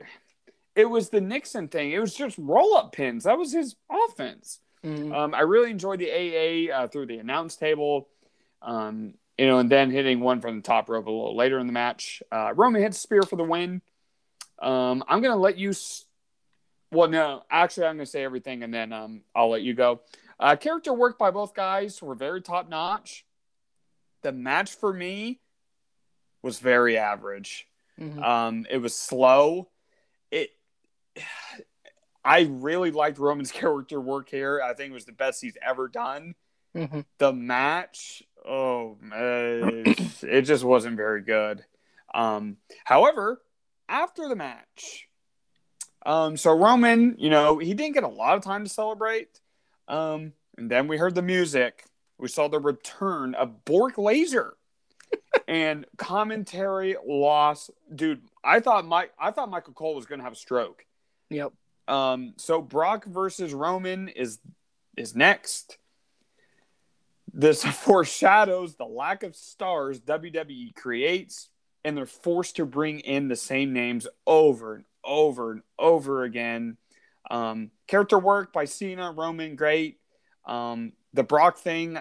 [0.75, 1.91] it was the Nixon thing.
[1.91, 3.23] It was just roll up pins.
[3.23, 4.59] That was his offense.
[4.83, 5.11] Mm-hmm.
[5.11, 8.07] Um, I really enjoyed the AA uh, through the announce table,
[8.61, 11.67] um, you know, and then hitting one from the top rope a little later in
[11.67, 12.23] the match.
[12.31, 13.81] Uh, Roman hits spear for the win.
[14.61, 15.69] Um, I'm gonna let you.
[15.69, 16.05] S-
[16.91, 20.01] well, no, actually, I'm gonna say everything, and then um, I'll let you go.
[20.39, 23.25] Uh, character work by both guys were very top notch.
[24.21, 25.39] The match for me
[26.41, 27.67] was very average.
[27.99, 28.23] Mm-hmm.
[28.23, 29.69] Um, it was slow.
[32.23, 34.61] I really liked Roman's character work here.
[34.63, 36.35] I think it was the best he's ever done.
[36.75, 37.01] Mm-hmm.
[37.17, 41.65] The match, oh, it, it just wasn't very good.
[42.13, 43.41] Um, however,
[43.87, 45.07] after the match,
[46.05, 49.39] um, so Roman, you know, he didn't get a lot of time to celebrate.
[49.87, 51.85] Um, and then we heard the music.
[52.17, 54.51] We saw the return of Brock Lesnar
[55.47, 57.69] and commentary loss.
[57.93, 60.85] Dude, I thought Mike I thought Michael Cole was gonna have a stroke.
[61.29, 61.53] Yep.
[61.87, 64.39] Um, so Brock versus Roman is
[64.97, 65.77] is next.
[67.33, 71.49] This foreshadows the lack of stars WWE creates,
[71.83, 76.77] and they're forced to bring in the same names over and over and over again.
[77.29, 79.99] Um, character work by Cena, Roman, great.
[80.45, 81.97] Um, the Brock thing,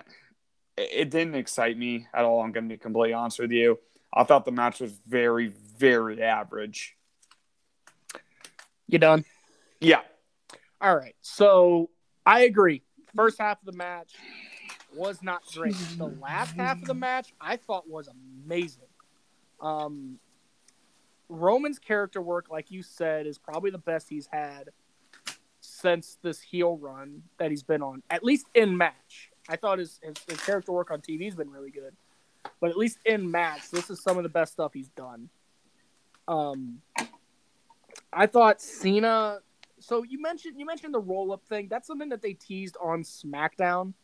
[0.77, 2.43] it, it didn't excite me at all.
[2.43, 3.79] I'm going to be completely honest with you.
[4.13, 5.49] I thought the match was very,
[5.79, 6.98] very average.
[8.89, 9.25] You done?
[9.81, 10.01] Yeah.
[10.81, 11.15] All right.
[11.21, 11.91] So
[12.25, 12.83] I agree.
[13.15, 14.15] First half of the match
[14.95, 15.75] was not great.
[15.97, 18.85] The last half of the match I thought was amazing.
[19.61, 20.19] Um,
[21.29, 24.71] Roman's character work, like you said, is probably the best he's had
[25.61, 29.31] since this heel run that he's been on, at least in match.
[29.49, 31.95] I thought his, his, his character work on TV has been really good,
[32.61, 35.29] but at least in match, this is some of the best stuff he's done.
[36.27, 36.81] Um,
[38.13, 39.39] I thought Cena.
[39.81, 41.69] So you mentioned you mentioned the roll up thing.
[41.69, 43.95] That's something that they teased on SmackDown.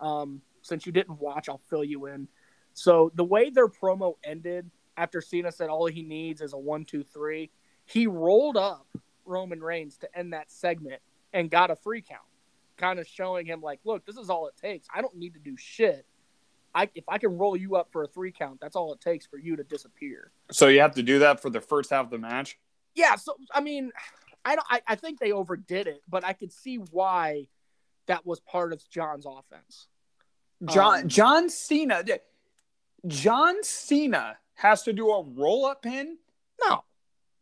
[0.00, 2.28] Um, since you didn't watch, I'll fill you in.
[2.74, 6.84] So the way their promo ended after Cena said all he needs is a one,
[6.84, 7.50] two, three,
[7.86, 8.86] he rolled up
[9.24, 11.00] Roman Reigns to end that segment
[11.32, 12.20] and got a free count,
[12.76, 14.86] kind of showing him like, look, this is all it takes.
[14.94, 16.06] I don't need to do shit.
[16.74, 19.26] I if I can roll you up for a three count, that's all it takes
[19.26, 20.30] for you to disappear.
[20.52, 22.58] So you have to do that for the first half of the match.
[22.94, 23.90] Yeah, so I mean,
[24.44, 24.66] I don't.
[24.70, 27.46] I, I think they overdid it, but I could see why
[28.06, 29.86] that was part of John's offense.
[30.66, 32.02] John Um, John Cena.
[33.06, 36.18] John Cena has to do a roll up pin.
[36.62, 36.84] No,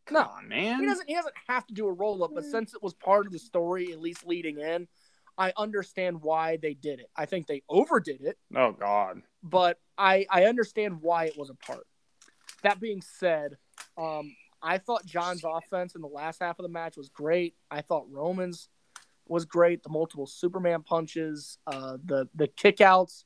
[0.06, 0.80] Come no, on, man.
[0.80, 1.08] he doesn't.
[1.08, 3.38] He doesn't have to do a roll up, but since it was part of the
[3.38, 4.86] story, at least leading in,
[5.36, 7.10] I understand why they did it.
[7.16, 9.22] I think they overdid it, Oh God.
[9.42, 11.86] but I I understand why it was a part.
[12.62, 13.56] That being said,
[13.96, 17.55] um, I thought John's offense in the last half of the match was great.
[17.70, 18.68] I thought Roman's
[19.28, 19.82] was great.
[19.82, 23.24] The multiple Superman punches, uh, the the kickouts.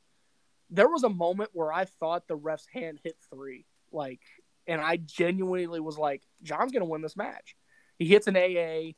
[0.70, 4.20] There was a moment where I thought the ref's hand hit three, like,
[4.66, 7.56] and I genuinely was like, John's gonna win this match.
[7.98, 8.92] He hits an AA,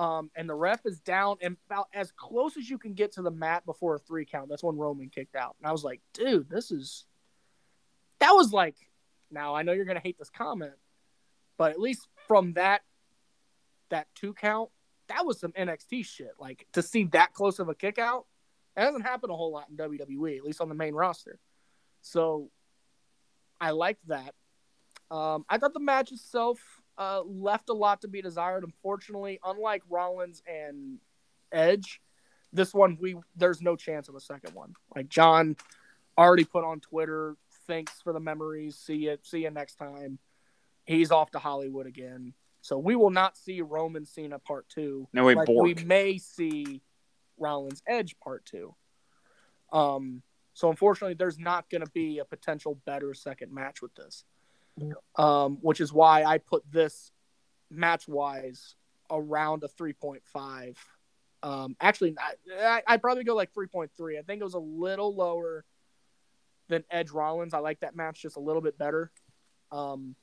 [0.00, 3.22] um, and the ref is down and about as close as you can get to
[3.22, 4.48] the mat before a three count.
[4.48, 7.04] That's when Roman kicked out, and I was like, dude, this is.
[8.20, 8.74] That was like,
[9.30, 10.74] now I know you're gonna hate this comment,
[11.58, 12.82] but at least from that,
[13.90, 14.70] that two count,
[15.08, 16.32] that was some NXT shit.
[16.38, 18.26] Like to see that close of a kick out,
[18.76, 21.38] it doesn't happen a whole lot in WWE, at least on the main roster.
[22.00, 22.50] So
[23.60, 24.34] I liked that.
[25.10, 26.60] Um, I thought the match itself
[26.96, 28.62] uh, left a lot to be desired.
[28.62, 30.98] Unfortunately, unlike Rollins and
[31.50, 32.00] Edge,
[32.52, 34.74] this one we there's no chance of a second one.
[34.94, 35.56] Like John
[36.16, 37.36] already put on Twitter,
[37.66, 38.76] thanks for the memories.
[38.76, 40.18] See you, see you next time.
[40.88, 42.32] He's off to Hollywood again.
[42.62, 45.06] So we will not see Roman Cena part two.
[45.12, 45.62] No wait, Like, Brock.
[45.62, 46.82] we may see
[47.38, 48.74] Rollins Edge part two.
[49.70, 50.22] Um,
[50.54, 54.24] so unfortunately, there's not going to be a potential better second match with this.
[55.16, 57.10] Um, which is why I put this
[57.70, 58.74] match wise
[59.10, 60.76] around a 3.5.
[61.42, 62.14] Um, actually,
[62.58, 64.18] I, I'd probably go like 3.3.
[64.18, 65.64] I think it was a little lower
[66.68, 67.54] than Edge Rollins.
[67.54, 69.10] I like that match just a little bit better.
[69.70, 70.14] Um,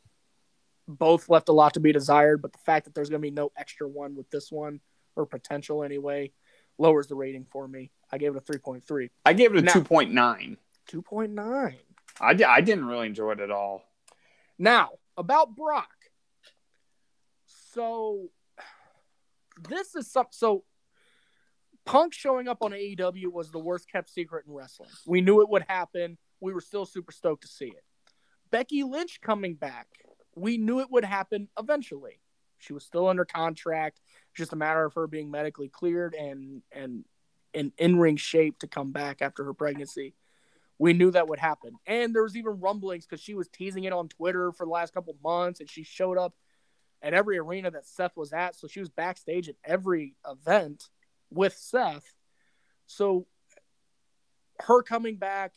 [0.87, 3.31] both left a lot to be desired, but the fact that there's going to be
[3.31, 4.79] no extra one with this one,
[5.15, 6.31] or potential anyway,
[6.77, 7.91] lowers the rating for me.
[8.11, 9.09] I gave it a 3.3.
[9.25, 10.57] I gave it a Now- two point nine.
[10.91, 11.75] 2.9.
[12.21, 13.83] I, di- I didn't really enjoy it at all.
[14.59, 15.89] Now, about Brock.
[17.73, 18.29] So,
[19.69, 20.27] this is some.
[20.31, 20.63] So,
[21.85, 24.89] Punk showing up on AEW was the worst kept secret in wrestling.
[25.05, 26.17] We knew it would happen.
[26.39, 27.83] We were still super stoked to see it.
[28.51, 29.87] Becky Lynch coming back.
[30.35, 32.19] We knew it would happen eventually.
[32.59, 34.01] She was still under contract.
[34.35, 37.05] Just a matter of her being medically cleared and and
[37.53, 40.13] in in ring shape to come back after her pregnancy
[40.77, 41.75] we knew that would happen.
[41.85, 44.93] And there was even rumblings because she was teasing it on Twitter for the last
[44.93, 46.33] couple months, and she showed up
[47.01, 48.55] at every arena that Seth was at.
[48.55, 50.89] So she was backstage at every event
[51.29, 52.13] with Seth.
[52.87, 53.25] So
[54.59, 55.53] her coming back,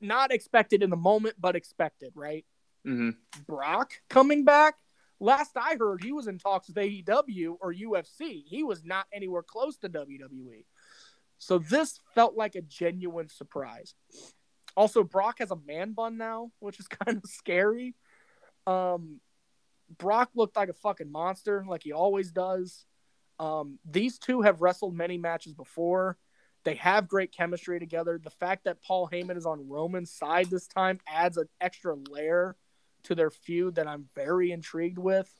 [0.00, 2.46] not expected in the moment, but expected, right?
[2.88, 3.10] Hmm
[3.46, 4.76] Brock coming back.
[5.20, 8.44] Last I heard, he was in talks with AEW or UFC.
[8.46, 10.64] He was not anywhere close to WWE.
[11.36, 13.94] So this felt like a genuine surprise.
[14.76, 17.94] Also, Brock has a man bun now, which is kind of scary.
[18.66, 19.20] Um,
[19.98, 22.86] Brock looked like a fucking monster, like he always does.
[23.38, 26.16] Um, these two have wrestled many matches before.
[26.64, 28.18] They have great chemistry together.
[28.22, 32.56] The fact that Paul Heyman is on Roman's side this time adds an extra layer
[33.08, 35.30] to their feud that I'm very intrigued with.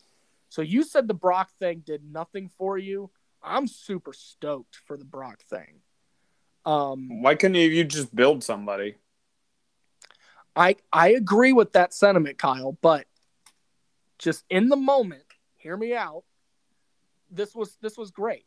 [0.48, 3.10] So you said the Brock thing did nothing for you.
[3.42, 5.80] I'm super stoked for the Brock thing.
[6.64, 8.96] Um, Why couldn't you just build somebody?
[10.56, 13.06] I I agree with that sentiment, Kyle, but
[14.18, 15.22] just in the moment,
[15.56, 16.24] hear me out.
[17.30, 18.46] This was this was great.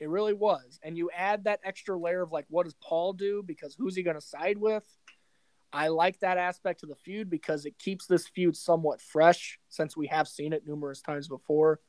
[0.00, 0.80] It really was.
[0.82, 4.02] And you add that extra layer of like what does Paul do because who's he
[4.02, 4.84] going to side with?
[5.72, 9.96] I like that aspect to the feud because it keeps this feud somewhat fresh since
[9.96, 11.80] we have seen it numerous times before.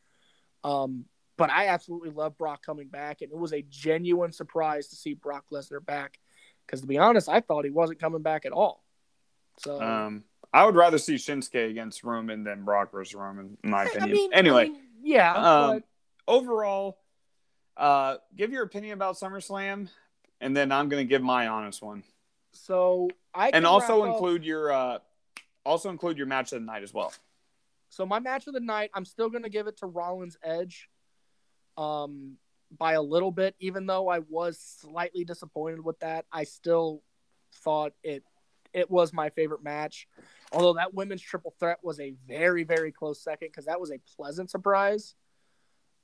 [0.63, 1.05] Um,
[1.37, 5.13] but I absolutely love Brock coming back, and it was a genuine surprise to see
[5.15, 6.19] Brock Lesnar back.
[6.65, 8.83] Because to be honest, I thought he wasn't coming back at all.
[9.57, 10.23] So Um,
[10.53, 14.11] I would rather see Shinsuke against Roman than Brock versus Roman, in my I opinion.
[14.13, 15.83] mean, anyway, I mean, yeah, um, but
[16.27, 16.99] overall,
[17.75, 19.89] uh, give your opinion about SummerSlam,
[20.39, 22.03] and then I'm going to give my honest one,
[22.51, 24.99] so I and also up- include your uh,
[25.65, 27.13] also include your match of the night as well.
[27.89, 30.89] So my match of the night, I'm still going to give it to Rollins Edge,
[31.77, 32.37] um,
[32.77, 33.55] by a little bit.
[33.59, 37.03] Even though I was slightly disappointed with that, I still
[37.63, 38.23] thought it
[38.73, 40.07] it was my favorite match.
[40.51, 43.99] Although that women's triple threat was a very very close second because that was a
[44.17, 45.15] pleasant surprise.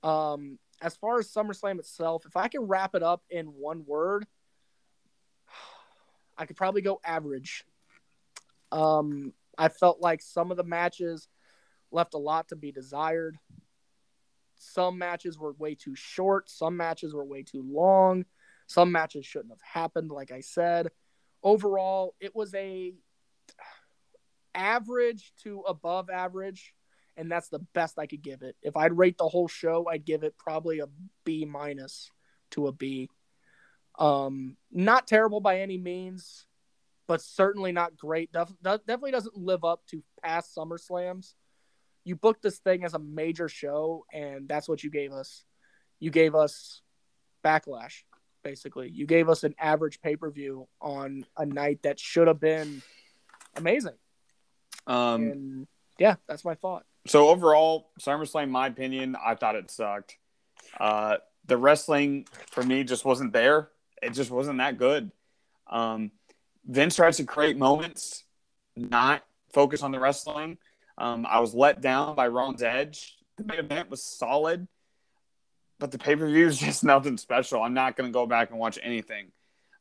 [0.03, 4.25] Um, as far as SummerSlam itself, if I can wrap it up in one word,
[6.39, 7.65] I could probably go average.
[8.71, 11.27] Um, I felt like some of the matches
[11.91, 13.37] left a lot to be desired.
[14.59, 18.25] some matches were way too short, some matches were way too long,
[18.67, 20.89] some matches shouldn't have happened, like I said.
[21.41, 22.93] Overall, it was a
[24.53, 26.73] average to above average,
[27.15, 28.55] and that's the best I could give it.
[28.61, 30.87] If I'd rate the whole show, I'd give it probably a
[31.23, 32.11] B minus
[32.51, 33.09] to a B.
[33.99, 36.45] Um, not terrible by any means,
[37.07, 38.31] but certainly not great.
[38.31, 41.33] Def- definitely doesn't live up to past SummerSlams.
[42.05, 45.43] You booked this thing as a major show, and that's what you gave us.
[45.99, 46.81] You gave us
[47.43, 48.03] backlash,
[48.41, 48.89] basically.
[48.89, 52.81] You gave us an average pay per view on a night that should have been
[53.57, 53.95] amazing.
[54.87, 55.67] Um, and
[55.99, 56.85] yeah, that's my thought.
[57.05, 60.17] So overall, SummerSlam, my opinion, I thought it sucked.
[60.79, 63.69] Uh, the wrestling for me just wasn't there.
[64.01, 65.11] It just wasn't that good.
[65.69, 66.11] Um,
[66.65, 68.23] Vince tries to create moments,
[68.75, 69.23] not
[69.53, 70.57] focus on the wrestling.
[70.97, 73.15] Um, I was let down by Ron's Edge.
[73.37, 74.67] The main event was solid,
[75.79, 77.61] but the pay per view is just nothing special.
[77.61, 79.31] I'm not going to go back and watch anything.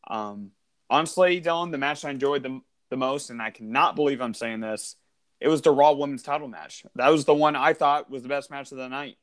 [0.09, 0.53] Um,
[0.89, 4.61] honestly, Dylan, the match I enjoyed the, the most, and I cannot believe I'm saying
[4.61, 4.97] this,
[5.41, 6.85] it was the Raw Women's title match.
[6.97, 9.17] That was the one I thought was the best match of the night.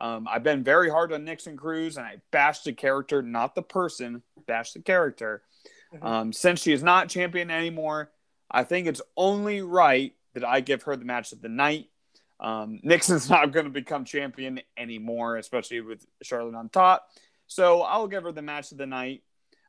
[0.00, 3.62] Um, I've been very hard on Nikki Cross, and I bashed the character, not the
[3.62, 5.42] person, bashed the character.
[5.94, 6.06] Mm-hmm.
[6.06, 8.10] Um, since she is not champion anymore,
[8.50, 11.88] I think it's only right that I give her the match of the night.
[12.38, 17.08] Um, Nixon's not going to become champion anymore, especially with Charlotte on top.
[17.46, 19.22] So I'll give her the match of the night.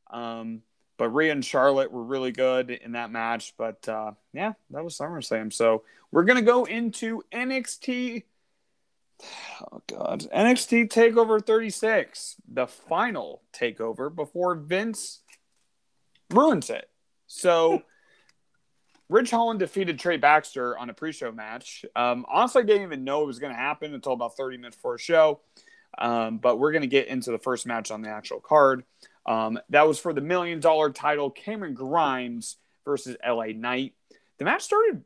[0.09, 0.61] Um,
[0.97, 3.55] but Rhea and Charlotte were really good in that match.
[3.57, 5.51] But uh, yeah, that was SummerSlam.
[5.51, 8.23] So we're going to go into NXT.
[9.71, 10.27] Oh, God.
[10.35, 15.19] NXT TakeOver 36, the final takeover before Vince
[16.29, 16.89] ruins it.
[17.27, 17.83] So
[19.09, 21.85] Ridge Holland defeated Trey Baxter on a pre-show match.
[21.95, 24.77] Um, honestly, I didn't even know it was going to happen until about 30 minutes
[24.77, 25.41] before a show.
[25.97, 28.83] Um, but we're going to get into the first match on the actual card.
[29.25, 33.93] Um, that was for the million dollar title, Cameron Grimes versus LA Knight.
[34.37, 35.03] The match started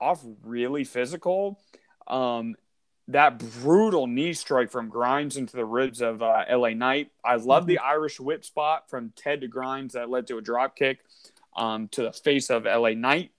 [0.00, 1.60] off really physical.
[2.06, 2.56] Um,
[3.08, 7.10] that brutal knee strike from Grimes into the ribs of uh, LA Knight.
[7.24, 7.90] I love the mm-hmm.
[7.90, 11.00] Irish whip spot from Ted to Grimes that led to a drop kick
[11.56, 13.32] um, to the face of LA Knight.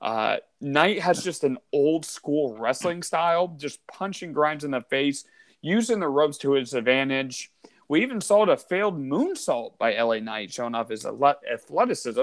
[0.00, 5.24] Uh, Knight has just an old school wrestling style, just punching Grimes in the face,
[5.62, 7.50] using the ropes to his advantage.
[7.88, 12.22] We even saw a failed moonsault by LA Knight, showing off his athleticism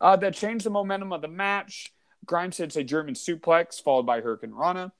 [0.00, 1.92] uh, that changed the momentum of the match.
[2.24, 4.92] Grimes hits a German suplex, followed by hurricanrana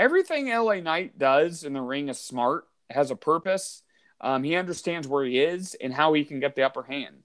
[0.00, 3.82] everything LA Knight does in the ring is smart, has a purpose.
[4.22, 7.16] Um, he understands where he is and how he can get the upper hand.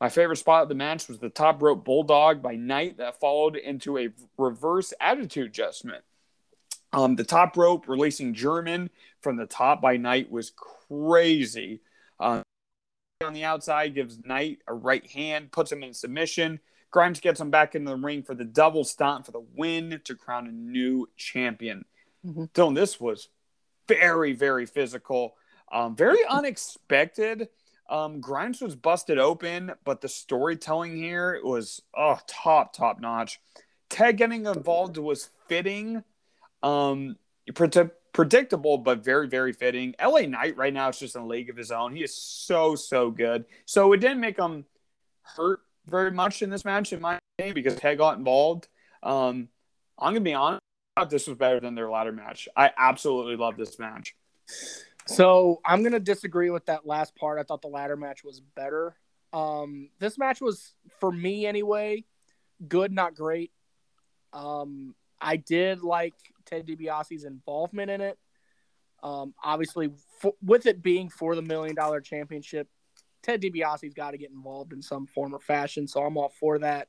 [0.00, 3.56] My favorite spot of the match was the top rope bulldog by Knight that followed
[3.56, 6.04] into a reverse attitude adjustment.
[6.92, 8.90] Um, the top rope releasing German
[9.20, 10.52] from the top by Knight was
[10.88, 11.82] crazy.
[12.18, 12.42] Um,
[13.24, 16.58] on the outside gives Knight a right hand, puts him in submission.
[16.90, 20.14] Grimes gets him back into the ring for the double stomp for the win to
[20.16, 21.84] crown a new champion.
[22.24, 22.44] Mm-hmm.
[22.54, 23.28] Dylan, this was
[23.86, 25.34] very, very physical,
[25.70, 27.48] um, very unexpected.
[27.88, 33.40] Um, Grimes was busted open, but the storytelling here was oh top top notch.
[33.90, 36.02] Ted getting involved was fitting,
[36.62, 37.16] um,
[38.12, 39.94] predictable, but very very fitting.
[40.02, 41.94] LA Knight right now is just in a league of his own.
[41.94, 43.44] He is so so good.
[43.66, 44.64] So it didn't make him
[45.22, 48.68] hurt very much in this match in my opinion because Ted got involved.
[49.02, 49.48] Um,
[49.98, 50.62] I'm gonna be honest
[50.96, 52.48] thought this was better than their ladder match.
[52.56, 54.14] I absolutely love this match.
[55.06, 57.38] So I'm gonna disagree with that last part.
[57.38, 58.96] I thought the ladder match was better.
[59.32, 62.04] Um, this match was for me anyway,
[62.66, 63.50] good, not great.
[64.32, 66.14] Um, I did like
[66.44, 68.18] Ted DiBiase's involvement in it.
[69.02, 69.90] Um, obviously,
[70.20, 72.68] for, with it being for the million dollar championship,
[73.22, 75.86] Ted DiBiase's got to get involved in some form or fashion.
[75.88, 76.88] So I'm all for that.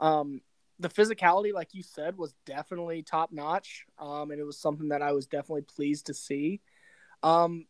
[0.00, 0.40] Um,
[0.78, 5.02] the physicality, like you said, was definitely top notch, um, and it was something that
[5.02, 6.60] I was definitely pleased to see.
[7.22, 7.66] Um,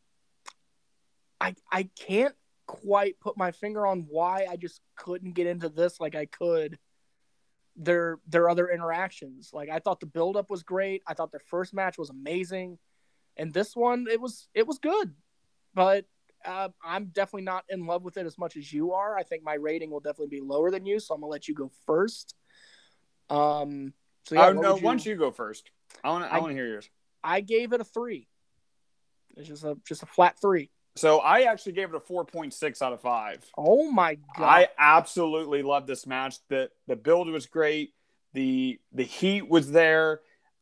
[1.41, 2.35] I I can't
[2.67, 6.79] quite put my finger on why I just couldn't get into this like I could
[7.77, 9.51] their their other interactions.
[9.53, 11.03] Like I thought the build up was great.
[11.07, 12.79] I thought their first match was amazing,
[13.37, 15.15] and this one it was it was good,
[15.75, 16.07] but
[16.45, 19.17] uh, I'm definitely not in love with it as much as you are.
[19.17, 21.55] I think my rating will definitely be lower than you, so I'm gonna let you
[21.55, 22.35] go first.
[23.31, 23.93] Um,
[24.25, 24.83] so yeah, oh, no, you...
[24.83, 25.71] why don't you go first?
[26.03, 26.33] I want to.
[26.33, 26.89] I, I want to hear yours.
[27.23, 28.29] I gave it a three.
[29.37, 30.71] It's just a just a flat three.
[30.97, 33.45] So I actually gave it a four point six out of five.
[33.57, 34.45] Oh my god!
[34.45, 36.37] I absolutely love this match.
[36.49, 37.95] the The build was great.
[38.33, 40.21] the The heat was there.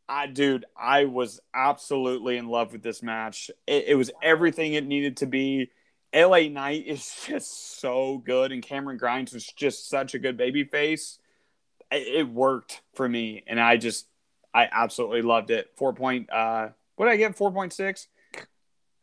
[0.09, 3.51] I, dude, I was absolutely in love with this match.
[3.66, 5.70] It, it was everything it needed to be.
[6.14, 10.64] LA Knight is just so good, and Cameron Grimes was just such a good baby
[10.64, 11.18] face.
[11.93, 14.06] It, worked for me, and I just,
[14.55, 15.70] I absolutely loved it.
[15.77, 17.36] Four point, uh, what did I get?
[17.36, 18.09] Four point six.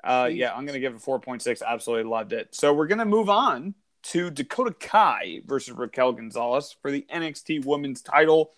[0.04, 1.62] Uh, yeah, I'm gonna give it four point six.
[1.62, 2.56] Absolutely loved it.
[2.56, 8.02] So we're gonna move on to Dakota Kai versus Raquel Gonzalez for the NXT Women's
[8.02, 8.52] Title.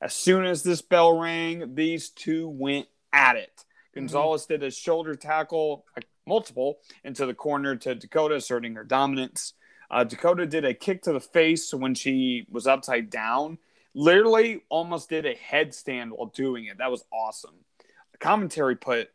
[0.00, 3.64] As soon as this bell rang, these two went at it.
[3.90, 4.00] Mm-hmm.
[4.00, 5.84] Gonzalez did a shoulder tackle,
[6.26, 9.54] multiple, into the corner to Dakota, asserting her dominance.
[9.90, 13.58] Uh, Dakota did a kick to the face when she was upside down.
[13.94, 16.78] Literally almost did a headstand while doing it.
[16.78, 17.54] That was awesome.
[18.12, 19.10] The commentary put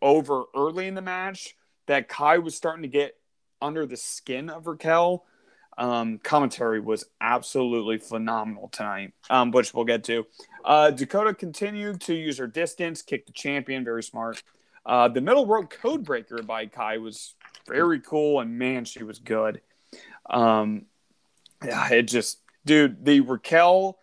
[0.00, 1.56] over early in the match
[1.86, 3.16] that Kai was starting to get
[3.60, 5.24] under the skin of Raquel
[5.78, 10.26] um, commentary was absolutely phenomenal tonight, um, which we'll get to.
[10.64, 14.42] Uh, Dakota continued to use her distance, kick the champion, very smart.
[14.84, 17.34] Uh, the middle rope code breaker by Kai was
[17.66, 19.60] very cool, and man, she was good.
[20.28, 20.86] Um,
[21.64, 23.98] yeah, it just, dude, the Raquel,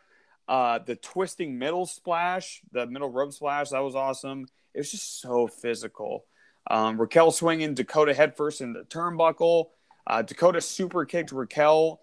[0.48, 4.48] uh, the twisting middle splash, the middle rope splash, that was awesome.
[4.74, 6.26] It was just so physical.
[6.70, 9.70] Um, Raquel swinging Dakota headfirst in the turnbuckle.
[10.06, 12.02] Uh, Dakota super kicked Raquel,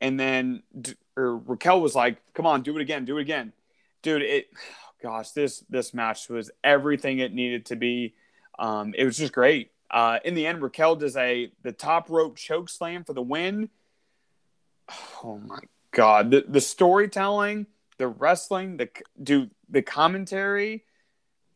[0.00, 0.62] and then
[1.16, 3.52] Raquel was like, "Come on, do it again, do it again,
[4.02, 4.48] dude." It,
[5.02, 8.14] gosh, this this match was everything it needed to be.
[8.58, 9.70] Um, it was just great.
[9.90, 13.70] Uh, in the end, Raquel does a the top rope choke slam for the win.
[15.22, 15.58] Oh my
[15.92, 17.66] god, the the storytelling,
[17.98, 18.88] the wrestling, the
[19.22, 20.84] do the commentary,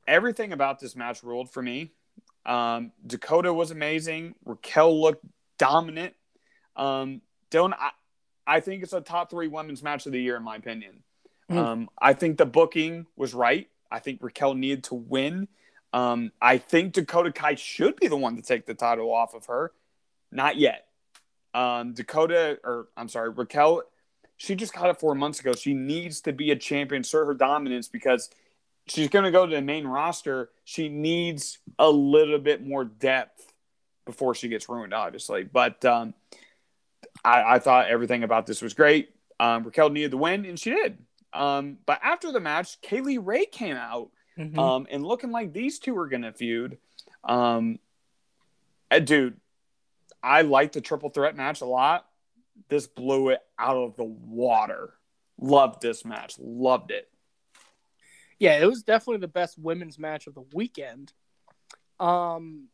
[0.07, 1.93] everything about this match ruled for me.
[2.45, 4.35] Um, Dakota was amazing.
[4.45, 5.25] Raquel looked
[5.59, 6.15] dominant.
[6.77, 7.91] Um, Dylan, I,
[8.47, 11.03] I think it's a top three women's match of the year, in my opinion.
[11.51, 11.57] Mm.
[11.57, 13.69] Um, I think the booking was right.
[13.91, 15.49] I think Raquel needed to win.
[15.93, 19.47] Um, I think Dakota Kai should be the one to take the title off of
[19.47, 19.73] her.
[20.31, 20.87] Not yet.
[21.55, 23.83] Um, Dakota, or I'm sorry, Raquel,
[24.43, 25.53] she just got it four months ago.
[25.53, 28.29] She needs to be a champion, assert her dominance because
[28.89, 30.51] she's going to go to the main roster.
[30.65, 33.53] She needs a little bit more depth
[34.05, 35.45] before she gets ruined, obviously.
[35.45, 36.13] But um,
[37.25, 39.15] I, I, thought everything about this was great.
[39.39, 40.99] Um, Raquel needed the win, and she did.
[41.33, 44.59] Um, but after the match, Kylie Rae came out mm-hmm.
[44.59, 46.79] Um, and looking like these two were going to feud.
[47.23, 47.79] Um,
[49.05, 49.37] dude,
[50.21, 52.09] I like the triple threat match a lot.
[52.69, 54.95] This blew it out of the water.
[55.39, 56.35] Loved this match.
[56.39, 57.09] Loved it.
[58.39, 61.13] Yeah, it was definitely the best women's match of the weekend.
[62.01, 62.69] Um,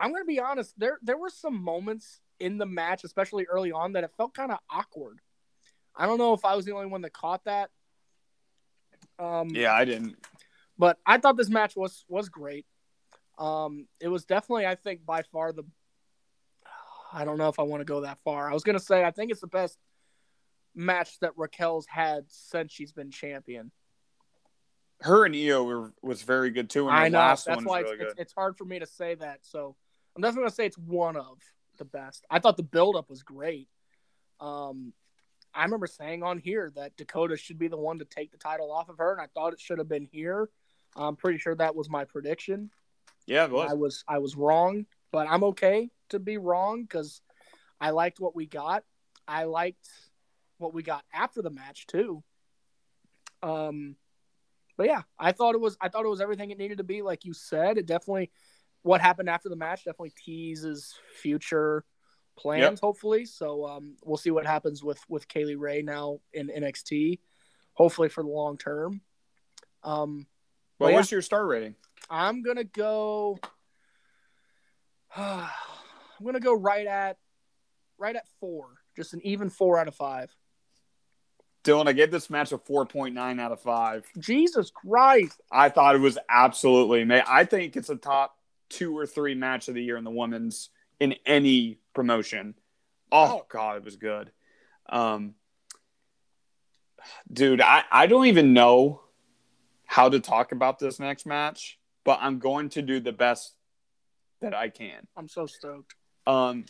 [0.00, 0.74] I'm gonna be honest.
[0.78, 4.50] There there were some moments in the match, especially early on, that it felt kind
[4.50, 5.20] of awkward.
[5.94, 7.70] I don't know if I was the only one that caught that.
[9.18, 10.16] Um, yeah, I didn't.
[10.78, 12.66] But I thought this match was was great.
[13.38, 15.64] Um, it was definitely, I think, by far the.
[17.12, 18.50] I don't know if I want to go that far.
[18.50, 19.78] I was gonna say I think it's the best
[20.74, 23.72] match that Raquel's had since she's been champion
[25.00, 26.88] her and Io were, was very good too.
[26.88, 29.38] I know that's why it's, really it's, it's, hard for me to say that.
[29.42, 29.76] So
[30.16, 31.38] I'm definitely gonna say it's one of
[31.78, 32.24] the best.
[32.30, 33.68] I thought the buildup was great.
[34.40, 34.92] Um,
[35.54, 38.72] I remember saying on here that Dakota should be the one to take the title
[38.72, 40.48] off of her, and I thought it should have been here.
[40.96, 42.70] I'm pretty sure that was my prediction.
[43.26, 43.70] Yeah, it was.
[43.70, 47.20] I was I was wrong, but I'm okay to be wrong because
[47.80, 48.84] I liked what we got.
[49.26, 49.88] I liked
[50.58, 52.22] what we got after the match too.
[53.42, 53.96] Um,
[54.76, 57.02] but yeah, I thought it was I thought it was everything it needed to be.
[57.02, 58.30] Like you said, it definitely
[58.82, 61.84] what happened after the match definitely teases future
[62.36, 62.78] plans, yep.
[62.80, 63.24] hopefully.
[63.24, 67.18] So um, we'll see what happens with with Kylie Rae now in NXT,
[67.74, 69.00] hopefully for the long term.
[69.82, 70.26] Um,
[70.78, 71.74] what was your star rating?
[72.08, 73.38] I'm gonna go.
[75.16, 77.18] I'm gonna go right at
[77.98, 78.66] right at four,
[78.96, 80.34] just an even four out of five.
[81.64, 84.06] Dylan, I gave this match a 4.9 out of 5.
[84.18, 85.40] Jesus Christ.
[85.50, 87.06] I thought it was absolutely.
[87.26, 88.38] I think it's a top
[88.70, 90.70] two or three match of the year in the women's
[91.00, 92.54] in any promotion.
[93.10, 94.30] Oh, God, it was good.
[94.88, 95.34] Um,
[97.30, 99.02] dude, I, I don't even know
[99.84, 103.54] how to talk about this next match, but I'm going to do the best
[104.40, 105.06] that I can.
[105.16, 105.94] I'm so stoked.
[106.26, 106.64] Um,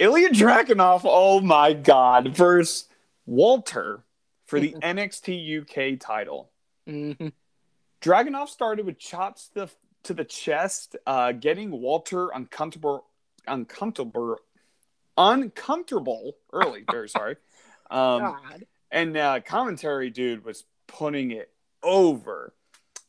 [0.00, 2.88] Ilja Dragunov, oh my God, versus
[3.26, 4.04] Walter
[4.46, 6.50] for the NXT UK title.
[6.88, 7.28] Mm-hmm.
[8.02, 9.70] Dragunov started with chops to the,
[10.04, 13.06] to the chest, uh, getting Walter uncomfortable,
[13.46, 14.36] uncomfortable,
[15.16, 16.84] uncomfortable early.
[16.90, 17.36] Very sorry.
[17.90, 18.34] Um,
[18.90, 21.50] and uh, commentary dude was putting it
[21.82, 22.54] over.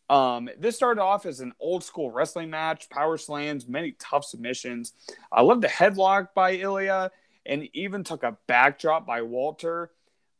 [0.10, 4.94] Um, this started off as an old school wrestling match, power slams, many tough submissions.
[5.32, 7.12] I love the headlock by Ilya
[7.46, 9.92] and even took a backdrop by Walter,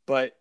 [0.06, 0.38] but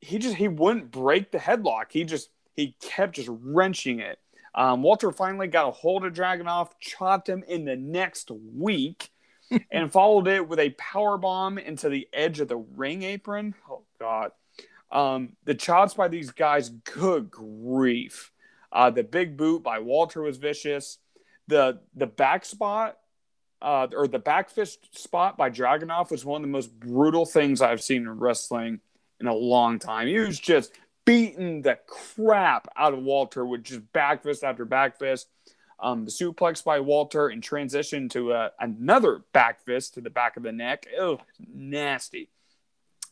[0.00, 1.86] he just he wouldn't break the headlock.
[1.90, 4.18] He just he kept just wrenching it.
[4.54, 9.10] Um, Walter finally got a hold of Dragunov, chopped him in the next week,
[9.70, 13.54] and followed it with a power bomb into the edge of the ring apron.
[13.68, 14.30] Oh God!
[14.90, 18.32] Um, the chops by these guys, good grief!
[18.72, 20.98] Uh, the big boot by Walter was vicious.
[21.46, 22.98] The the back spot
[23.60, 27.60] uh, or the back fist spot by Dragunov was one of the most brutal things
[27.60, 28.80] I've seen in wrestling
[29.20, 30.06] in a long time.
[30.06, 30.72] He was just
[31.04, 35.28] beating the crap out of Walter with just back fist after back fist.
[35.80, 40.36] Um, the suplex by Walter in transition to uh, another back fist to the back
[40.36, 40.86] of the neck.
[40.98, 41.20] Oh,
[41.52, 42.28] nasty.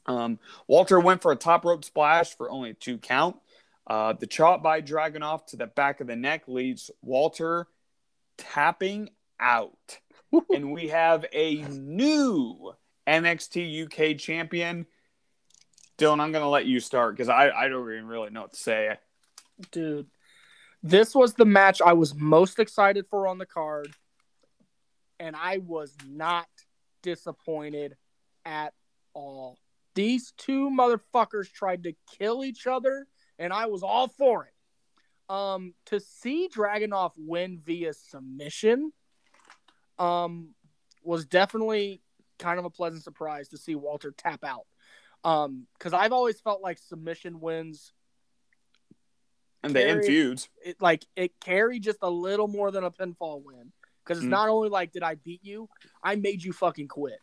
[0.06, 3.36] Um, Walter went for a top rope splash for only two count.
[3.86, 7.68] Uh, the chop by Dragunov to the back of the neck leads Walter
[8.36, 9.98] tapping out.
[10.52, 12.72] and we have a new
[13.06, 14.86] NXT UK champion.
[15.98, 18.52] Dylan, I'm going to let you start because I, I don't even really know what
[18.52, 18.96] to say.
[19.70, 20.06] Dude,
[20.82, 23.88] this was the match I was most excited for on the card.
[25.18, 26.48] And I was not
[27.02, 27.96] disappointed
[28.44, 28.74] at
[29.14, 29.58] all.
[29.94, 33.06] These two motherfuckers tried to kill each other
[33.38, 34.52] and I was all for it.
[35.32, 38.92] Um, to see Dragunov win via submission,
[39.98, 40.50] um,
[41.02, 42.02] was definitely
[42.38, 44.66] kind of a pleasant surprise to see Walter tap out.
[45.24, 47.92] Um, because I've always felt like submission wins
[49.62, 50.48] and they end feuds.
[50.64, 53.72] It like it carry just a little more than a pinfall win.
[54.04, 54.30] Because it's mm.
[54.30, 55.68] not only like did I beat you,
[56.02, 57.18] I made you fucking quit.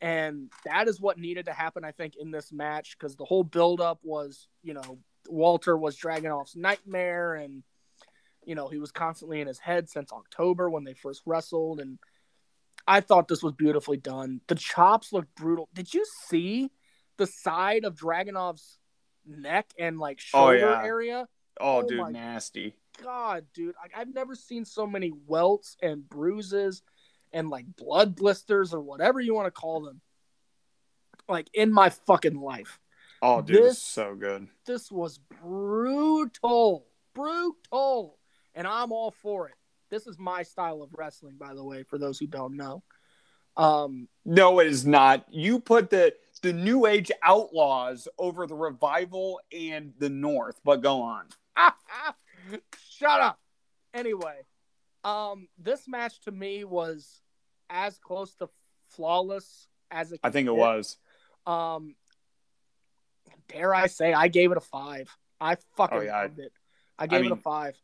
[0.00, 3.44] And that is what needed to happen, I think, in this match because the whole
[3.44, 4.98] buildup was, you know,
[5.28, 7.62] Walter was Dragunov's nightmare, and
[8.44, 11.80] you know he was constantly in his head since October when they first wrestled.
[11.80, 11.98] And
[12.86, 14.40] I thought this was beautifully done.
[14.48, 15.68] The chops looked brutal.
[15.74, 16.70] Did you see
[17.16, 18.78] the side of Dragunov's
[19.26, 20.84] neck and like oh, shoulder oh, yeah.
[20.84, 21.28] area?
[21.60, 22.74] Oh, oh dude, nasty.
[23.02, 26.82] God, dude, I, I've never seen so many welts and bruises
[27.32, 30.00] and like blood blisters or whatever you want to call them,
[31.28, 32.78] like in my fucking life.
[33.26, 34.48] Oh, dude, this so good.
[34.66, 36.84] This was brutal,
[37.14, 38.18] brutal,
[38.54, 39.54] and I'm all for it.
[39.88, 42.82] This is my style of wrestling, by the way, for those who don't know.
[43.56, 45.24] Um, no, it is not.
[45.30, 51.00] You put the the New Age Outlaws over the Revival and the North, but go
[51.00, 51.24] on.
[52.90, 53.40] Shut up.
[53.94, 54.40] Anyway,
[55.02, 57.22] um, this match to me was
[57.70, 58.50] as close to
[58.90, 60.20] flawless as it.
[60.22, 60.98] I think it was.
[61.46, 61.94] Um,
[63.48, 65.08] dare I say, I gave it a five.
[65.40, 66.22] I fucking oh, yeah.
[66.22, 66.52] loved it.
[66.98, 67.74] I gave I mean, it a five.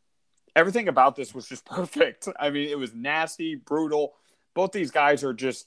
[0.57, 2.29] Everything about this was just perfect.
[2.39, 4.15] I mean, it was nasty, brutal.
[4.55, 5.67] Both these guys are just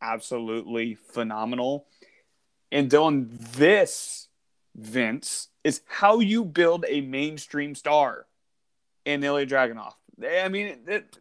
[0.00, 1.86] absolutely phenomenal.
[2.70, 4.28] And Dylan, this,
[4.74, 8.26] Vince, is how you build a mainstream star
[9.04, 9.92] in Ilja Dragunov.
[10.42, 11.18] I mean, it,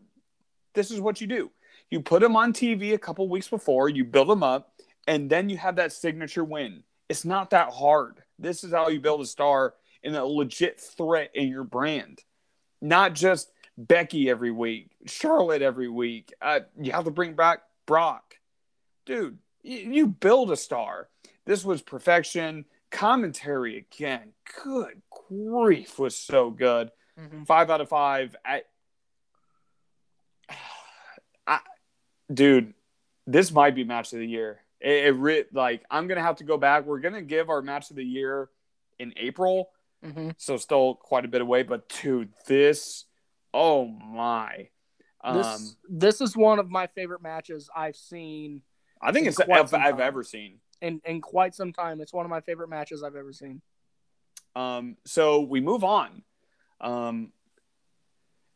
[0.74, 1.52] this is what you do.
[1.90, 4.74] You put him on TV a couple weeks before, you build him up,
[5.08, 6.84] and then you have that signature win.
[7.14, 8.24] It's not that hard.
[8.40, 12.24] This is how you build a star and a legit threat in your brand,
[12.82, 16.34] not just Becky every week, Charlotte every week.
[16.42, 18.40] Uh, you have to bring back Brock,
[19.06, 19.38] dude.
[19.62, 21.08] You, you build a star.
[21.46, 22.66] This was perfection.
[22.90, 24.34] Commentary again,
[24.64, 25.00] good
[25.30, 26.90] grief, was so good.
[27.20, 27.44] Mm-hmm.
[27.44, 28.36] Five out of five.
[28.44, 28.64] I,
[31.46, 31.60] I,
[32.34, 32.74] dude,
[33.28, 34.63] this might be match of the year.
[34.84, 36.86] It, it re- like I'm gonna have to go back.
[36.86, 38.50] We're gonna give our match of the year
[39.00, 39.70] in April,
[40.06, 40.32] mm-hmm.
[40.38, 41.64] so still quite a bit away.
[41.64, 43.06] But to this,
[43.54, 44.68] oh my,
[45.24, 48.62] um, this this is one of my favorite matches I've seen.
[49.02, 52.02] I think it's I've, I've ever seen in in quite some time.
[52.02, 53.62] It's one of my favorite matches I've ever seen.
[54.56, 56.24] Um, so we move on.
[56.82, 57.32] Um,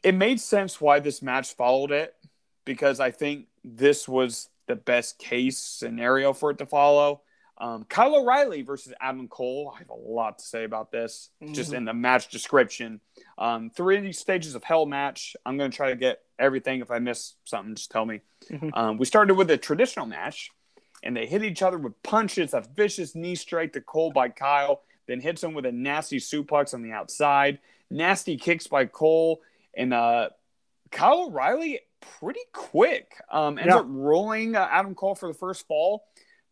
[0.04, 2.14] it made sense why this match followed it
[2.66, 7.22] because I think this was the best case scenario for it to follow.
[7.60, 9.74] Um, Kyle O'Reilly versus Adam Cole.
[9.74, 11.54] I have a lot to say about this, mm-hmm.
[11.54, 13.02] just in the match description.
[13.38, 15.36] Um, three stages of hell match.
[15.46, 16.82] I'm going to try to get everything.
[16.82, 18.22] If I miss something, just tell me.
[18.52, 18.70] Mm-hmm.
[18.74, 20.52] Um, we started with a traditional match,
[21.02, 22.54] and they hit each other with punches.
[22.54, 26.76] A vicious knee strike to Cole by Kyle, then hits him with a nasty suplex
[26.76, 27.58] on the outside.
[27.90, 29.42] Nasty kicks by Cole,
[29.76, 30.30] and uh,
[30.92, 31.80] Kyle O'Reilly
[32.20, 33.14] pretty quick.
[33.32, 33.78] Um, ends yeah.
[33.78, 36.06] up rolling uh, Adam Cole for the first fall.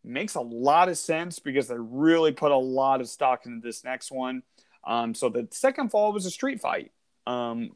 [0.04, 3.84] Makes a lot of sense because they really put a lot of stock into this
[3.84, 4.42] next one.
[4.84, 6.92] Um, so the second fall was a street fight.
[7.26, 7.70] Um,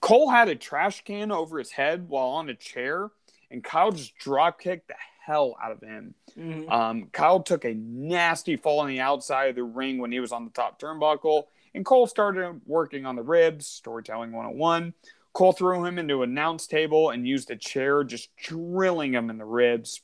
[0.00, 3.10] Cole had a trash can over his head while on a chair,
[3.50, 4.94] and Kyle just drop kicked the
[5.24, 6.14] hell out of him.
[6.36, 6.70] Mhm.
[6.70, 10.32] Um, Kyle took a nasty fall on the outside of the ring when he was
[10.32, 11.44] on the top turnbuckle,
[11.74, 14.94] and Cole started working on the ribs, storytelling 101.
[15.34, 19.36] Cole threw him into an announce table and used a chair, just drilling him in
[19.36, 20.00] the ribs.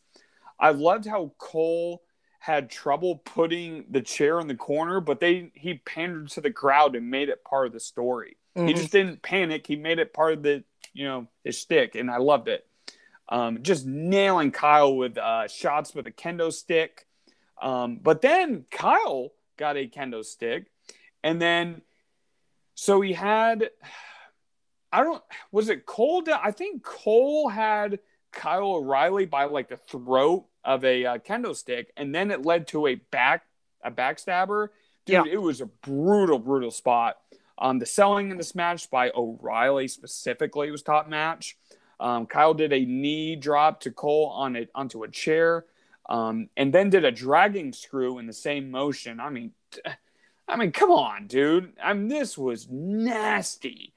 [0.59, 2.03] I loved how Cole
[2.41, 6.97] had trouble putting the chair in the corner, but they he pandered to the crowd
[6.97, 8.37] and made it part of the story.
[8.55, 8.77] He Mhm.
[8.77, 9.67] just didn't panic.
[9.67, 12.67] He made it part of the you know his stick, and I loved it.
[13.29, 17.07] Um, just nailing Kyle with uh, shots with a kendo stick.
[17.63, 20.67] Um, but then Kyle got a kendo stick,
[21.23, 21.83] and then
[22.75, 23.71] so he had.
[24.93, 25.23] I don't.
[25.53, 26.25] Was it Cole?
[26.43, 28.01] I think Cole had
[28.33, 32.67] Kyle O'Reilly by like the throat of a uh, kendo stick, and then it led
[32.69, 33.45] to a back
[33.83, 34.69] a backstabber.
[35.07, 35.33] Dude, Yeah.
[35.33, 37.19] it was a brutal, brutal spot.
[37.59, 41.57] Um, the selling in this match by O'Reilly specifically was top match.
[41.99, 45.67] Um, Kyle did a knee drop to Cole on it onto a chair,
[46.09, 49.21] um, and then did a dragon screw in the same motion.
[49.21, 49.53] I mean,
[50.49, 51.75] I mean, come on, dude.
[51.83, 53.93] I mean, this was nasty.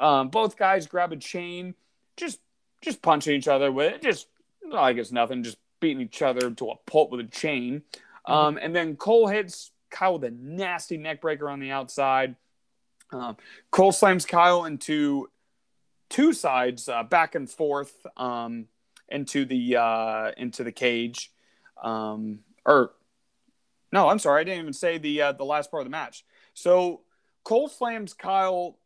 [0.00, 1.74] Um, both guys grab a chain,
[2.16, 2.40] just
[2.80, 4.28] just punching each other with it, just
[4.70, 7.82] like it's nothing, just beating each other to a pulp with a chain.
[8.26, 12.36] Um, and then Cole hits Kyle with a nasty neck breaker on the outside.
[13.10, 13.36] Um,
[13.70, 15.28] Cole slams Kyle into
[16.08, 18.66] two sides, uh, back and forth, um,
[19.08, 21.32] into the uh, into the cage.
[21.82, 22.92] Um, or
[23.92, 26.24] no, I'm sorry, I didn't even say the uh, the last part of the match.
[26.54, 27.00] So
[27.44, 28.77] Cole slams Kyle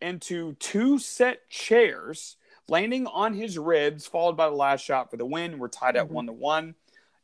[0.00, 2.36] into two set chairs,
[2.68, 5.58] landing on his ribs, followed by the last shot for the win.
[5.58, 6.10] We're tied at Mhm.
[6.10, 6.74] one to one.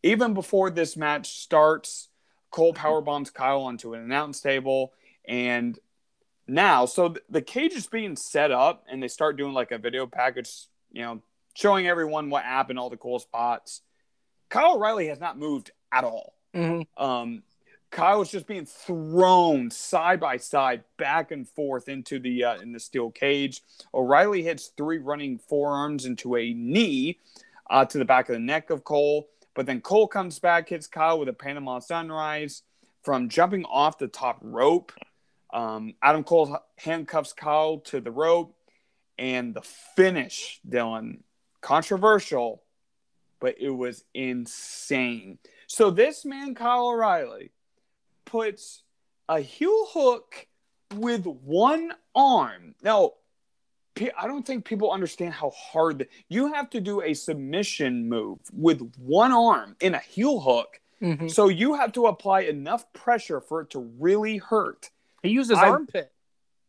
[0.03, 2.09] Even before this match starts,
[2.51, 4.93] Cole power bombs Kyle onto an announce table,
[5.24, 5.78] and
[6.47, 9.78] now, so th- the cage is being set up, and they start doing like a
[9.78, 11.23] video package, you know,
[11.55, 13.81] showing everyone what happened, all the cool spots.
[14.51, 16.35] Kyle O'Reilly has not moved at all.
[16.53, 16.86] Mhm.
[16.99, 17.43] Um,
[17.93, 22.73] Kyle is just being thrown side by side, back and forth into the uh, in
[22.73, 23.62] the steel cage.
[23.93, 27.19] O'Reilly hits three running forearms into a knee
[27.70, 30.86] uh, to the back of the neck of Cole, but then Cole comes back, hits
[30.86, 32.62] Kyle with a Panama Sunrise
[33.02, 34.93] from jumping off the top rope.
[35.52, 38.56] Um, Adam Cole handcuffs Kyle to the rope,
[39.19, 39.62] and the
[39.97, 41.19] finish, Dylan,
[41.60, 42.62] controversial,
[43.39, 45.39] but it was insane.
[45.66, 47.51] So this man, Kyle O'Reilly,
[48.24, 48.82] puts
[49.28, 50.47] a heel hook
[50.94, 52.74] with one arm.
[52.82, 53.12] Now,
[54.19, 58.39] I don't think people understand how hard the, you have to do a submission move
[58.53, 60.81] with one arm in a heel hook.
[61.01, 61.31] Mhm.
[61.31, 64.90] So you have to apply enough pressure for it to really hurt.
[65.23, 66.12] He used his I- armpit.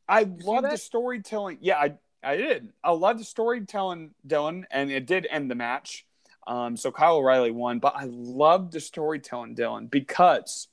[0.07, 1.59] I love the storytelling.
[1.61, 2.71] Yeah, I I did.
[2.83, 6.05] I love the storytelling, Dylan, and it did end the match.
[6.47, 10.67] Um, so Kyle O'Reilly won, but I love the storytelling, Dylan, because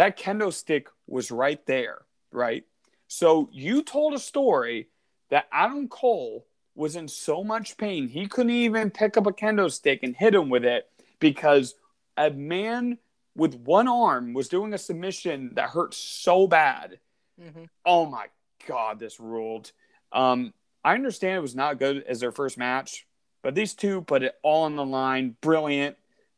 [0.00, 1.98] that kendo stick was right there,
[2.32, 2.64] right?
[3.06, 4.88] So you told a story
[5.28, 9.70] that Adam Cole was in so much pain he couldn't even pick up a kendo
[9.70, 11.74] stick and hit him with it because
[12.16, 12.96] a man
[13.36, 16.98] with one arm was doing a submission that hurt so bad
[17.38, 17.68] Mhm.
[17.84, 18.26] oh my
[18.66, 19.72] god, this ruled.
[20.12, 23.06] Um, I understand it was not good as their first match,
[23.42, 25.36] but these two put it all on the line.
[25.42, 25.96] Brilliant.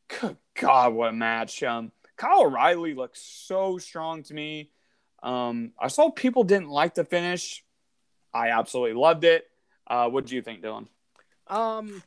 [0.09, 1.63] Good God, what a match.
[1.63, 4.69] Um, Kyle O'Reilly looks so strong to me.
[5.21, 7.63] Um, I saw people didn't like the finish.
[8.33, 9.45] I absolutely loved it.
[9.87, 10.87] Uh, what do you think, Dylan?
[11.47, 12.03] Um.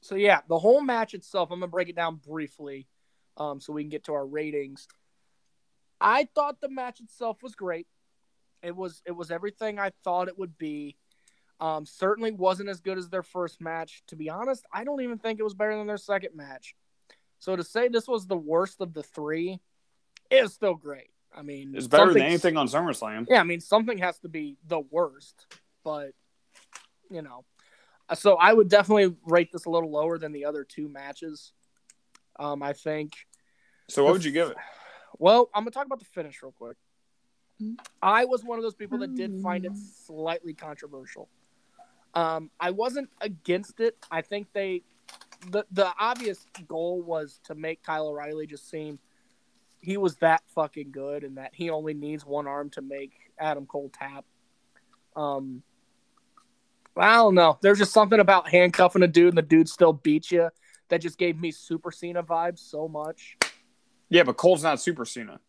[0.00, 1.50] So yeah, the whole match itself.
[1.50, 2.86] I'm gonna break it down briefly,
[3.36, 4.86] um, so we can get to our ratings.
[6.00, 7.86] I thought the match itself was great.
[8.62, 10.96] It was it was everything I thought it would be.
[11.58, 14.02] Um, certainly wasn't as good as their first match.
[14.08, 16.74] To be honest, I don't even think it was better than their second match.
[17.38, 19.60] So to say this was the worst of the three
[20.30, 21.10] is still great.
[21.34, 23.26] I mean, It's better than anything on SummerSlam.
[23.28, 25.46] yeah, I mean, something has to be the worst,
[25.84, 26.12] but
[27.10, 27.44] you know,
[28.08, 31.52] Uh, so I would definitely rate this a little lower than the other two matches.
[32.38, 33.12] Um, I think.
[33.88, 34.56] So what would you give it?
[35.18, 36.76] Well, I'm gonna talk about the finish real quick.
[38.02, 39.72] I was one of those people that did find it
[40.04, 41.30] slightly controversial.
[42.12, 43.96] Um, I wasn't against it.
[44.10, 44.82] I think they,
[45.50, 48.98] the the obvious goal was to make Kyle O'Reilly just seem
[49.80, 53.66] he was that fucking good, and that he only needs one arm to make Adam
[53.66, 54.24] Cole tap.
[55.14, 55.62] Um,
[56.96, 57.58] I don't know.
[57.60, 60.50] There's just something about handcuffing a dude and the dude still beats you
[60.88, 63.36] that just gave me Super Cena vibes so much.
[64.08, 65.40] Yeah, but Cole's not Super Cena.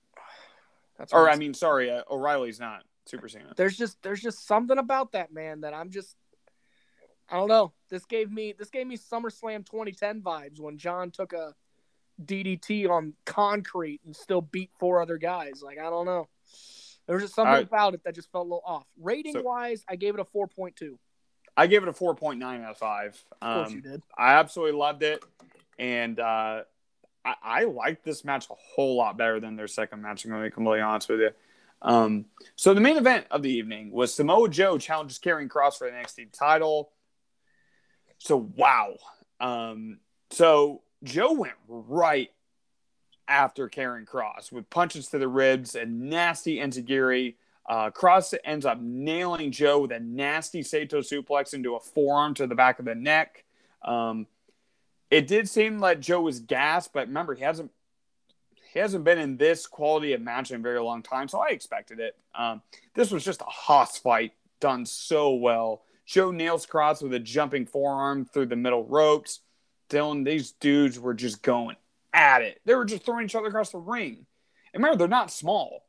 [0.98, 3.54] That's Or I mean, sorry, uh, O'Reilly's not Super Cena.
[3.56, 6.16] there's just there's just something about that man that I'm just
[7.30, 7.74] I don't know.
[7.90, 11.54] This gave me this gave me SummerSlam 2010 vibes when John took a
[12.24, 15.62] DDT on concrete and still beat four other guys.
[15.64, 16.28] Like I don't know.
[17.06, 17.64] There was just something right.
[17.64, 18.86] about it that just felt a little off.
[19.00, 20.98] Rating So- wise, I gave it a 4.2.
[21.56, 23.24] I gave it a 4.9 out of 5.
[23.42, 24.04] Of course Um, you did.
[24.16, 25.24] I absolutely loved it.
[25.80, 26.64] And uh,
[27.26, 30.24] I, I liked this match a whole lot better than their second match.
[30.24, 31.30] I'm going to be completely honest with you.
[31.82, 32.26] Um,
[32.56, 35.96] so the main event of the evening was Samoa Joe challenges Karrion Kross for the
[35.96, 36.92] NXT title.
[38.20, 38.96] So wow.
[39.40, 40.00] Um,
[40.32, 42.30] so Joe went right
[43.28, 47.36] after Karrion Kross with punches to the ribs and nasty enziguri.
[47.68, 52.48] Uh, Kross ends up nailing Joe with a nasty Saito suplex into a forearm to
[52.48, 53.44] the back of the neck.
[53.82, 54.28] Um,
[55.12, 57.72] it did seem like Joe was gassed, but remember he hasn't
[58.74, 61.48] he hasn't been in this quality of match in a very long time, so I
[61.48, 62.16] expected it.
[62.36, 62.62] Um,
[62.94, 65.84] this was just a hoss fight done so well.
[66.08, 69.42] Joe nails Kross with a jumping forearm through the middle ropes.
[69.90, 71.76] Dylan, these dudes were just going
[72.14, 72.60] at it.
[72.66, 74.26] They were just throwing each other across the ring.
[74.74, 75.84] And remember, they're not small.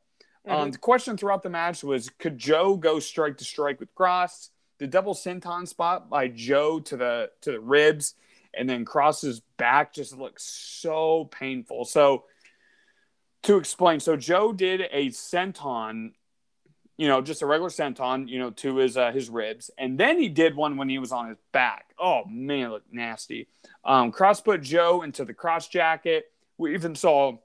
[0.47, 0.71] Um, Mhm.
[0.73, 4.49] the question throughout the match was could Joe go strike to strike with Kross?
[4.77, 8.15] The double senton spot by Joe to the to the ribs,
[8.53, 11.85] and then Kross's back just looked so painful.
[11.85, 12.25] So
[13.43, 16.13] to explain, so Joe did a senton,
[16.99, 20.19] you know, just a regular senton, you know, to his uh, his ribs, and then
[20.19, 21.93] he did one when he was on his back.
[21.97, 23.47] Oh man, it looked nasty.
[23.85, 26.25] Um, Kross put Joe into the Kross Jacket.
[26.57, 27.37] We even saw,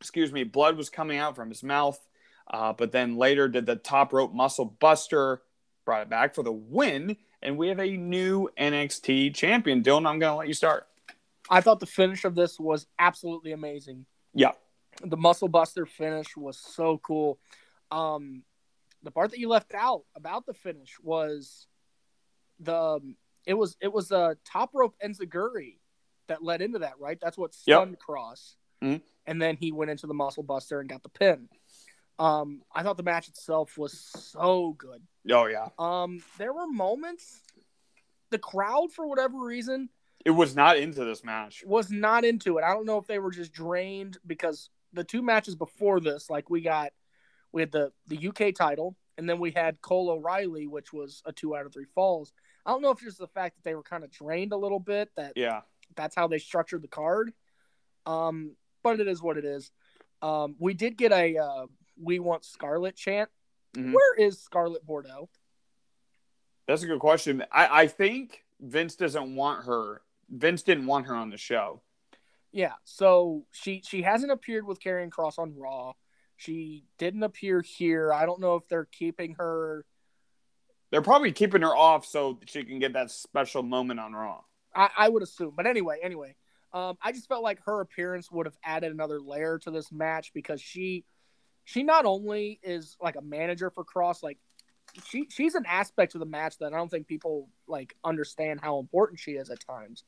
[0.00, 1.98] excuse me, blood was coming out from his mouth.
[2.48, 5.42] Uh, but then later did the top rope muscle buster,
[5.84, 9.82] brought it back for the win, and we have a new NXT champion.
[9.82, 10.86] Dylan, I'm going to let you start.
[11.50, 14.06] I thought the finish of this was absolutely amazing.
[14.32, 14.52] Yeah.
[15.02, 17.40] The muscle buster finish was so cool.
[17.90, 18.44] Um,
[19.02, 21.66] the part that you left out about the finish was
[22.60, 23.16] the um,
[23.46, 25.78] it was it was a top rope enziguri
[26.28, 27.18] that led into that, right?
[27.20, 27.76] That's what Yep.
[27.78, 29.02] stunned Kross, Mhm.
[29.26, 31.48] and then he went into the muscle buster and got the pin.
[32.18, 35.02] Um, I thought the match itself was so good.
[35.30, 35.70] Oh, yeah.
[35.78, 37.40] Um, there were moments
[38.30, 39.88] the crowd for whatever reason
[40.24, 41.64] It was not into this match.
[41.66, 42.62] was not into it.
[42.64, 46.48] I don't know if they were just drained because the two matches before this, like
[46.48, 46.92] we got,
[47.52, 51.32] we had the the UK title, and then we had Cole O'Reilly, which was a
[51.32, 52.32] two out of three falls.
[52.64, 54.80] I don't know if it's the fact that they were kind of drained a little
[54.80, 55.62] bit that Yeah.
[55.96, 57.32] that's how they structured the card.
[58.06, 59.70] Um, but it is what it is.
[60.22, 61.66] Um, we did get a uh,
[62.00, 63.30] "We Want Scarlett" chant.
[63.74, 63.92] Mhm.
[63.92, 65.28] Where is Scarlett Bordeaux?
[66.66, 67.44] That's a good question.
[67.50, 70.02] I, I think Vince doesn't want her.
[70.28, 71.82] Vince didn't want her on the show.
[72.52, 75.94] Yeah, so she she hasn't appeared with Karrion Kross on Raw.
[76.42, 78.12] She didn't appear here.
[78.12, 79.84] I don't know if they're keeping her.
[80.90, 84.40] They're probably keeping her off so she can get that special moment on Raw.
[84.74, 86.34] I, I would assume, but anyway, anyway,
[86.72, 90.32] um, I just felt like her appearance would have added another layer to this match
[90.34, 91.04] because she
[91.64, 94.38] she not only is like a manager for Kross, like
[95.04, 98.80] she she's an aspect of the match that I don't think people like understand how
[98.80, 100.02] important she is at times.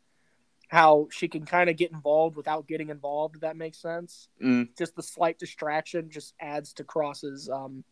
[0.69, 3.37] How she can kind of get involved without getting involved.
[3.37, 4.29] If that makes sense.
[4.43, 4.69] Mm.
[4.77, 7.85] Just the slight distraction just adds to Kross's um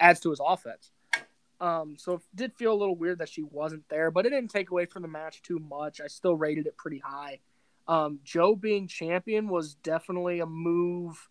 [0.00, 0.90] adds to his offense.
[1.60, 4.50] Um, so it did feel a little weird that she wasn't there, but it didn't
[4.50, 6.00] take away from the match too much.
[6.00, 7.38] I still rated it pretty high.
[7.86, 11.28] Um, Joe being champion was definitely a move.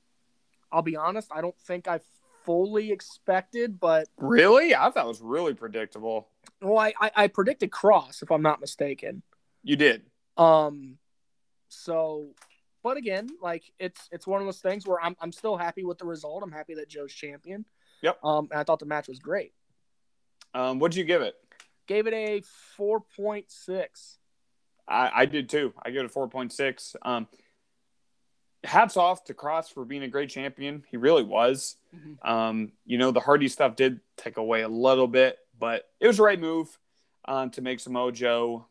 [0.71, 1.99] I'll be honest, I don't think I
[2.45, 4.73] fully expected, but Really?
[4.73, 6.29] I thought it was really predictable.
[6.61, 9.21] well, I, I, I predicted Kross if I'm not mistaken.
[9.63, 10.03] You did.
[10.37, 10.97] Um,
[11.69, 12.29] so,
[12.83, 15.97] but again, like it's it's one of those things where I'm I'm still happy with
[15.97, 16.43] the result.
[16.43, 17.65] I'm happy that Joe's champion.
[18.01, 18.19] Yep.
[18.23, 19.53] Um, and I thought the match was great.
[20.53, 21.35] Um, what'd you give it?
[21.87, 22.41] Gave it a
[22.75, 24.17] four point six.
[24.87, 25.73] I, I did too.
[25.81, 26.95] I give it a 4.6.
[27.03, 27.27] Um,
[28.63, 30.83] hats off to Kross for being a great champion.
[30.89, 31.77] He really was.
[31.95, 32.29] Mhm.
[32.29, 36.17] Um, you know, the Hardy stuff did take away a little bit, but it was
[36.17, 36.77] the right move
[37.25, 38.65] um, to make Samoa Joe.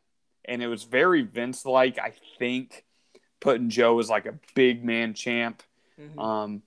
[0.45, 2.85] And it was very Vince like, I think,
[3.41, 5.63] putting Joe as like a big man champ.
[5.99, 6.19] Mhm.
[6.19, 6.63] Um,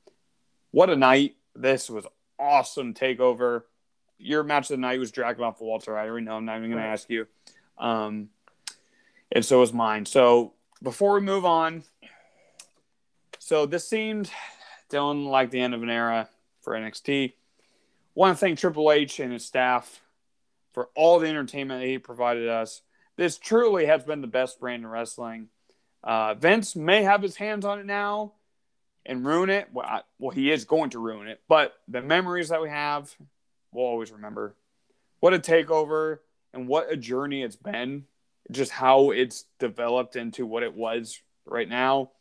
[0.72, 1.35] what a night.
[1.56, 2.06] This was
[2.39, 3.64] awesome takeover.
[4.18, 5.97] Your match of the night was Dragunov Walter.
[5.97, 6.38] I already know.
[6.38, 7.27] I'm not even going to ask you.
[7.77, 8.30] Um,
[9.31, 10.06] and so was mine.
[10.06, 11.84] So before we move on,
[13.39, 14.31] so this seemed
[14.89, 16.30] Dylan like the end of an era
[16.61, 17.34] for NXT.
[18.14, 20.02] Want to thank Triple H and his staff
[20.73, 22.81] for all the entertainment that he provided us.
[23.17, 25.47] This truly has been the best brand in wrestling.
[26.03, 28.33] Uh, Vince may have his hands on it now,
[29.05, 29.69] and ruin it.
[29.71, 33.13] Well, I, well, he is going to ruin it, but the memories that we have,
[33.71, 34.55] we'll always remember.
[35.19, 36.19] What a takeover
[36.53, 38.05] and what a journey it's been.
[38.51, 42.11] Just how it's developed into what it was right now.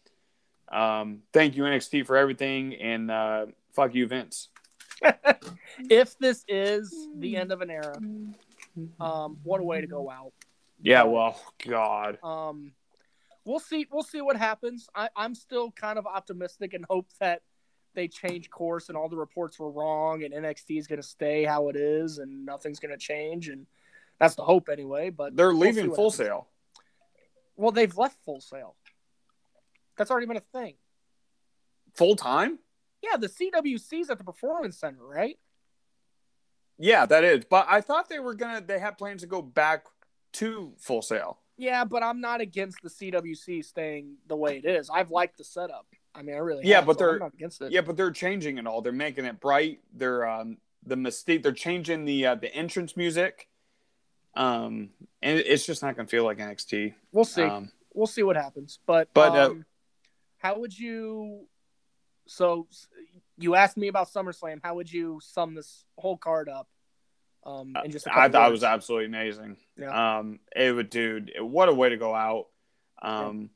[0.73, 4.49] Um, thank you NXT for everything, and uh, fuck you Vince.
[5.91, 7.99] if this is the end of an era,
[9.01, 10.33] um, what a way to go out.
[10.85, 12.19] Yeah, well, God.
[12.23, 12.73] Um,
[13.47, 13.87] we'll see.
[13.91, 14.87] We'll see what happens.
[14.95, 17.41] I, I'm still kind of optimistic and hope that
[17.95, 21.45] they change course and all the reports were wrong and NXT is going to stay
[21.45, 23.67] how it is and nothing's going to change and
[24.19, 25.09] that's the hope anyway.
[25.09, 26.17] But they're we'll leaving Full what happens.
[26.17, 26.49] Sail.
[27.57, 28.77] Well, they've left Full Sail.
[29.97, 30.75] That's already been a thing.
[31.95, 32.59] Full time?
[33.03, 35.39] Yeah, the CWC's at the Performance Center, right?
[36.79, 37.45] Yeah, that is.
[37.45, 38.61] But I thought they were gonna.
[38.61, 39.85] They had plans to go back
[40.35, 41.39] to Full Sail.
[41.57, 44.91] Yeah, but I'm not against the CWC staying the way it is.
[44.91, 45.87] I've liked the setup.
[46.15, 47.73] I mean, I really Yeah, have, but so I'm they're- not against it.
[47.73, 48.83] Yeah, but they're changing it all.
[48.83, 49.81] They're making it bright.
[49.93, 51.43] They're um the mystique.
[51.43, 53.49] They're changing the uh, the entrance music.
[54.37, 54.91] Um,
[55.23, 56.95] and it's just not gonna feel like NXT.
[57.13, 57.43] We'll see.
[57.43, 58.81] Um, we'll see what happens.
[58.85, 59.65] But But, uh, um,
[60.39, 61.47] how would you?
[62.27, 62.67] So
[63.39, 64.61] you asked me about SummerSlam.
[64.63, 66.69] How would you sum this whole card up?
[67.45, 69.57] Um, in just a I thought it was absolutely amazing.
[69.79, 70.19] Yeah.
[70.19, 71.33] Um, it would, dude.
[71.41, 72.47] What a way to go out.
[73.03, 73.51] Um,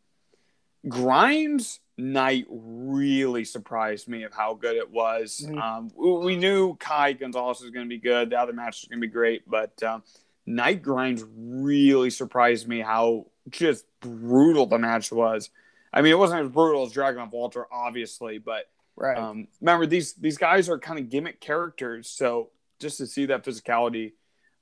[0.87, 5.47] Grimes Knight really surprised me of how good it was.
[5.49, 5.61] Mhm.
[5.61, 8.31] Um, we, we knew Kai Gonzalez was going to be good.
[8.31, 10.03] The other match was going to be great, but um,
[10.47, 15.51] Knight Grimes really surprised me how just brutal the match was.
[15.93, 19.17] I mean, it wasn't as brutal as Dragunov Walter, obviously, but right.
[19.17, 23.45] um, remember these these guys are kind of gimmick characters, so just to see that
[23.45, 24.13] physicality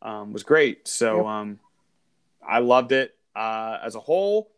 [0.03, 0.87] um, was great.
[0.89, 1.27] So Yep.
[1.27, 1.61] um,
[2.47, 4.51] I loved it uh, as a whole.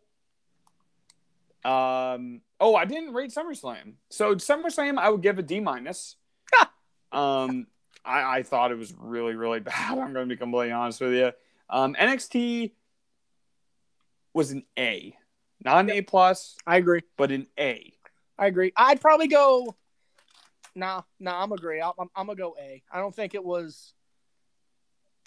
[1.63, 6.15] Um, oh, I didn't rate SummerSlam, so SummerSlam I would give a D minus.
[7.11, 7.67] um,
[8.05, 9.97] I, I thought it was really really bad.
[9.97, 11.31] I'm going to be completely honest with you.
[11.69, 12.71] Um, NXT
[14.33, 15.13] was an A,
[15.63, 17.01] not an A plus, I agree.
[17.17, 17.93] but an A.
[18.37, 18.71] I agree.
[18.77, 19.75] I'd probably go.
[20.75, 21.41] Nah, nah.
[21.43, 21.81] I'm agree.
[21.81, 22.81] I'm, I'm, I'm gonna go A.
[22.91, 23.93] I don't think it was.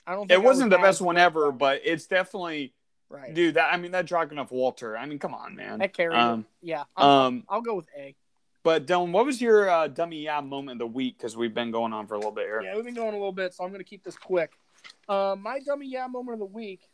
[0.06, 0.28] I don't.
[0.28, 2.74] Think It wasn't the best one ever, but it's definitely
[3.09, 3.35] Right.
[3.35, 3.55] dude.
[3.55, 4.97] That I mean, that Dragunov Walter.
[4.97, 5.78] I mean, come on, man.
[5.81, 6.16] That carried.
[6.16, 6.47] Um.
[6.62, 6.85] Yeah.
[6.97, 8.14] I'm, um, I'll go with A.
[8.62, 11.19] but Dylan, what was your uh, dummy yeah moment of the week?
[11.19, 12.62] Because we've been going on for a little bit here.
[12.62, 14.52] Yeah, we've been going a little bit, so I'm going to keep this quick.
[15.09, 16.89] Uh, my dummy yeah moment of the week.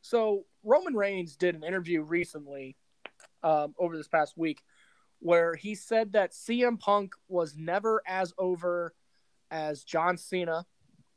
[0.00, 2.76] So Roman Reigns did an interview recently,
[3.42, 4.62] um, over this past week,
[5.20, 8.94] where he said that CM Punk was never as over
[9.50, 10.66] as John Cena,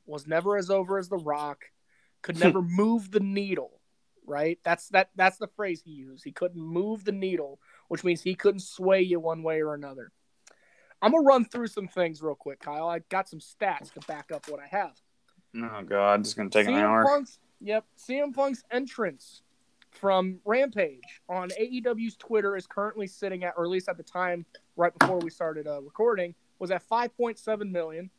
[0.06, 1.65] was never as over as The Rock,
[2.22, 3.80] could never move the needle.
[4.26, 4.60] Right?
[4.64, 5.10] That's that.
[5.15, 6.23] That's the phrase he used.
[6.23, 10.11] He couldn't move the needle, which means he couldn't sway you one way or another.
[11.02, 12.88] I'm gonna run through some things real quick, Kyle.
[12.88, 14.94] I got some stats to back up what I have.
[15.57, 17.03] Oh god, it's gonna take an CM hour.
[17.03, 19.41] Punk's, yep, CM Punk's entrance
[19.91, 24.45] from Rampage on AEW's Twitter is currently sitting at, or at least at the time
[24.76, 28.09] right before we started uh, recording, was at 5.7 million.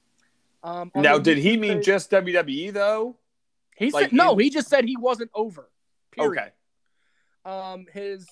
[0.62, 3.16] Um, Now, did he mean page- just WWE though?
[3.76, 4.36] He like said no.
[4.36, 5.68] He just said he wasn't over.
[6.12, 6.30] Period.
[6.30, 6.50] Okay.
[7.44, 8.28] Um, his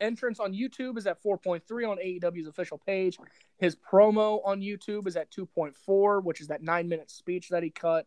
[0.00, 3.18] entrance on YouTube is at 4.3 on AEW's official page.
[3.58, 7.70] His promo on YouTube is at 2.4, which is that nine minute speech that he
[7.70, 8.06] cut.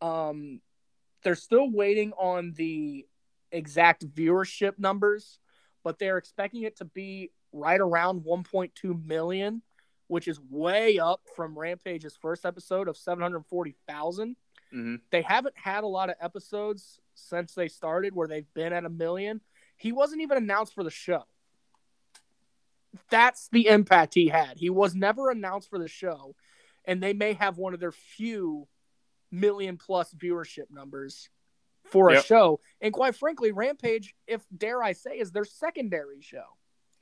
[0.00, 0.60] Um,
[1.22, 3.06] they're still waiting on the
[3.52, 5.38] exact viewership numbers,
[5.84, 9.62] but they're expecting it to be right around 1.2 million,
[10.08, 14.36] which is way up from Rampage's first episode of 740,000
[14.70, 18.86] hmm they haven't had a lot of episodes since they started where they've been at
[18.86, 19.42] a million.
[19.76, 21.24] He wasn't even announced for the show.
[23.10, 24.56] That's the impact he had.
[24.56, 26.34] He was never announced for the show,
[26.84, 28.66] and they may have one of their few
[29.30, 31.28] million plus viewership numbers
[31.92, 32.24] for a Yep.
[32.24, 32.60] show.
[32.80, 36.44] And quite frankly, Rampage, if dare I say, is their secondary show.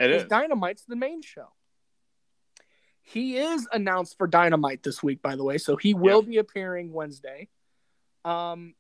[0.01, 0.25] It is.
[0.25, 1.47] Dynamite's the main show.
[3.03, 6.93] He is announced for Dynamite this week, by the way, so he will be appearing
[6.93, 7.49] Wednesday.
[8.25, 8.75] Um,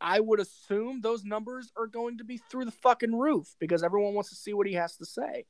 [0.00, 4.14] I would assume those numbers are going to be through the fucking roof because everyone
[4.14, 5.46] wants to see what he has to say.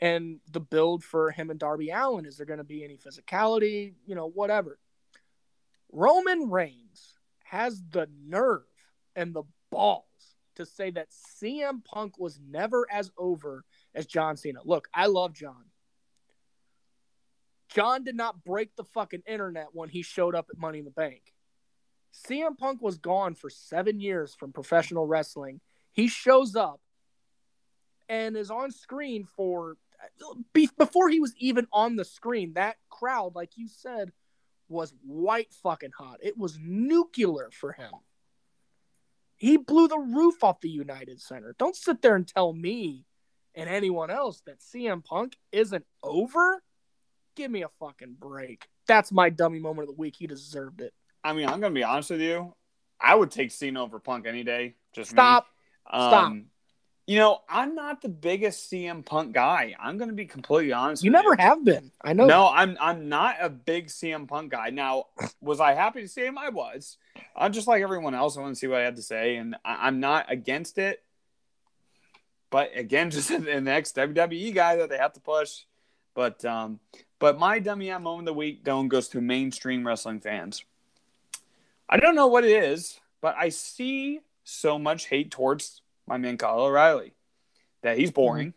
[0.00, 3.94] And the build for him and Darby Allin is there going to be any physicality,
[4.06, 4.78] you know, whatever.
[5.92, 8.64] Roman Reigns has the nerve
[9.16, 10.04] and the balls
[10.56, 13.64] to say that CM Punk was never as over
[13.94, 14.60] as John Cena.
[14.64, 15.64] Look, I love John.
[17.68, 20.90] John did not break the fucking internet when he showed up at Money in the
[20.92, 21.22] Bank.
[22.28, 25.60] CM Punk was gone for seven years from professional wrestling.
[25.92, 26.80] He shows up
[28.08, 29.76] and is on screen for
[30.52, 32.52] before he was even on the screen.
[32.54, 34.12] That crowd, like you said,
[34.68, 36.18] was white fucking hot.
[36.22, 37.90] It was nuclear for him.
[39.44, 41.54] He blew the roof off the United Center.
[41.58, 43.04] Don't sit there and tell me
[43.54, 46.62] and anyone else that CM Punk isn't over.
[47.36, 48.66] Give me a fucking break.
[48.86, 50.14] That's my dummy moment of the week.
[50.16, 50.94] He deserved it.
[51.22, 52.54] I mean, I'm gonna be honest with you.
[52.98, 54.76] I would take Cena over Punk any day.
[54.94, 55.10] Just.
[55.10, 55.46] Stop.
[55.90, 56.32] Um, Stop.
[57.06, 59.74] You know, I'm not the biggest CM Punk guy.
[59.78, 61.04] I'm going to be completely honest.
[61.04, 61.90] You never have been.
[62.00, 62.24] I know.
[62.24, 64.70] No, I'm I'm not a big CM Punk guy.
[64.70, 65.06] Now,
[65.42, 66.38] was I happy to see him?
[66.38, 66.96] I was.
[67.36, 68.38] I'm just like everyone else.
[68.38, 71.02] I want to see what I had to say, and I, I'm not against it.
[72.48, 75.64] But again, just the next WWE guy that they have to push.
[76.14, 76.80] But um,
[77.18, 80.64] but my dummy out moment of the week don't goes to mainstream wrestling fans.
[81.86, 86.36] I don't know what it is, but I see so much hate towards my man
[86.36, 87.14] Kyle O'Reilly
[87.82, 88.54] that he's boring,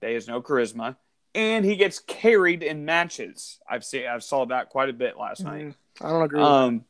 [0.00, 0.96] that he has no charisma,
[1.34, 3.58] and he gets carried in matches.
[3.68, 5.66] I've seen I've saw that quite a bit last night.
[5.66, 6.40] Mm, I don't agree.
[6.40, 6.84] Um,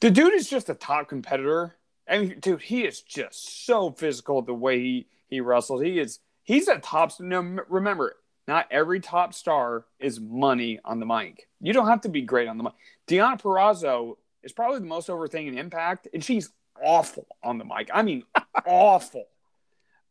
[0.00, 1.76] the dude is just a top competitor.
[2.08, 5.82] I mean, dude, he is just so physical the way he he wrestles.
[5.82, 7.12] He is he's a top.
[7.20, 8.16] No, remember,
[8.48, 11.48] not every top star is money on the mic.
[11.60, 12.72] You don't have to be great on the mic.
[13.06, 16.50] Deonna Purrazzo is probably the most over thing in Impact, and she's
[16.82, 17.90] awful on the mic.
[17.92, 18.24] I mean,
[18.66, 19.26] awful.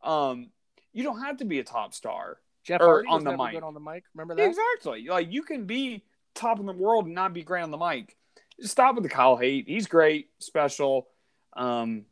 [0.04, 0.50] Um,
[0.92, 2.38] you don't have to be a top star.
[2.64, 3.62] Jeff or on the mic.
[3.62, 4.06] on the mic.
[4.14, 4.48] Remember that?
[4.48, 5.08] Exactly.
[5.10, 6.04] Like you can be
[6.34, 8.16] top in the world and not be great on the mic.
[8.60, 9.68] Just stop with the Kyle hate.
[9.68, 11.08] He's great, special.
[11.56, 12.06] Um,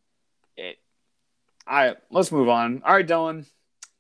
[0.58, 0.78] it.
[1.66, 2.82] I let's move on.
[2.86, 3.46] All right, Dylan.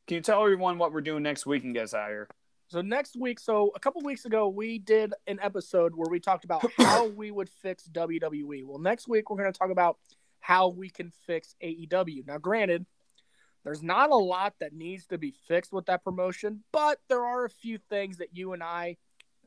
[0.07, 2.27] Can you tell everyone what we're doing next week and get us out of here?
[2.67, 6.45] So next week, so a couple weeks ago, we did an episode where we talked
[6.45, 8.65] about how we would fix WWE.
[8.65, 9.97] Well, next week we're going to talk about
[10.41, 12.27] how we can fix AEW.
[12.27, 12.85] Now, granted,
[13.63, 17.45] there's not a lot that needs to be fixed with that promotion, but there are
[17.45, 18.97] a few things that you and I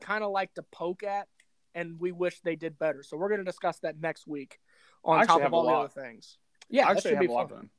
[0.01, 1.27] kind of like to poke at,
[1.75, 3.03] and we wish they did better.
[3.03, 4.59] So we're going to discuss that next week
[5.03, 6.37] on top of all the other things.
[6.69, 7.57] Yeah, I that actually should have be a lot fun.
[7.57, 7.69] of them.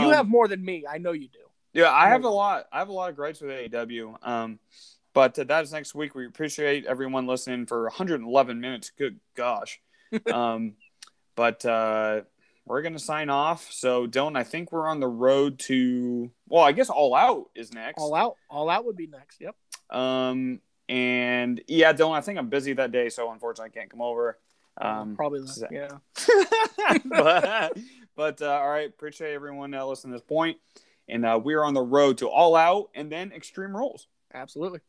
[0.00, 0.84] you Um, have more than me.
[0.90, 1.38] I know you do.
[1.74, 2.66] Yeah, I have a lot.
[2.72, 4.16] I have a lot of gripes with AEW.
[4.26, 4.58] Um,
[5.14, 6.14] but uh, that is next week.
[6.14, 8.90] We appreciate everyone listening for 111 minutes.
[8.96, 9.80] Good gosh.
[10.32, 10.74] um,
[11.34, 12.22] but uh,
[12.66, 13.70] we're gonna sign off.
[13.72, 16.30] So Dylan, I think we're on the road to.
[16.48, 18.00] Well, I guess All Out is next.
[18.00, 19.40] All out, all out would be next.
[19.40, 19.56] Yep.
[19.90, 24.02] Um, and yeah, Dylan, I think I'm busy that day, so unfortunately I can't come
[24.02, 24.38] over.
[24.80, 25.88] Um, Probably so- Yeah.
[27.04, 27.76] but
[28.16, 30.58] but uh, all right, appreciate everyone uh, listening to this point.
[31.08, 34.06] And uh, we're on the road to All Out and then Extreme Rules.
[34.32, 34.80] Absolutely.